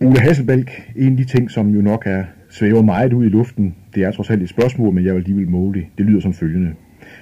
Ole 0.00 0.20
Hasselbalk, 0.20 0.92
en 0.96 1.10
af 1.10 1.16
de 1.16 1.24
ting, 1.24 1.50
som 1.50 1.68
jo 1.68 1.80
nok 1.80 2.02
er 2.06 2.24
svæver 2.50 2.82
meget 2.82 3.12
ud 3.12 3.24
i 3.24 3.28
luften, 3.28 3.74
det 3.94 4.02
er 4.02 4.10
trods 4.10 4.30
alt 4.30 4.42
et 4.42 4.48
spørgsmål, 4.48 4.94
men 4.94 5.04
jeg 5.04 5.14
vil 5.14 5.20
alligevel 5.20 5.48
måle 5.48 5.80
det. 5.80 5.86
Det 5.98 6.06
lyder 6.06 6.20
som 6.20 6.32
følgende. 6.32 6.74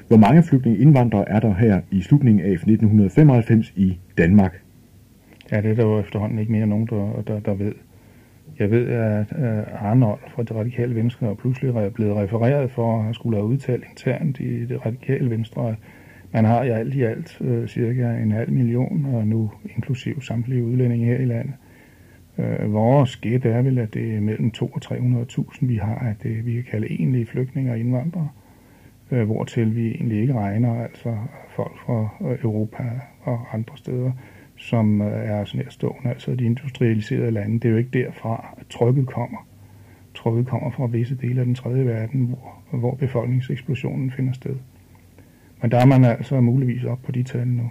Hvor 0.09 0.17
mange 0.17 0.43
flygtninge 0.43 0.79
indvandrere 0.79 1.29
er 1.29 1.41
der 1.41 1.55
her 1.55 1.81
i 1.91 2.03
slutningen 2.03 2.45
af 2.45 2.53
1995 2.53 3.73
i 3.77 3.99
Danmark? 4.19 4.63
Ja, 5.53 5.61
det 5.61 5.71
er 5.71 5.75
der 5.75 5.83
jo 5.83 6.01
efterhånden 6.01 6.39
ikke 6.39 6.53
mere 6.53 6.67
nogen, 6.67 6.87
der, 6.87 7.23
der, 7.27 7.41
der 7.41 7.55
ved. 7.55 7.73
Jeg 8.61 8.71
ved, 8.71 8.89
at 8.89 9.33
øh, 9.39 9.85
Arnold 9.91 10.21
fra 10.29 10.43
det 10.43 10.53
radikale 10.53 10.95
venstre 10.95 11.27
er 11.27 11.35
pludselig 11.35 11.71
er 11.71 11.91
blevet 11.91 12.17
refereret 12.17 12.71
for 12.71 13.03
at 13.03 13.15
skulle 13.15 13.37
have 13.37 13.47
udtalt 13.47 13.85
internt 13.91 14.41
i 14.41 14.65
det 14.65 14.87
radikale 14.87 15.31
venstre, 15.31 15.77
man 16.33 16.45
har 16.45 16.63
i 16.63 16.69
alt 16.69 16.95
i 16.95 17.03
alt 17.03 17.41
øh, 17.41 17.69
cirka 17.69 18.17
en 18.17 18.33
halv 18.33 18.53
million, 18.53 19.07
og 19.15 19.27
nu 19.27 19.51
inklusiv 19.77 20.23
samtlige 20.23 20.65
udlændinge 20.65 21.07
her 21.07 21.19
i 21.19 21.25
landet. 21.25 21.55
Øh, 22.39 22.73
vores 22.73 23.17
gæt 23.17 23.45
er 23.45 23.63
vel, 23.63 23.79
at 23.79 23.95
det 23.95 24.15
er 24.15 24.21
mellem 24.21 24.51
2 24.51 24.67
og 24.67 24.81
300.000, 24.85 25.67
vi 25.67 25.77
har 25.77 25.99
af 25.99 26.17
det, 26.23 26.47
vi 26.47 26.53
kan 26.53 26.65
kalde 26.71 26.87
egentlige 26.91 27.27
flygtninge 27.27 27.73
og 27.73 27.79
indvandrere, 27.79 28.29
øh, 29.11 29.27
hvortil 29.27 29.77
vi 29.77 29.89
egentlig 29.89 30.21
ikke 30.21 30.35
regner 30.35 30.83
altså 30.83 31.17
folk 31.57 31.79
fra 31.87 32.09
øh, 32.31 32.39
Europa 32.43 32.83
og 33.23 33.55
andre 33.55 33.77
steder 33.77 34.13
som 34.61 35.03
øh, 35.03 35.09
er 35.09 35.45
sådan 35.45 35.61
her 35.61 35.71
stående, 35.71 36.09
altså 36.09 36.35
de 36.35 36.45
industrialiserede 36.45 37.31
lande. 37.31 37.55
Det 37.55 37.65
er 37.65 37.71
jo 37.71 37.77
ikke 37.77 38.05
derfra, 38.05 38.55
at 38.61 38.67
trykket 38.67 39.07
kommer. 39.07 39.47
Trykket 40.15 40.47
kommer 40.47 40.71
fra 40.71 40.87
visse 40.87 41.15
dele 41.15 41.41
af 41.41 41.47
den 41.47 41.55
tredje 41.55 41.87
verden, 41.87 42.27
hvor, 42.27 42.79
hvor 42.79 42.95
befolkningseksplosionen 42.95 44.11
finder 44.11 44.33
sted. 44.33 44.57
Men 45.63 45.71
der 45.71 45.79
er 45.79 45.87
man 45.87 46.05
altså 46.05 46.41
muligvis 46.41 46.85
op 46.85 46.99
på 47.03 47.13
de 47.13 47.23
tal 47.23 47.49
nu. 47.49 47.71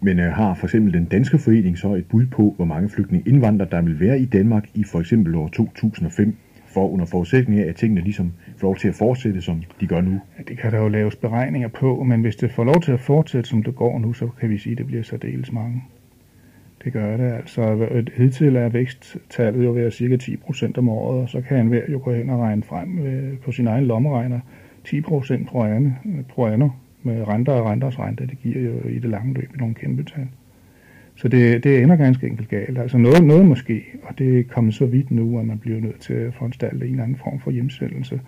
Men 0.00 0.18
uh, 0.18 0.24
har 0.24 0.54
for 0.54 0.66
eksempel 0.66 0.92
den 0.92 1.04
danske 1.04 1.38
forening 1.38 1.78
så 1.78 1.94
et 1.94 2.06
bud 2.06 2.26
på, 2.26 2.52
hvor 2.56 2.64
mange 2.64 2.88
flygtninge 2.88 3.28
indvandrere, 3.28 3.68
der 3.70 3.82
vil 3.82 4.00
være 4.00 4.20
i 4.20 4.24
Danmark 4.24 4.68
i 4.74 4.84
for 4.84 5.00
eksempel 5.00 5.34
år 5.34 5.48
2005? 5.48 6.36
For 6.74 6.88
under 6.88 7.06
forudsætning 7.06 7.60
af, 7.60 7.68
at 7.68 7.76
tingene 7.76 8.00
ligesom 8.00 8.32
får 8.56 8.66
lov 8.66 8.76
til 8.76 8.88
at 8.88 8.94
fortsætte, 8.94 9.42
som 9.42 9.62
de 9.80 9.86
gør 9.86 10.00
nu? 10.00 10.20
Ja, 10.38 10.42
det 10.48 10.58
kan 10.58 10.72
der 10.72 10.78
jo 10.78 10.88
laves 10.88 11.16
beregninger 11.16 11.68
på, 11.68 12.04
men 12.04 12.20
hvis 12.20 12.36
det 12.36 12.50
får 12.50 12.64
lov 12.64 12.80
til 12.80 12.92
at 12.92 13.00
fortsætte, 13.00 13.50
som 13.50 13.62
det 13.62 13.76
går 13.76 13.98
nu, 13.98 14.12
så 14.12 14.28
kan 14.40 14.50
vi 14.50 14.58
sige, 14.58 14.72
at 14.72 14.78
det 14.78 14.86
bliver 14.86 15.02
særdeles 15.02 15.52
mange. 15.52 15.82
Det 16.84 16.92
gør 16.92 17.16
det. 17.16 17.32
Altså, 17.32 17.88
hidtil 18.16 18.56
er 18.56 18.68
væksttallet 18.68 19.64
jo 19.64 19.72
ved 19.72 19.90
cirka 19.90 20.16
10 20.16 20.36
procent 20.36 20.78
om 20.78 20.88
året, 20.88 21.22
og 21.22 21.28
så 21.28 21.40
kan 21.40 21.58
enhver 21.58 21.82
jo 21.88 22.00
gå 22.04 22.12
hen 22.12 22.30
og 22.30 22.40
regne 22.40 22.62
frem 22.62 22.98
øh, 22.98 23.38
på 23.38 23.52
sin 23.52 23.66
egen 23.66 23.84
lommeregner 23.84 24.40
10 24.84 25.00
procent 25.00 25.48
pro 26.28 26.46
anno 26.46 26.68
med 27.02 27.28
renter 27.28 27.52
og 27.52 27.66
renters 27.66 27.98
rente. 27.98 28.26
Det 28.26 28.38
giver 28.38 28.60
jo 28.60 28.88
i 28.88 28.98
det 28.98 29.10
lange 29.10 29.34
løb 29.34 29.56
nogle 29.56 29.74
kæmpe 29.74 30.04
tal. 30.04 30.28
Så 31.16 31.28
det, 31.28 31.64
det 31.64 31.82
ender 31.82 31.96
ganske 31.96 32.26
enkelt 32.26 32.48
galt. 32.48 32.78
Altså 32.78 32.98
noget, 32.98 33.24
noget 33.24 33.46
måske, 33.46 33.84
og 34.02 34.18
det 34.18 34.38
er 34.38 34.42
kommet 34.42 34.74
så 34.74 34.86
vidt 34.86 35.10
nu, 35.10 35.38
at 35.38 35.46
man 35.46 35.58
bliver 35.58 35.80
nødt 35.80 36.00
til 36.00 36.14
at 36.14 36.34
foranstalte 36.34 36.84
en 36.84 36.90
eller 36.90 37.04
anden 37.04 37.16
form 37.16 37.40
for 37.40 37.50
hjemsendelse 37.50 38.20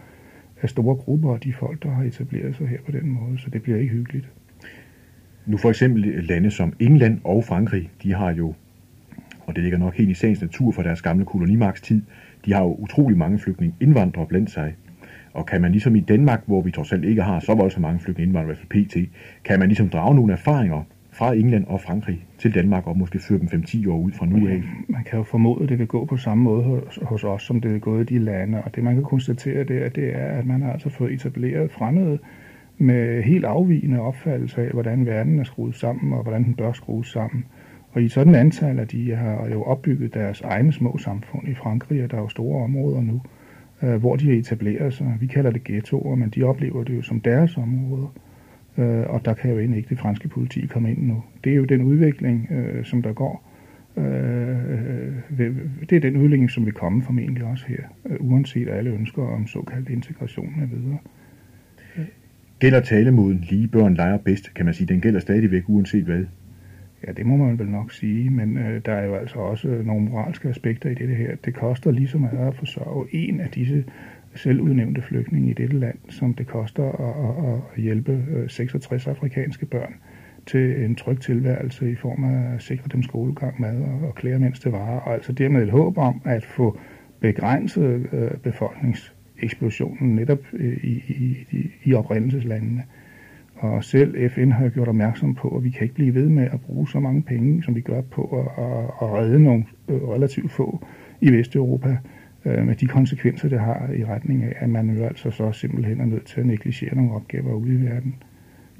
af 0.62 0.68
store 0.70 0.96
grupper 0.96 1.34
af 1.34 1.40
de 1.40 1.52
folk, 1.52 1.82
der 1.82 1.90
har 1.90 2.02
etableret 2.02 2.56
sig 2.56 2.68
her 2.68 2.78
på 2.86 2.92
den 2.92 3.10
måde. 3.10 3.38
Så 3.38 3.50
det 3.50 3.62
bliver 3.62 3.78
ikke 3.78 3.92
hyggeligt. 3.92 4.28
Nu 5.46 5.56
for 5.56 5.68
eksempel 5.68 6.02
lande 6.02 6.50
som 6.50 6.72
England 6.80 7.20
og 7.24 7.44
Frankrig, 7.44 7.90
de 8.02 8.14
har 8.14 8.34
jo, 8.34 8.54
og 9.40 9.54
det 9.54 9.62
ligger 9.62 9.78
nok 9.78 9.94
helt 9.94 10.10
i 10.10 10.14
sagens 10.14 10.40
natur 10.40 10.72
for 10.72 10.82
deres 10.82 11.02
gamle 11.02 11.24
kolonimagtstid, 11.24 12.02
de 12.44 12.52
har 12.52 12.62
jo 12.62 12.74
utrolig 12.74 13.18
mange 13.18 13.38
flygtninge 13.38 13.74
indvandrere 13.80 14.26
blandt 14.26 14.50
sig. 14.50 14.74
Og 15.32 15.46
kan 15.46 15.62
man 15.62 15.72
ligesom 15.72 15.96
i 15.96 16.00
Danmark, 16.00 16.42
hvor 16.46 16.60
vi 16.60 16.70
trods 16.70 16.92
alt 16.92 17.04
ikke 17.04 17.22
har 17.22 17.40
så 17.40 17.54
voldsomt 17.54 17.82
mange 17.82 18.00
flygtninge 18.00 18.28
indvandrere, 18.28 18.52
i 18.52 18.56
hvert 18.56 18.88
fald 18.92 19.04
pt., 19.04 19.10
kan 19.44 19.58
man 19.58 19.68
ligesom 19.68 19.88
drage 19.88 20.14
nogle 20.14 20.32
erfaringer 20.32 20.82
fra 21.14 21.34
England 21.34 21.64
og 21.66 21.80
Frankrig 21.80 22.26
til 22.38 22.54
Danmark 22.54 22.86
og 22.86 22.98
måske 22.98 23.18
føre 23.18 23.38
dem 23.38 23.48
5-10 23.48 23.90
år 23.90 23.98
ud 23.98 24.12
fra 24.12 24.26
nu 24.26 24.48
af. 24.48 24.62
Man 24.88 25.04
kan 25.04 25.18
jo 25.18 25.22
formode, 25.22 25.62
at 25.62 25.68
det 25.68 25.78
vil 25.78 25.86
gå 25.86 26.04
på 26.04 26.16
samme 26.16 26.44
måde 26.44 26.62
hos, 26.62 26.98
hos 27.02 27.24
os, 27.24 27.42
som 27.42 27.60
det 27.60 27.74
er 27.74 27.78
gået 27.78 28.10
i 28.10 28.14
de 28.14 28.24
lande. 28.24 28.62
Og 28.62 28.74
det 28.74 28.84
man 28.84 28.94
kan 28.94 29.04
konstatere, 29.04 29.64
det 29.64 29.84
er, 29.84 29.88
det 29.88 30.16
er, 30.16 30.26
at 30.26 30.46
man 30.46 30.62
har 30.62 30.72
altså 30.72 30.90
fået 30.90 31.12
etableret 31.12 31.70
fremmede 31.70 32.18
med 32.78 33.22
helt 33.22 33.44
afvigende 33.44 34.00
opfattelse 34.00 34.62
af, 34.62 34.70
hvordan 34.70 35.06
verden 35.06 35.38
er 35.38 35.44
skruet 35.44 35.74
sammen, 35.74 36.12
og 36.12 36.22
hvordan 36.22 36.44
den 36.44 36.54
bør 36.54 36.72
skrues 36.72 37.08
sammen. 37.08 37.44
Og 37.92 38.02
i 38.02 38.08
sådan 38.08 38.34
antal, 38.34 38.78
at 38.78 38.92
de 38.92 39.14
har 39.14 39.48
jo 39.52 39.62
opbygget 39.62 40.14
deres 40.14 40.40
egne 40.40 40.72
små 40.72 40.98
samfund 40.98 41.48
i 41.48 41.54
Frankrig, 41.54 42.04
og 42.04 42.10
der 42.10 42.16
er 42.16 42.20
jo 42.20 42.28
store 42.28 42.64
områder 42.64 43.00
nu, 43.00 43.22
øh, 43.82 43.94
hvor 43.94 44.16
de 44.16 44.26
har 44.26 44.38
etableret 44.38 44.94
sig. 44.94 45.16
Vi 45.20 45.26
kalder 45.26 45.50
det 45.50 45.64
ghettoer, 45.64 46.14
men 46.14 46.28
de 46.28 46.42
oplever 46.42 46.84
det 46.84 46.96
jo 46.96 47.02
som 47.02 47.20
deres 47.20 47.56
områder 47.56 48.12
øh, 48.78 49.04
og 49.06 49.24
der 49.24 49.34
kan 49.34 49.50
jo 49.50 49.58
egentlig 49.58 49.78
ikke 49.78 49.88
det 49.88 49.98
franske 49.98 50.28
politi 50.28 50.66
komme 50.66 50.90
ind 50.90 51.06
nu. 51.06 51.22
Det 51.44 51.52
er 51.52 51.56
jo 51.56 51.64
den 51.64 51.82
udvikling, 51.82 52.48
øh, 52.50 52.84
som 52.84 53.02
der 53.02 53.12
går. 53.12 53.50
Øh, 53.96 54.04
det 55.90 55.96
er 55.96 56.00
den 56.00 56.16
udvikling, 56.16 56.50
som 56.50 56.64
vil 56.66 56.72
komme 56.72 57.02
formentlig 57.02 57.44
også 57.44 57.64
her, 57.68 57.82
øh, 58.06 58.16
uanset 58.20 58.68
alle 58.68 58.90
ønsker 58.90 59.22
om 59.22 59.46
såkaldt 59.46 59.88
integration 59.88 60.54
med 60.56 60.66
videre. 60.66 60.98
Gælder 62.58 62.80
talemåden 62.80 63.44
lige 63.50 63.68
børn 63.68 63.94
leger 63.94 64.18
bedst, 64.18 64.54
kan 64.54 64.64
man 64.64 64.74
sige, 64.74 64.86
den 64.86 65.00
gælder 65.00 65.20
stadigvæk 65.20 65.62
uanset 65.68 66.04
hvad? 66.04 66.24
Ja, 67.06 67.12
det 67.12 67.26
må 67.26 67.36
man 67.36 67.58
vel 67.58 67.68
nok 67.68 67.92
sige, 67.92 68.30
men 68.30 68.58
øh, 68.58 68.80
der 68.86 68.92
er 68.92 69.04
jo 69.04 69.14
altså 69.14 69.38
også 69.38 69.68
nogle 69.84 70.04
moralske 70.04 70.48
aspekter 70.48 70.90
i 70.90 70.94
det 70.94 71.16
her. 71.16 71.36
Det 71.44 71.54
koster 71.54 71.90
lige 71.90 72.08
så 72.08 72.18
meget 72.18 72.48
at 72.48 72.54
forsørge 72.54 73.06
en 73.12 73.40
af 73.40 73.48
disse 73.48 73.84
selvudnævnte 74.34 75.02
flygtninge 75.02 75.50
i 75.50 75.54
dette 75.54 75.78
land, 75.78 75.98
som 76.08 76.34
det 76.34 76.46
koster 76.46 76.84
at, 76.84 77.50
at, 77.50 77.60
at 77.76 77.82
hjælpe 77.82 78.24
øh, 78.30 78.50
66 78.50 79.06
afrikanske 79.06 79.66
børn 79.66 79.94
til 80.46 80.84
en 80.84 80.94
tryg 80.94 81.20
tilværelse 81.20 81.90
i 81.90 81.94
form 81.94 82.24
af 82.24 82.54
at 82.54 82.62
sikre 82.62 82.88
dem 82.92 83.02
skolegang, 83.02 83.60
mad 83.60 83.82
og, 83.82 84.08
og 84.08 84.14
klæder, 84.14 84.38
mens 84.38 84.60
det 84.60 84.72
varer. 84.72 85.00
Og 85.00 85.14
altså 85.14 85.32
dermed 85.32 85.62
et 85.62 85.70
håb 85.70 85.98
om 85.98 86.20
at 86.24 86.44
få 86.44 86.78
begrænset 87.20 88.06
øh, 88.12 88.30
befolkningseksplosionen 88.30 90.14
netop 90.14 90.40
øh, 90.52 90.84
i, 90.84 91.02
i, 91.08 91.46
i, 91.50 91.70
i 91.84 91.94
oprindelseslandene. 91.94 92.82
Og 93.56 93.84
selv 93.84 94.30
FN 94.30 94.50
har 94.50 94.68
gjort 94.68 94.88
opmærksom 94.88 95.34
på, 95.34 95.56
at 95.56 95.64
vi 95.64 95.70
kan 95.70 95.82
ikke 95.82 95.94
blive 95.94 96.14
ved 96.14 96.28
med 96.28 96.48
at 96.52 96.60
bruge 96.60 96.88
så 96.88 97.00
mange 97.00 97.22
penge, 97.22 97.62
som 97.62 97.74
vi 97.74 97.80
gør 97.80 98.00
på 98.00 98.22
at, 98.22 98.64
at, 98.64 98.84
at 99.02 99.14
redde 99.14 99.42
nogle 99.42 99.64
øh, 99.88 100.08
relativt 100.08 100.52
få 100.52 100.86
i 101.20 101.32
Vesteuropa 101.32 101.98
øh, 102.44 102.66
med 102.66 102.74
de 102.74 102.86
konsekvenser, 102.86 103.48
det 103.48 103.60
har 103.60 103.90
i 103.96 104.04
retning 104.04 104.42
af, 104.42 104.52
at 104.56 104.68
man 104.68 104.90
jo 104.90 105.04
altså 105.04 105.30
så 105.30 105.52
simpelthen 105.52 106.00
er 106.00 106.04
nødt 106.04 106.24
til 106.24 106.40
at 106.40 106.46
negligere 106.46 106.96
nogle 106.96 107.12
opgaver 107.12 107.54
ude 107.54 107.74
i 107.74 107.84
verden. 107.84 108.14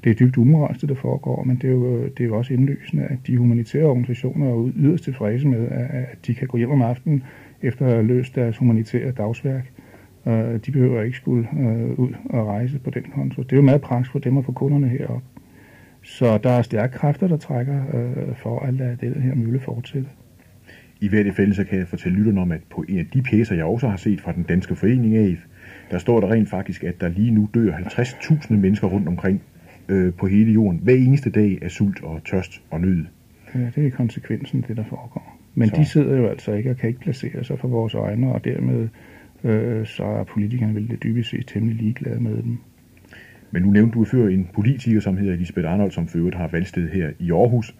Det 0.03 0.09
er 0.09 0.15
dybt 0.15 0.37
umoralsk, 0.37 0.81
det 0.81 0.89
der 0.89 0.95
foregår, 0.95 1.43
men 1.43 1.55
det 1.55 1.67
er, 1.67 1.71
jo, 1.71 2.03
det 2.03 2.19
er 2.19 2.25
jo 2.25 2.37
også 2.37 2.53
indlysende, 2.53 3.03
at 3.03 3.17
de 3.27 3.37
humanitære 3.37 3.83
organisationer 3.83 4.47
er 4.47 4.71
yderst 4.75 5.03
tilfredse 5.03 5.47
med, 5.47 5.67
at 5.71 6.17
de 6.27 6.35
kan 6.35 6.47
gå 6.47 6.57
hjem 6.57 6.71
om 6.71 6.81
aftenen 6.81 7.23
efter 7.61 7.85
at 7.85 7.91
have 7.91 8.07
løst 8.07 8.35
deres 8.35 8.57
humanitære 8.57 9.11
dagsværk. 9.11 9.71
Øh, 10.27 10.59
De 10.65 10.71
behøver 10.71 11.01
ikke 11.01 11.17
skulle 11.17 11.47
øh, 11.59 11.99
ud 11.99 12.13
og 12.29 12.47
rejse 12.47 12.79
på 12.79 12.89
den 12.89 13.03
konto. 13.15 13.43
Det 13.43 13.51
er 13.51 13.55
jo 13.55 13.61
meget 13.61 13.81
praktisk 13.81 14.11
for 14.11 14.19
dem 14.19 14.37
og 14.37 14.45
for 14.45 14.51
kunderne 14.51 14.87
heroppe. 14.89 15.25
Så 16.01 16.37
der 16.37 16.49
er 16.49 16.61
stærke 16.61 16.93
kræfter, 16.93 17.27
der 17.27 17.37
trækker 17.37 17.83
øh, 17.93 18.35
for 18.35 18.59
at 18.59 18.73
lade 18.73 18.97
det 19.01 19.23
her 19.23 19.35
mølle 19.35 19.59
fortsætte. 19.59 20.07
I 21.01 21.07
hvert 21.07 21.35
fald 21.35 21.53
så 21.53 21.63
kan 21.63 21.79
jeg 21.79 21.87
fortælle 21.87 22.17
lytterne 22.17 22.41
om, 22.41 22.51
at 22.51 22.61
på 22.69 22.85
en 22.89 22.99
af 22.99 23.05
de 23.13 23.21
pjæser, 23.21 23.55
jeg 23.55 23.65
også 23.65 23.87
har 23.87 23.97
set 23.97 24.21
fra 24.21 24.31
den 24.31 24.43
danske 24.43 24.75
forening 24.75 25.15
af, 25.15 25.37
der 25.91 25.97
står 25.97 26.19
der 26.19 26.31
rent 26.31 26.49
faktisk, 26.49 26.83
at 26.83 27.01
der 27.01 27.07
lige 27.07 27.31
nu 27.31 27.49
dør 27.53 27.71
50.000 27.71 28.53
mennesker 28.53 28.87
rundt 28.87 29.07
omkring 29.07 29.41
øh, 29.89 30.13
på 30.13 30.27
hele 30.27 30.51
jorden, 30.51 30.79
hver 30.83 30.95
eneste 30.95 31.29
dag 31.29 31.59
af 31.61 31.71
sult 31.71 32.03
og 32.03 32.21
tørst 32.25 32.61
og 32.71 32.81
nød. 32.81 33.05
Ja, 33.55 33.59
det 33.75 33.87
er 33.87 33.91
konsekvensen, 33.91 34.65
det 34.67 34.77
der 34.77 34.83
foregår. 34.83 35.39
Men 35.55 35.69
så. 35.69 35.75
de 35.75 35.85
sidder 35.85 36.17
jo 36.17 36.27
altså 36.27 36.53
ikke 36.53 36.69
og 36.69 36.77
kan 36.77 36.89
ikke 36.89 36.99
placere 36.99 37.43
sig 37.43 37.59
for 37.59 37.67
vores 37.67 37.93
øjne, 37.93 38.33
og 38.33 38.45
dermed 38.45 38.87
øh, 39.43 39.85
så 39.85 40.03
er 40.03 40.23
politikerne 40.23 40.75
vel 40.75 40.89
det 40.89 41.03
dybest 41.03 41.29
set 41.29 41.47
temmelig 41.47 41.77
ligeglade 41.77 42.19
med 42.19 42.35
dem. 42.43 42.57
Men 43.51 43.63
nu 43.63 43.71
nævnte 43.71 43.93
du 43.93 44.05
før 44.05 44.27
en 44.27 44.49
politiker, 44.53 44.99
som 44.99 45.17
hedder 45.17 45.33
Elisabeth 45.33 45.71
Arnold, 45.71 45.91
som 45.91 46.07
for 46.07 46.17
øvrigt 46.17 46.35
har 46.35 46.47
valgsted 46.47 46.89
her 46.89 47.09
i 47.19 47.31
Aarhus. 47.31 47.75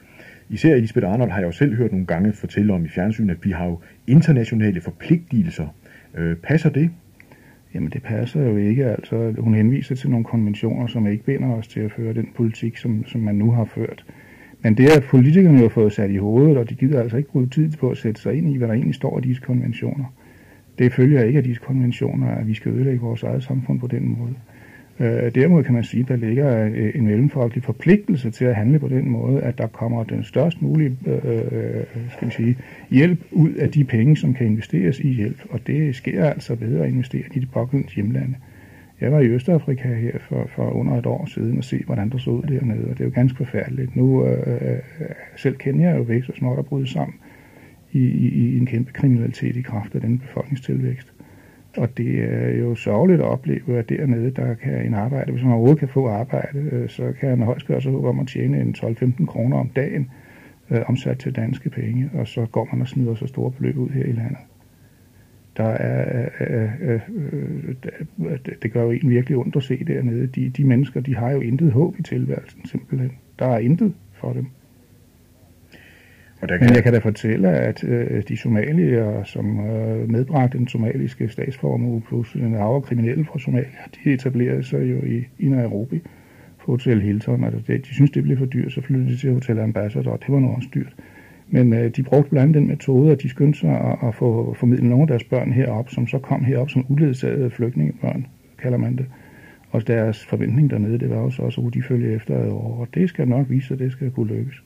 Især 0.50 0.76
Elisabeth 0.76 1.08
Arnold 1.08 1.32
har 1.32 1.40
jeg 1.40 1.48
jo 1.48 1.52
selv 1.52 1.76
hørt 1.76 1.92
nogle 1.92 2.06
gange 2.06 2.34
fortælle 2.34 2.74
om 2.74 2.86
i 2.86 2.88
fjernsyn, 2.88 3.30
at 3.30 3.38
vi 3.46 3.52
har 3.52 3.66
jo 3.66 3.80
internationale 4.08 4.82
forpligtelser. 4.82 5.68
Øh, 6.18 6.36
passer 6.36 6.70
det? 6.70 6.90
Jamen 7.74 7.90
det 7.90 8.04
passer 8.04 8.42
jo 8.42 8.58
ikke. 8.58 8.86
Altså, 8.86 9.34
hun 9.40 9.54
henviser 9.54 9.96
til 9.96 10.10
nogle 10.10 10.26
konventioner, 10.26 10.88
som 10.88 11.08
ikke 11.08 11.24
binder 11.24 11.50
os 11.50 11.68
til 11.68 11.80
at 11.80 11.92
føre 11.92 12.14
den 12.14 12.28
politik, 12.36 12.78
som, 12.78 13.06
som 13.06 13.22
man 13.22 13.36
nu 13.36 13.52
har 13.52 13.66
ført. 13.66 14.06
Men 14.62 14.78
det 14.78 14.86
er, 14.86 15.02
politikerne 15.10 15.58
jo 15.58 15.64
har 15.64 15.70
fået 15.70 15.94
sat 15.94 16.12
i 16.12 16.18
hovedet, 16.18 16.58
og 16.58 16.70
de 16.70 16.76
gider 16.76 17.02
altså 17.02 17.18
ikke 17.18 17.30
bruge 17.30 17.48
tid 17.48 17.72
på 17.80 17.90
at 17.90 17.98
sætte 17.98 18.22
sig 18.22 18.34
ind 18.34 18.50
i, 18.50 18.58
hvad 18.58 18.68
der 18.68 18.74
egentlig 18.74 18.96
står 18.96 19.18
i 19.20 19.22
disse 19.22 19.42
konventioner. 19.42 20.06
Det 20.80 20.94
følger 20.94 21.24
ikke 21.24 21.38
af 21.38 21.44
disse 21.44 21.62
konventioner, 21.62 22.28
at 22.28 22.48
vi 22.48 22.54
skal 22.54 22.72
ødelægge 22.72 23.00
vores 23.00 23.24
eget 23.24 23.44
samfund 23.44 23.80
på 23.80 23.88
den 23.88 24.18
måde. 24.20 24.34
Øh, 25.00 25.36
derimod 25.36 25.64
kan 25.64 25.74
man 25.74 25.84
sige, 25.84 26.02
at 26.02 26.08
der 26.08 26.16
ligger 26.16 26.66
øh, 26.66 26.92
en 26.96 27.08
mellemfolkelig 27.08 27.64
forpligtelse 27.64 28.32
til 28.32 28.46
at 28.46 28.56
handle 28.56 28.80
på 28.80 28.88
den 28.88 29.10
måde, 29.10 29.42
at 29.42 29.58
der 29.58 29.68
kommer 29.68 30.04
den 30.04 30.24
størst 30.24 30.62
mulige 30.62 30.98
øh, 31.08 31.18
øh, 31.24 31.42
øh, 31.52 31.84
skal 32.12 32.28
vi 32.28 32.34
sige, 32.34 32.58
hjælp 32.90 33.20
ud 33.32 33.54
af 33.54 33.72
de 33.72 33.84
penge, 33.84 34.18
som 34.18 34.34
kan 34.34 34.46
investeres 34.46 35.00
i 35.00 35.08
hjælp. 35.08 35.38
Og 35.50 35.68
det 35.68 35.96
sker 35.96 36.26
altså 36.26 36.56
ved 36.56 36.80
at 36.80 36.90
investere 36.90 37.24
i 37.36 37.40
de 37.40 37.46
pågældende 37.46 37.94
hjemlande. 37.96 38.36
Jeg 39.02 39.12
var 39.12 39.20
i 39.20 39.28
Østafrika 39.28 39.94
her 39.94 40.20
for, 40.20 40.50
for 40.56 40.70
under 40.70 40.98
et 40.98 41.06
år 41.06 41.26
siden 41.26 41.58
og 41.58 41.64
se, 41.64 41.84
hvordan 41.86 42.10
der 42.10 42.18
så 42.18 42.30
ud 42.30 42.44
dernede, 42.44 42.88
og 42.90 42.98
det 42.98 43.00
er 43.00 43.06
jo 43.06 43.12
ganske 43.16 43.38
forfærdeligt. 43.38 43.96
Nu 43.96 44.26
øh, 44.26 44.48
øh 44.48 44.80
selv 45.36 45.56
kender 45.56 45.90
jeg 45.90 45.98
jo 45.98 46.02
væk 46.02 46.24
så 46.24 46.32
småt 46.36 46.60
at 46.60 46.66
bryde 46.66 46.88
sammen 46.88 47.16
i, 47.92 48.00
i, 48.00 48.28
i 48.28 48.58
en 48.58 48.66
kæmpe 48.66 48.92
kriminalitet 48.92 49.56
i 49.56 49.62
kraft 49.62 49.96
af 49.96 50.02
den 50.02 50.20
befolkningstilvækst. 50.20 51.15
Og 51.78 51.98
det 51.98 52.24
er 52.24 52.58
jo 52.58 52.76
sørgeligt 52.76 53.22
at 53.22 53.26
opleve, 53.26 53.78
at 53.78 53.90
dernede, 53.90 54.32
der 54.32 54.54
kan 54.54 54.86
en 54.86 54.94
arbejde, 54.94 55.32
hvis 55.32 55.44
man 55.44 55.52
overhovedet 55.52 55.80
kan 55.80 55.88
få 55.88 56.08
arbejde, 56.10 56.60
øh, 56.60 56.90
så 56.90 57.14
kan 57.20 57.30
han 57.30 57.42
højst 57.42 57.68
gøre 57.68 57.82
sig 57.82 57.92
håbe 57.92 58.08
om 58.08 58.20
at 58.20 58.28
tjene 58.28 58.62
en 58.62 58.76
12-15 58.78 59.26
kroner 59.26 59.58
om 59.58 59.70
dagen, 59.70 60.12
øh, 60.72 60.82
omsat 60.88 61.18
til 61.18 61.36
danske 61.36 61.70
penge, 61.70 62.10
og 62.14 62.28
så 62.28 62.46
går 62.46 62.68
man 62.72 62.82
og 62.82 62.88
smider 62.88 63.16
så 63.16 63.28
store 63.28 63.52
beløb 63.52 63.78
ud 63.78 63.90
her 63.90 64.04
i 64.04 64.12
landet. 64.12 64.38
Der 65.58 65.64
er, 65.64 66.30
øh 66.40 66.48
øh, 66.50 66.70
øh, 66.82 67.02
øh, 68.20 68.32
øh, 68.32 68.40
det 68.62 68.72
gør 68.72 68.84
jo 68.84 68.92
en 68.92 69.10
virkelig 69.10 69.38
ondt 69.38 69.56
at 69.56 69.64
se 69.64 69.84
dernede. 69.88 70.28
De, 70.28 70.50
de 70.50 70.64
mennesker, 70.64 71.02
de 71.02 71.16
har 71.16 71.32
jo 71.32 71.40
intet 71.40 71.72
håb 71.72 72.00
i 72.00 72.04
tilværelsen, 72.04 72.66
simpelthen. 72.66 73.12
Der 73.40 73.46
er 73.46 73.58
intet 73.58 73.94
for 74.14 74.34
dem. 74.34 74.48
Der 76.42 76.58
kan... 76.58 76.66
Men 76.68 76.76
jeg 76.76 76.84
kan 76.84 76.94
da 76.94 77.00
fortælle, 77.00 77.50
at 77.50 77.84
øh, 77.84 78.24
de 78.28 78.38
somalier, 78.38 79.24
som 79.24 79.70
øh, 79.70 80.10
medbragte 80.10 80.58
den 80.58 80.68
somaliske 80.68 81.30
statsformue 81.30 82.02
plus 82.02 82.34
en 82.34 82.56
arve 82.56 82.82
kriminelle 82.82 83.26
fra 83.26 83.40
Somalia, 83.40 83.70
de 84.04 84.14
etablerede 84.14 84.64
sig 84.64 84.92
jo 84.92 84.98
i, 85.04 85.24
i 85.40 85.50
Nairobi 85.50 86.02
på 86.60 86.72
Hotel 86.72 87.02
Hilton, 87.02 87.44
og 87.44 87.52
det, 87.68 87.86
de 87.86 87.94
synes, 87.94 88.12
det 88.12 88.24
blev 88.24 88.38
for 88.38 88.46
dyrt, 88.46 88.72
så 88.72 88.82
flyttede 88.82 89.12
de 89.12 89.18
til 89.18 89.34
Hotel 89.34 89.60
Ambassador, 89.60 90.12
og 90.12 90.20
det 90.20 90.34
var 90.34 90.40
nu 90.40 90.48
også 90.48 90.68
dyrt. 90.74 90.96
Men 91.48 91.74
øh, 91.74 91.90
de 91.90 92.04
brugte 92.04 92.30
blandt 92.30 92.44
andet 92.44 92.56
den 92.56 92.68
metode, 92.68 93.12
at 93.12 93.22
de 93.22 93.30
skyndte 93.30 93.60
sig 93.60 93.80
at, 93.82 94.08
at 94.08 94.16
få 94.16 94.56
formidlet 94.60 94.90
nogle 94.90 95.02
af 95.02 95.08
deres 95.08 95.24
børn 95.24 95.52
herop, 95.52 95.90
som 95.90 96.08
så 96.08 96.18
kom 96.20 96.44
herop 96.44 96.70
som 96.70 96.86
uledsagede 96.90 97.50
flygtningebørn, 97.50 98.28
kalder 98.62 98.78
man 98.78 98.96
det. 98.96 99.06
Og 99.72 99.88
deres 99.88 100.26
forventning 100.26 100.70
dernede, 100.70 101.00
det 101.00 101.10
var 101.10 101.18
jo 101.18 101.30
så 101.30 101.42
også, 101.42 101.62
at 101.62 101.74
de 101.74 101.84
følge 101.84 102.16
efter 102.16 102.44
et 102.44 102.50
år, 102.50 102.78
og 102.80 102.88
det 102.94 103.10
skal 103.10 103.28
nok 103.28 103.50
vise, 103.50 103.74
at 103.74 103.80
det 103.80 103.92
skal 103.92 104.12
kunne 104.12 104.28
lykkes. 104.28 104.64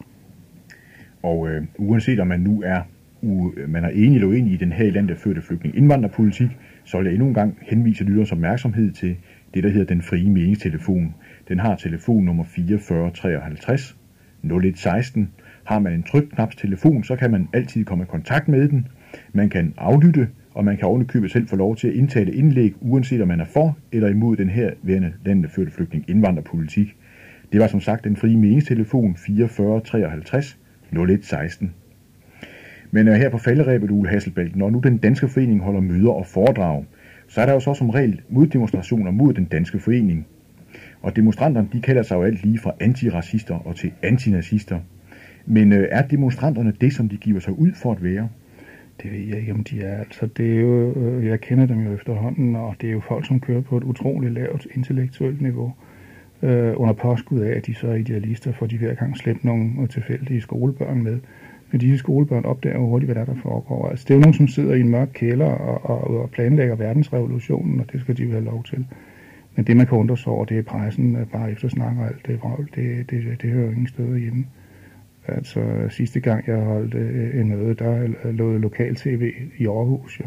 Og 1.24 1.50
øh, 1.50 1.64
uanset 1.78 2.20
om 2.20 2.28
man 2.28 2.40
nu 2.40 2.62
er 2.66 2.82
u, 3.22 3.52
man 3.68 3.84
er 3.84 3.90
enig 3.90 4.16
eller 4.16 4.28
uenig 4.28 4.54
i 4.54 4.58
den 4.58 4.72
her 4.72 4.86
i 4.86 4.90
landet 4.90 5.18
førte 5.18 5.42
flygtning 5.42 5.78
indvandrerpolitik, 5.78 6.50
så 6.84 6.98
vil 6.98 7.06
jeg 7.06 7.14
endnu 7.14 7.28
en 7.28 7.34
gang 7.34 7.58
henvise 7.62 8.04
lytterens 8.04 8.32
opmærksomhed 8.32 8.92
til 8.92 9.16
det, 9.54 9.64
der 9.64 9.70
hedder 9.70 9.86
den 9.86 10.02
frie 10.02 10.30
meningstelefon. 10.30 11.16
Den 11.48 11.60
har 11.60 11.76
telefonnummer 11.76 12.44
4453 12.44 13.96
0116. 14.44 15.30
Har 15.64 15.80
man 15.80 15.94
en 15.94 16.04
trykknaps 16.04 16.56
telefon, 16.56 17.04
så 17.04 17.16
kan 17.16 17.32
man 17.32 17.48
altid 17.54 17.86
komme 17.86 18.04
i 18.04 18.08
kontakt 18.08 18.48
med 18.48 18.70
den. 18.70 18.88
Man 19.34 19.50
kan 19.50 19.74
aflytte, 19.78 20.28
og 20.54 20.66
man 20.66 20.78
kan 20.78 20.88
ovenikøbet 20.88 21.32
selv 21.32 21.48
få 21.48 21.56
lov 21.56 21.76
til 21.76 21.88
at 21.88 21.94
indtale 21.94 22.34
indlæg, 22.34 22.74
uanset 22.82 23.22
om 23.22 23.28
man 23.28 23.40
er 23.40 23.46
for 23.46 23.78
eller 23.92 24.10
imod 24.10 24.38
den 24.38 24.50
her 24.50 24.72
værende 24.84 25.14
landet 25.26 25.52
førte 25.52 25.72
flygtning 25.72 26.06
indvandrerpolitik. 26.08 26.96
Det 27.52 27.62
var 27.62 27.68
som 27.68 27.82
sagt 27.82 28.04
den 28.04 28.16
frie 28.16 28.38
meningstelefon 28.38 29.16
4453 29.16 30.59
0116. 30.92 31.74
Men 32.92 33.08
øh, 33.08 33.14
her 33.14 33.30
på 33.30 33.38
falderæbet, 33.38 33.92
Ule 33.92 34.10
Hasselbalg, 34.10 34.56
når 34.56 34.70
nu 34.70 34.80
den 34.80 34.98
danske 34.98 35.28
forening 35.28 35.62
holder 35.62 35.82
møder 35.82 36.12
og 36.12 36.26
foredrag, 36.26 36.86
så 37.28 37.42
er 37.42 37.46
der 37.46 37.54
jo 37.54 37.60
så 37.60 37.74
som 37.74 37.90
regel 37.90 38.22
moddemonstrationer 38.30 39.12
mod 39.12 39.34
den 39.34 39.46
danske 39.46 39.80
forening. 39.80 40.28
Og 41.02 41.16
demonstranterne, 41.16 41.70
de 41.74 41.82
kalder 41.82 42.04
sig 42.04 42.16
jo 42.16 42.24
alt 42.24 42.44
lige 42.44 42.60
fra 42.60 42.74
antiracister 42.80 43.56
og 43.56 43.76
til 43.76 43.92
antinazister. 44.04 44.80
Men 45.46 45.74
øh, 45.74 45.88
er 45.92 46.08
demonstranterne 46.08 46.74
det, 46.82 46.94
som 46.94 47.10
de 47.10 47.18
giver 47.18 47.40
sig 47.40 47.60
ud 47.60 47.72
for 47.74 47.92
at 47.92 48.04
være? 48.04 48.30
Det 49.04 49.12
ved 49.12 49.20
jeg 49.20 49.40
ikke, 49.40 49.54
om 49.54 49.64
de 49.64 49.82
er. 49.82 50.00
Altså, 50.00 50.26
det 50.26 50.56
er 50.56 50.60
jo, 50.60 50.94
øh, 50.94 51.26
jeg 51.26 51.42
kender 51.42 51.66
dem 51.66 51.80
jo 51.80 51.94
efterhånden, 51.94 52.56
og 52.56 52.76
det 52.82 52.90
er 52.90 52.94
jo 52.94 53.02
folk, 53.08 53.28
som 53.28 53.40
kører 53.40 53.62
på 53.62 53.78
et 53.78 53.84
utroligt 53.84 54.34
lavt 54.34 54.68
intellektuelt 54.76 55.42
niveau 55.42 55.68
øh, 55.68 55.89
Øh, 56.44 56.74
under 56.76 56.94
påskud 56.94 57.40
af, 57.40 57.58
at 57.58 57.66
de 57.66 57.74
så 57.76 57.88
er 57.88 57.96
idealister, 57.96 58.52
for 58.52 58.66
de 58.66 58.78
hver 58.78 58.94
gang 58.94 59.18
slæbt 59.18 59.46
nogle 59.46 59.88
tilfældige 59.88 60.42
skolebørn 60.42 61.04
med. 61.04 61.20
Men 61.72 61.82
disse 61.82 61.98
skolebørn 61.98 62.46
opdager 62.46 62.76
jo 62.76 62.86
hurtigt, 62.86 63.12
hvad 63.12 63.26
der, 63.26 63.34
der 63.34 63.42
foregår. 63.42 63.90
Altså, 63.90 64.06
det 64.08 64.14
er 64.14 64.16
jo 64.16 64.22
nogen, 64.22 64.34
som 64.34 64.48
sidder 64.48 64.74
i 64.74 64.80
en 64.80 64.90
mørk 64.90 65.10
kælder 65.14 65.46
og, 65.46 65.90
og, 65.90 66.22
og 66.22 66.30
planlægger 66.30 66.76
verdensrevolutionen, 66.76 67.80
og 67.80 67.92
det 67.92 68.02
skal 68.02 68.18
de 68.18 68.24
jo 68.24 68.32
have 68.32 68.44
lov 68.44 68.64
til. 68.64 68.86
Men 69.56 69.66
det, 69.66 69.78
man 69.78 69.88
kan 69.88 69.98
undre 69.98 70.18
sig 70.18 70.28
over, 70.28 70.46
det 70.46 70.58
er 70.58 70.62
pressen 70.62 71.18
bare 71.32 71.52
efter 71.52 71.68
snakker 71.68 72.08
alt 72.08 72.28
det 72.28 72.40
vrøvl. 72.42 72.70
Det, 72.76 73.10
det, 73.10 73.42
det 73.42 73.50
hører 73.50 73.66
jo 73.66 73.72
ingen 73.72 73.88
steder 73.88 74.18
hjemme. 74.18 74.46
Altså 75.28 75.62
sidste 75.90 76.20
gang, 76.20 76.48
jeg 76.48 76.58
holdt 76.58 76.94
øh, 76.94 77.40
en 77.40 77.50
møde, 77.50 77.74
der 77.74 78.08
lå 78.32 78.58
lokal-tv 78.58 79.34
i 79.58 79.68
Aarhus 79.68 80.20
jo, 80.20 80.26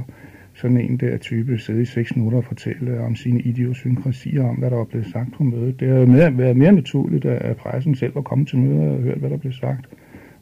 sådan 0.62 0.80
en 0.80 0.96
der 0.96 1.16
type 1.16 1.58
sidde 1.58 1.82
i 1.82 1.84
seks 1.84 2.16
minutter 2.16 2.38
og 2.38 2.44
fortælle 2.44 3.00
om 3.00 3.16
sine 3.16 3.40
idiosynkrasier, 3.40 4.44
om 4.44 4.56
hvad 4.56 4.70
der 4.70 4.76
var 4.76 4.84
blevet 4.84 5.06
sagt 5.06 5.32
på 5.36 5.42
mødet. 5.42 5.80
Det 5.80 5.88
har 5.88 6.06
mere, 6.06 6.38
været 6.38 6.56
mere 6.56 6.72
naturligt, 6.72 7.24
at 7.24 7.56
pressen 7.56 7.94
selv 7.94 8.14
var 8.14 8.22
kommet 8.22 8.48
til 8.48 8.58
mødet 8.58 8.90
og 8.90 8.98
hørt, 8.98 9.18
hvad 9.18 9.30
der 9.30 9.36
blev 9.36 9.52
sagt. 9.52 9.88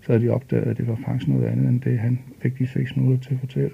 Så 0.01 0.13
havde 0.13 0.25
de 0.25 0.29
opdaget, 0.29 0.67
at 0.67 0.77
det 0.77 0.89
var 0.89 0.99
faktisk 1.07 1.29
noget 1.29 1.47
andet, 1.47 1.69
end 1.69 1.81
det 1.81 1.99
han 1.99 2.19
fik 2.43 2.59
de 2.59 2.67
seks 2.67 2.97
minutter 2.97 3.21
til 3.21 3.35
at 3.35 3.41
fortælle. 3.41 3.71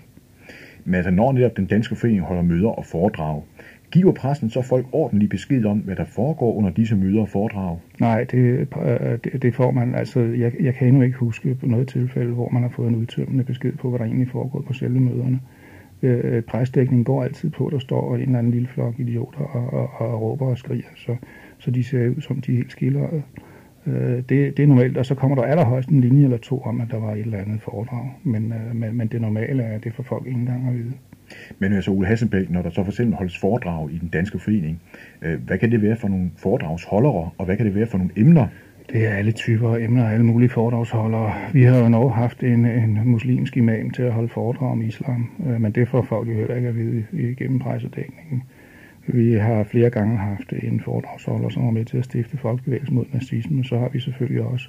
Men 0.84 0.94
altså, 0.94 1.10
når 1.10 1.32
netop 1.32 1.56
den 1.56 1.66
danske 1.66 1.96
forening 1.96 2.22
holder 2.22 2.42
møder 2.42 2.68
og 2.68 2.84
foredrag, 2.84 3.42
giver 3.90 4.12
pressen 4.12 4.50
så 4.50 4.62
folk 4.62 4.86
ordentlig 4.92 5.28
besked 5.28 5.64
om, 5.64 5.78
hvad 5.78 5.96
der 5.96 6.04
foregår 6.04 6.54
under 6.54 6.70
disse 6.70 6.96
møder 6.96 7.20
og 7.20 7.28
foredrag? 7.28 7.78
Nej, 8.00 8.24
det, 8.24 8.38
øh, 8.38 9.18
det, 9.24 9.42
det 9.42 9.54
får 9.54 9.70
man. 9.70 9.94
Altså, 9.94 10.20
jeg, 10.20 10.52
jeg 10.60 10.74
kan 10.74 10.88
endnu 10.88 11.02
ikke 11.02 11.16
huske 11.16 11.54
på 11.54 11.66
noget 11.66 11.88
tilfælde, 11.88 12.32
hvor 12.32 12.48
man 12.48 12.62
har 12.62 12.68
fået 12.68 12.88
en 12.88 12.94
udtømmende 12.94 13.44
besked 13.44 13.72
på, 13.72 13.90
hvad 13.90 13.98
der 13.98 14.04
egentlig 14.04 14.28
foregår 14.28 14.60
på 14.60 14.72
selve 14.72 15.00
møderne 15.00 15.40
øh, 16.06 16.42
presdækning 16.42 17.06
går 17.06 17.24
altid 17.24 17.50
på, 17.50 17.68
der 17.72 17.78
står 17.78 18.14
en 18.14 18.22
eller 18.22 18.38
anden 18.38 18.52
lille 18.52 18.68
flok 18.68 18.94
idioter 18.98 19.40
og, 19.40 19.72
og, 19.72 19.90
og 20.00 20.20
råber 20.20 20.46
og 20.46 20.58
skriger, 20.58 20.88
så, 20.96 21.16
så 21.58 21.70
de 21.70 21.84
ser 21.84 22.08
ud 22.08 22.20
som 22.20 22.40
de 22.40 22.52
er 22.52 22.56
helt 22.56 22.72
skildrede. 22.72 23.22
Øh, 23.86 24.16
det, 24.16 24.28
det 24.28 24.58
er 24.58 24.66
normalt, 24.66 24.96
og 24.96 25.06
så 25.06 25.14
kommer 25.14 25.36
der 25.36 25.42
allerhøjst 25.42 25.88
en 25.88 26.00
linje 26.00 26.24
eller 26.24 26.38
to 26.38 26.60
om, 26.60 26.80
at 26.80 26.88
der 26.90 27.00
var 27.00 27.12
et 27.12 27.20
eller 27.20 27.38
andet 27.38 27.62
foredrag, 27.62 28.10
men, 28.22 28.52
øh, 28.52 28.76
men, 28.76 28.96
men 28.96 29.08
det 29.08 29.20
normale 29.20 29.62
er, 29.62 29.74
at 29.74 29.84
det 29.84 29.94
får 29.94 30.02
folk 30.02 30.26
ikke 30.26 30.40
engang 30.40 30.68
at 30.68 30.74
vide. 30.74 30.92
Men 31.58 31.72
altså 31.72 31.90
Ole 31.90 32.06
Hasselbæk, 32.06 32.50
når 32.50 32.62
der 32.62 32.70
så 32.70 32.84
for 32.84 32.90
eksempel 32.90 33.16
holdes 33.16 33.38
foredrag 33.38 33.90
i 33.90 33.98
den 33.98 34.08
danske 34.08 34.38
forening, 34.38 34.80
øh, 35.22 35.40
hvad 35.46 35.58
kan 35.58 35.70
det 35.70 35.82
være 35.82 35.96
for 35.96 36.08
nogle 36.08 36.30
foredragsholdere, 36.36 37.30
og 37.38 37.44
hvad 37.44 37.56
kan 37.56 37.66
det 37.66 37.74
være 37.74 37.86
for 37.86 37.98
nogle 37.98 38.12
emner, 38.16 38.46
det 38.92 39.06
er 39.06 39.10
alle 39.10 39.32
typer 39.32 39.74
af 39.74 39.80
emner, 39.80 40.04
og 40.04 40.12
alle 40.12 40.26
mulige 40.26 40.48
foredragsholdere. 40.48 41.32
Vi 41.52 41.62
har 41.62 41.78
jo 41.78 41.88
nok 41.88 42.12
haft 42.12 42.42
en, 42.42 42.66
en 42.66 43.00
muslimsk 43.04 43.56
imam 43.56 43.90
til 43.90 44.02
at 44.02 44.12
holde 44.12 44.28
foredrag 44.28 44.70
om 44.70 44.82
islam, 44.82 45.30
øh, 45.46 45.60
men 45.60 45.72
det 45.72 45.88
får 45.88 46.02
folk 46.02 46.28
jo 46.28 46.34
heller 46.34 46.54
ikke 46.54 46.68
at 46.68 46.76
vide 46.76 47.04
igennem 47.12 47.58
pressedækningen. 47.58 48.42
Vi 49.06 49.32
har 49.32 49.64
flere 49.64 49.90
gange 49.90 50.16
haft 50.18 50.52
en 50.62 50.80
foredragsholder, 50.80 51.48
som 51.48 51.64
var 51.64 51.70
med 51.70 51.84
til 51.84 51.98
at 51.98 52.04
stifte 52.04 52.36
folkebevægelsen 52.36 52.94
mod 52.94 53.04
nazisme. 53.12 53.64
Så 53.64 53.78
har 53.78 53.88
vi 53.88 54.00
selvfølgelig 54.00 54.42
også 54.42 54.68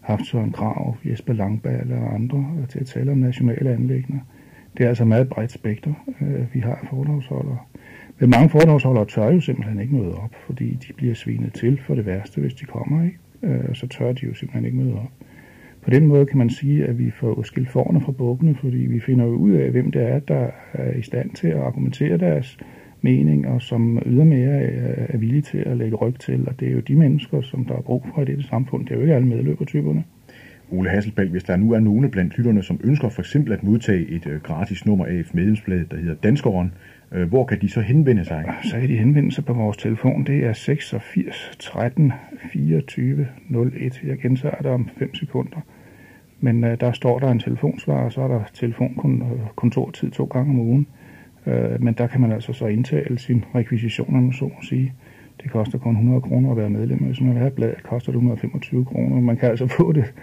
haft 0.00 0.26
Søren 0.26 0.52
Krav, 0.52 0.96
Jesper 1.04 1.32
Langballe 1.32 1.94
og 1.94 2.14
andre 2.14 2.46
øh, 2.60 2.68
til 2.68 2.78
at 2.78 2.86
tale 2.86 3.12
om 3.12 3.18
nationale 3.18 3.70
anlægner. 3.70 4.18
Det 4.76 4.84
er 4.84 4.88
altså 4.88 5.04
meget 5.04 5.28
bredt 5.28 5.52
spekter, 5.52 5.92
øh, 6.20 6.54
vi 6.54 6.60
har 6.60 6.86
foredragsholdere. 6.90 7.58
Men 8.18 8.30
mange 8.30 8.48
foredragsholdere 8.48 9.04
tør 9.04 9.30
jo 9.30 9.40
simpelthen 9.40 9.80
ikke 9.80 9.94
møde 9.94 10.14
op, 10.14 10.34
fordi 10.46 10.78
de 10.88 10.92
bliver 10.92 11.14
svinet 11.14 11.52
til 11.52 11.80
for 11.86 11.94
det 11.94 12.06
værste, 12.06 12.40
hvis 12.40 12.54
de 12.54 12.64
kommer. 12.64 13.04
Ikke? 13.04 13.18
Øh, 13.42 13.74
så 13.74 13.88
tør 13.88 14.12
de 14.12 14.26
jo 14.26 14.34
simpelthen 14.34 14.64
ikke 14.64 14.76
møde 14.76 14.94
op. 14.94 15.12
På 15.82 15.90
den 15.90 16.06
måde 16.06 16.26
kan 16.26 16.38
man 16.38 16.50
sige, 16.50 16.86
at 16.86 16.98
vi 16.98 17.10
får 17.10 17.42
skilt 17.42 17.68
forne 17.68 18.00
fra 18.00 18.12
bukkene, 18.12 18.54
fordi 18.54 18.78
vi 18.78 19.00
finder 19.00 19.24
jo 19.24 19.32
ud 19.32 19.52
af, 19.52 19.70
hvem 19.70 19.90
det 19.90 20.02
er, 20.02 20.18
der 20.18 20.50
er 20.72 20.92
i 20.92 21.02
stand 21.02 21.30
til 21.30 21.48
at 21.48 21.60
argumentere 21.60 22.18
deres 22.18 22.58
mening, 23.00 23.48
og 23.48 23.62
som 23.62 24.02
ydermere 24.06 24.62
er 25.10 25.16
villige 25.16 25.42
til 25.42 25.58
at 25.58 25.76
lægge 25.76 25.96
ryg 25.96 26.14
til. 26.18 26.48
Og 26.48 26.60
det 26.60 26.68
er 26.68 26.72
jo 26.72 26.80
de 26.80 26.94
mennesker, 26.94 27.40
som 27.40 27.64
der 27.64 27.74
er 27.74 27.80
brug 27.80 28.06
for 28.14 28.22
i 28.22 28.24
dette 28.24 28.42
samfund. 28.42 28.86
Det 28.86 28.90
er 28.90 28.94
jo 28.94 29.00
ikke 29.00 29.14
alle 29.14 29.28
medløbertyperne. 29.28 30.04
Ole 30.70 30.90
Hasselbalg, 30.90 31.30
hvis 31.30 31.44
der 31.44 31.56
nu 31.56 31.72
er 31.72 31.80
nogen 31.80 32.10
blandt 32.10 32.38
lytterne, 32.38 32.62
som 32.62 32.80
ønsker 32.84 33.08
for 33.08 33.22
eksempel 33.22 33.52
at 33.52 33.62
modtage 33.62 34.08
et 34.08 34.26
øh, 34.26 34.40
gratis 34.40 34.86
nummer 34.86 35.06
af 35.06 35.14
et 35.14 35.34
medlemsblad, 35.34 35.84
der 35.90 35.96
hedder 35.96 36.14
Danskeren, 36.14 36.72
Øh, 37.12 37.28
hvor 37.28 37.44
kan 37.44 37.60
de 37.60 37.68
så 37.68 37.80
henvende 37.80 38.24
sig? 38.24 38.44
Så 38.62 38.80
kan 38.80 38.88
de 38.88 38.96
henvende 38.96 39.32
sig 39.32 39.44
på 39.44 39.52
vores 39.52 39.76
telefon. 39.76 40.24
Det 40.24 40.44
er 40.44 40.52
86 40.52 41.56
13 41.58 42.12
24 42.52 43.26
01. 43.50 44.02
Jeg 44.06 44.18
gentager 44.18 44.56
det 44.56 44.66
om 44.66 44.88
5 44.98 45.14
sekunder. 45.14 45.60
Men 46.40 46.64
øh, 46.64 46.80
der 46.80 46.92
står 46.92 47.18
der 47.18 47.30
en 47.30 47.38
telefonsvar, 47.38 48.04
og 48.04 48.12
så 48.12 48.20
er 48.20 48.28
der 48.28 48.40
telefonkontortid 48.54 50.10
to 50.10 50.24
gange 50.24 50.50
om 50.50 50.60
ugen. 50.60 50.86
Øh, 51.46 51.82
men 51.82 51.94
der 51.94 52.06
kan 52.06 52.20
man 52.20 52.32
altså 52.32 52.52
så 52.52 52.66
indtale 52.66 53.18
sin 53.18 53.44
rekvisition, 53.54 54.16
om 54.16 54.32
så 54.32 54.44
at 54.44 54.64
sige. 54.64 54.92
Det 55.42 55.50
koster 55.50 55.78
kun 55.78 55.92
100 55.92 56.20
kroner 56.20 56.50
at 56.50 56.56
være 56.56 56.70
medlem. 56.70 56.98
Hvis 56.98 57.20
man 57.20 57.30
vil 57.30 57.38
have 57.38 57.50
bladet, 57.50 57.82
koster 57.82 58.12
det 58.12 58.16
125 58.16 58.84
kroner. 58.84 59.20
Man 59.20 59.36
kan 59.36 59.48
altså 59.48 59.66
få 59.66 59.92
det 59.92 60.14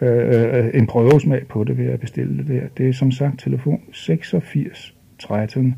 øh, 0.00 0.64
øh, 0.64 0.70
en 0.74 0.86
prøvesmag 0.86 1.46
på 1.46 1.64
det 1.64 1.78
ved 1.78 1.86
at 1.86 2.00
bestille 2.00 2.38
det 2.38 2.48
der. 2.48 2.68
Det 2.78 2.88
er 2.88 2.92
som 2.92 3.10
sagt 3.10 3.40
telefon 3.40 3.80
86 3.92 4.94
13 5.18 5.74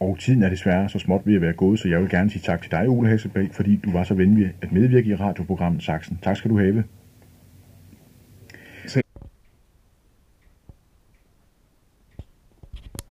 Og 0.00 0.18
tiden 0.18 0.42
er 0.42 0.48
desværre 0.48 0.88
så 0.88 0.98
småt 0.98 1.20
ved 1.24 1.34
at 1.34 1.40
være 1.40 1.52
gået, 1.52 1.78
så 1.78 1.88
jeg 1.88 2.00
vil 2.00 2.08
gerne 2.08 2.30
sige 2.30 2.42
tak 2.42 2.62
til 2.62 2.70
dig, 2.70 2.88
Ole 2.88 3.08
Hasselbæk, 3.08 3.52
fordi 3.52 3.76
du 3.76 3.90
var 3.90 4.04
så 4.04 4.14
venlig 4.14 4.52
at 4.62 4.72
medvirke 4.72 5.10
i 5.10 5.14
radioprogrammet 5.14 5.82
Saxen. 5.82 6.18
Tak 6.22 6.36
skal 6.36 6.50
du 6.50 6.58
have. 6.58 6.84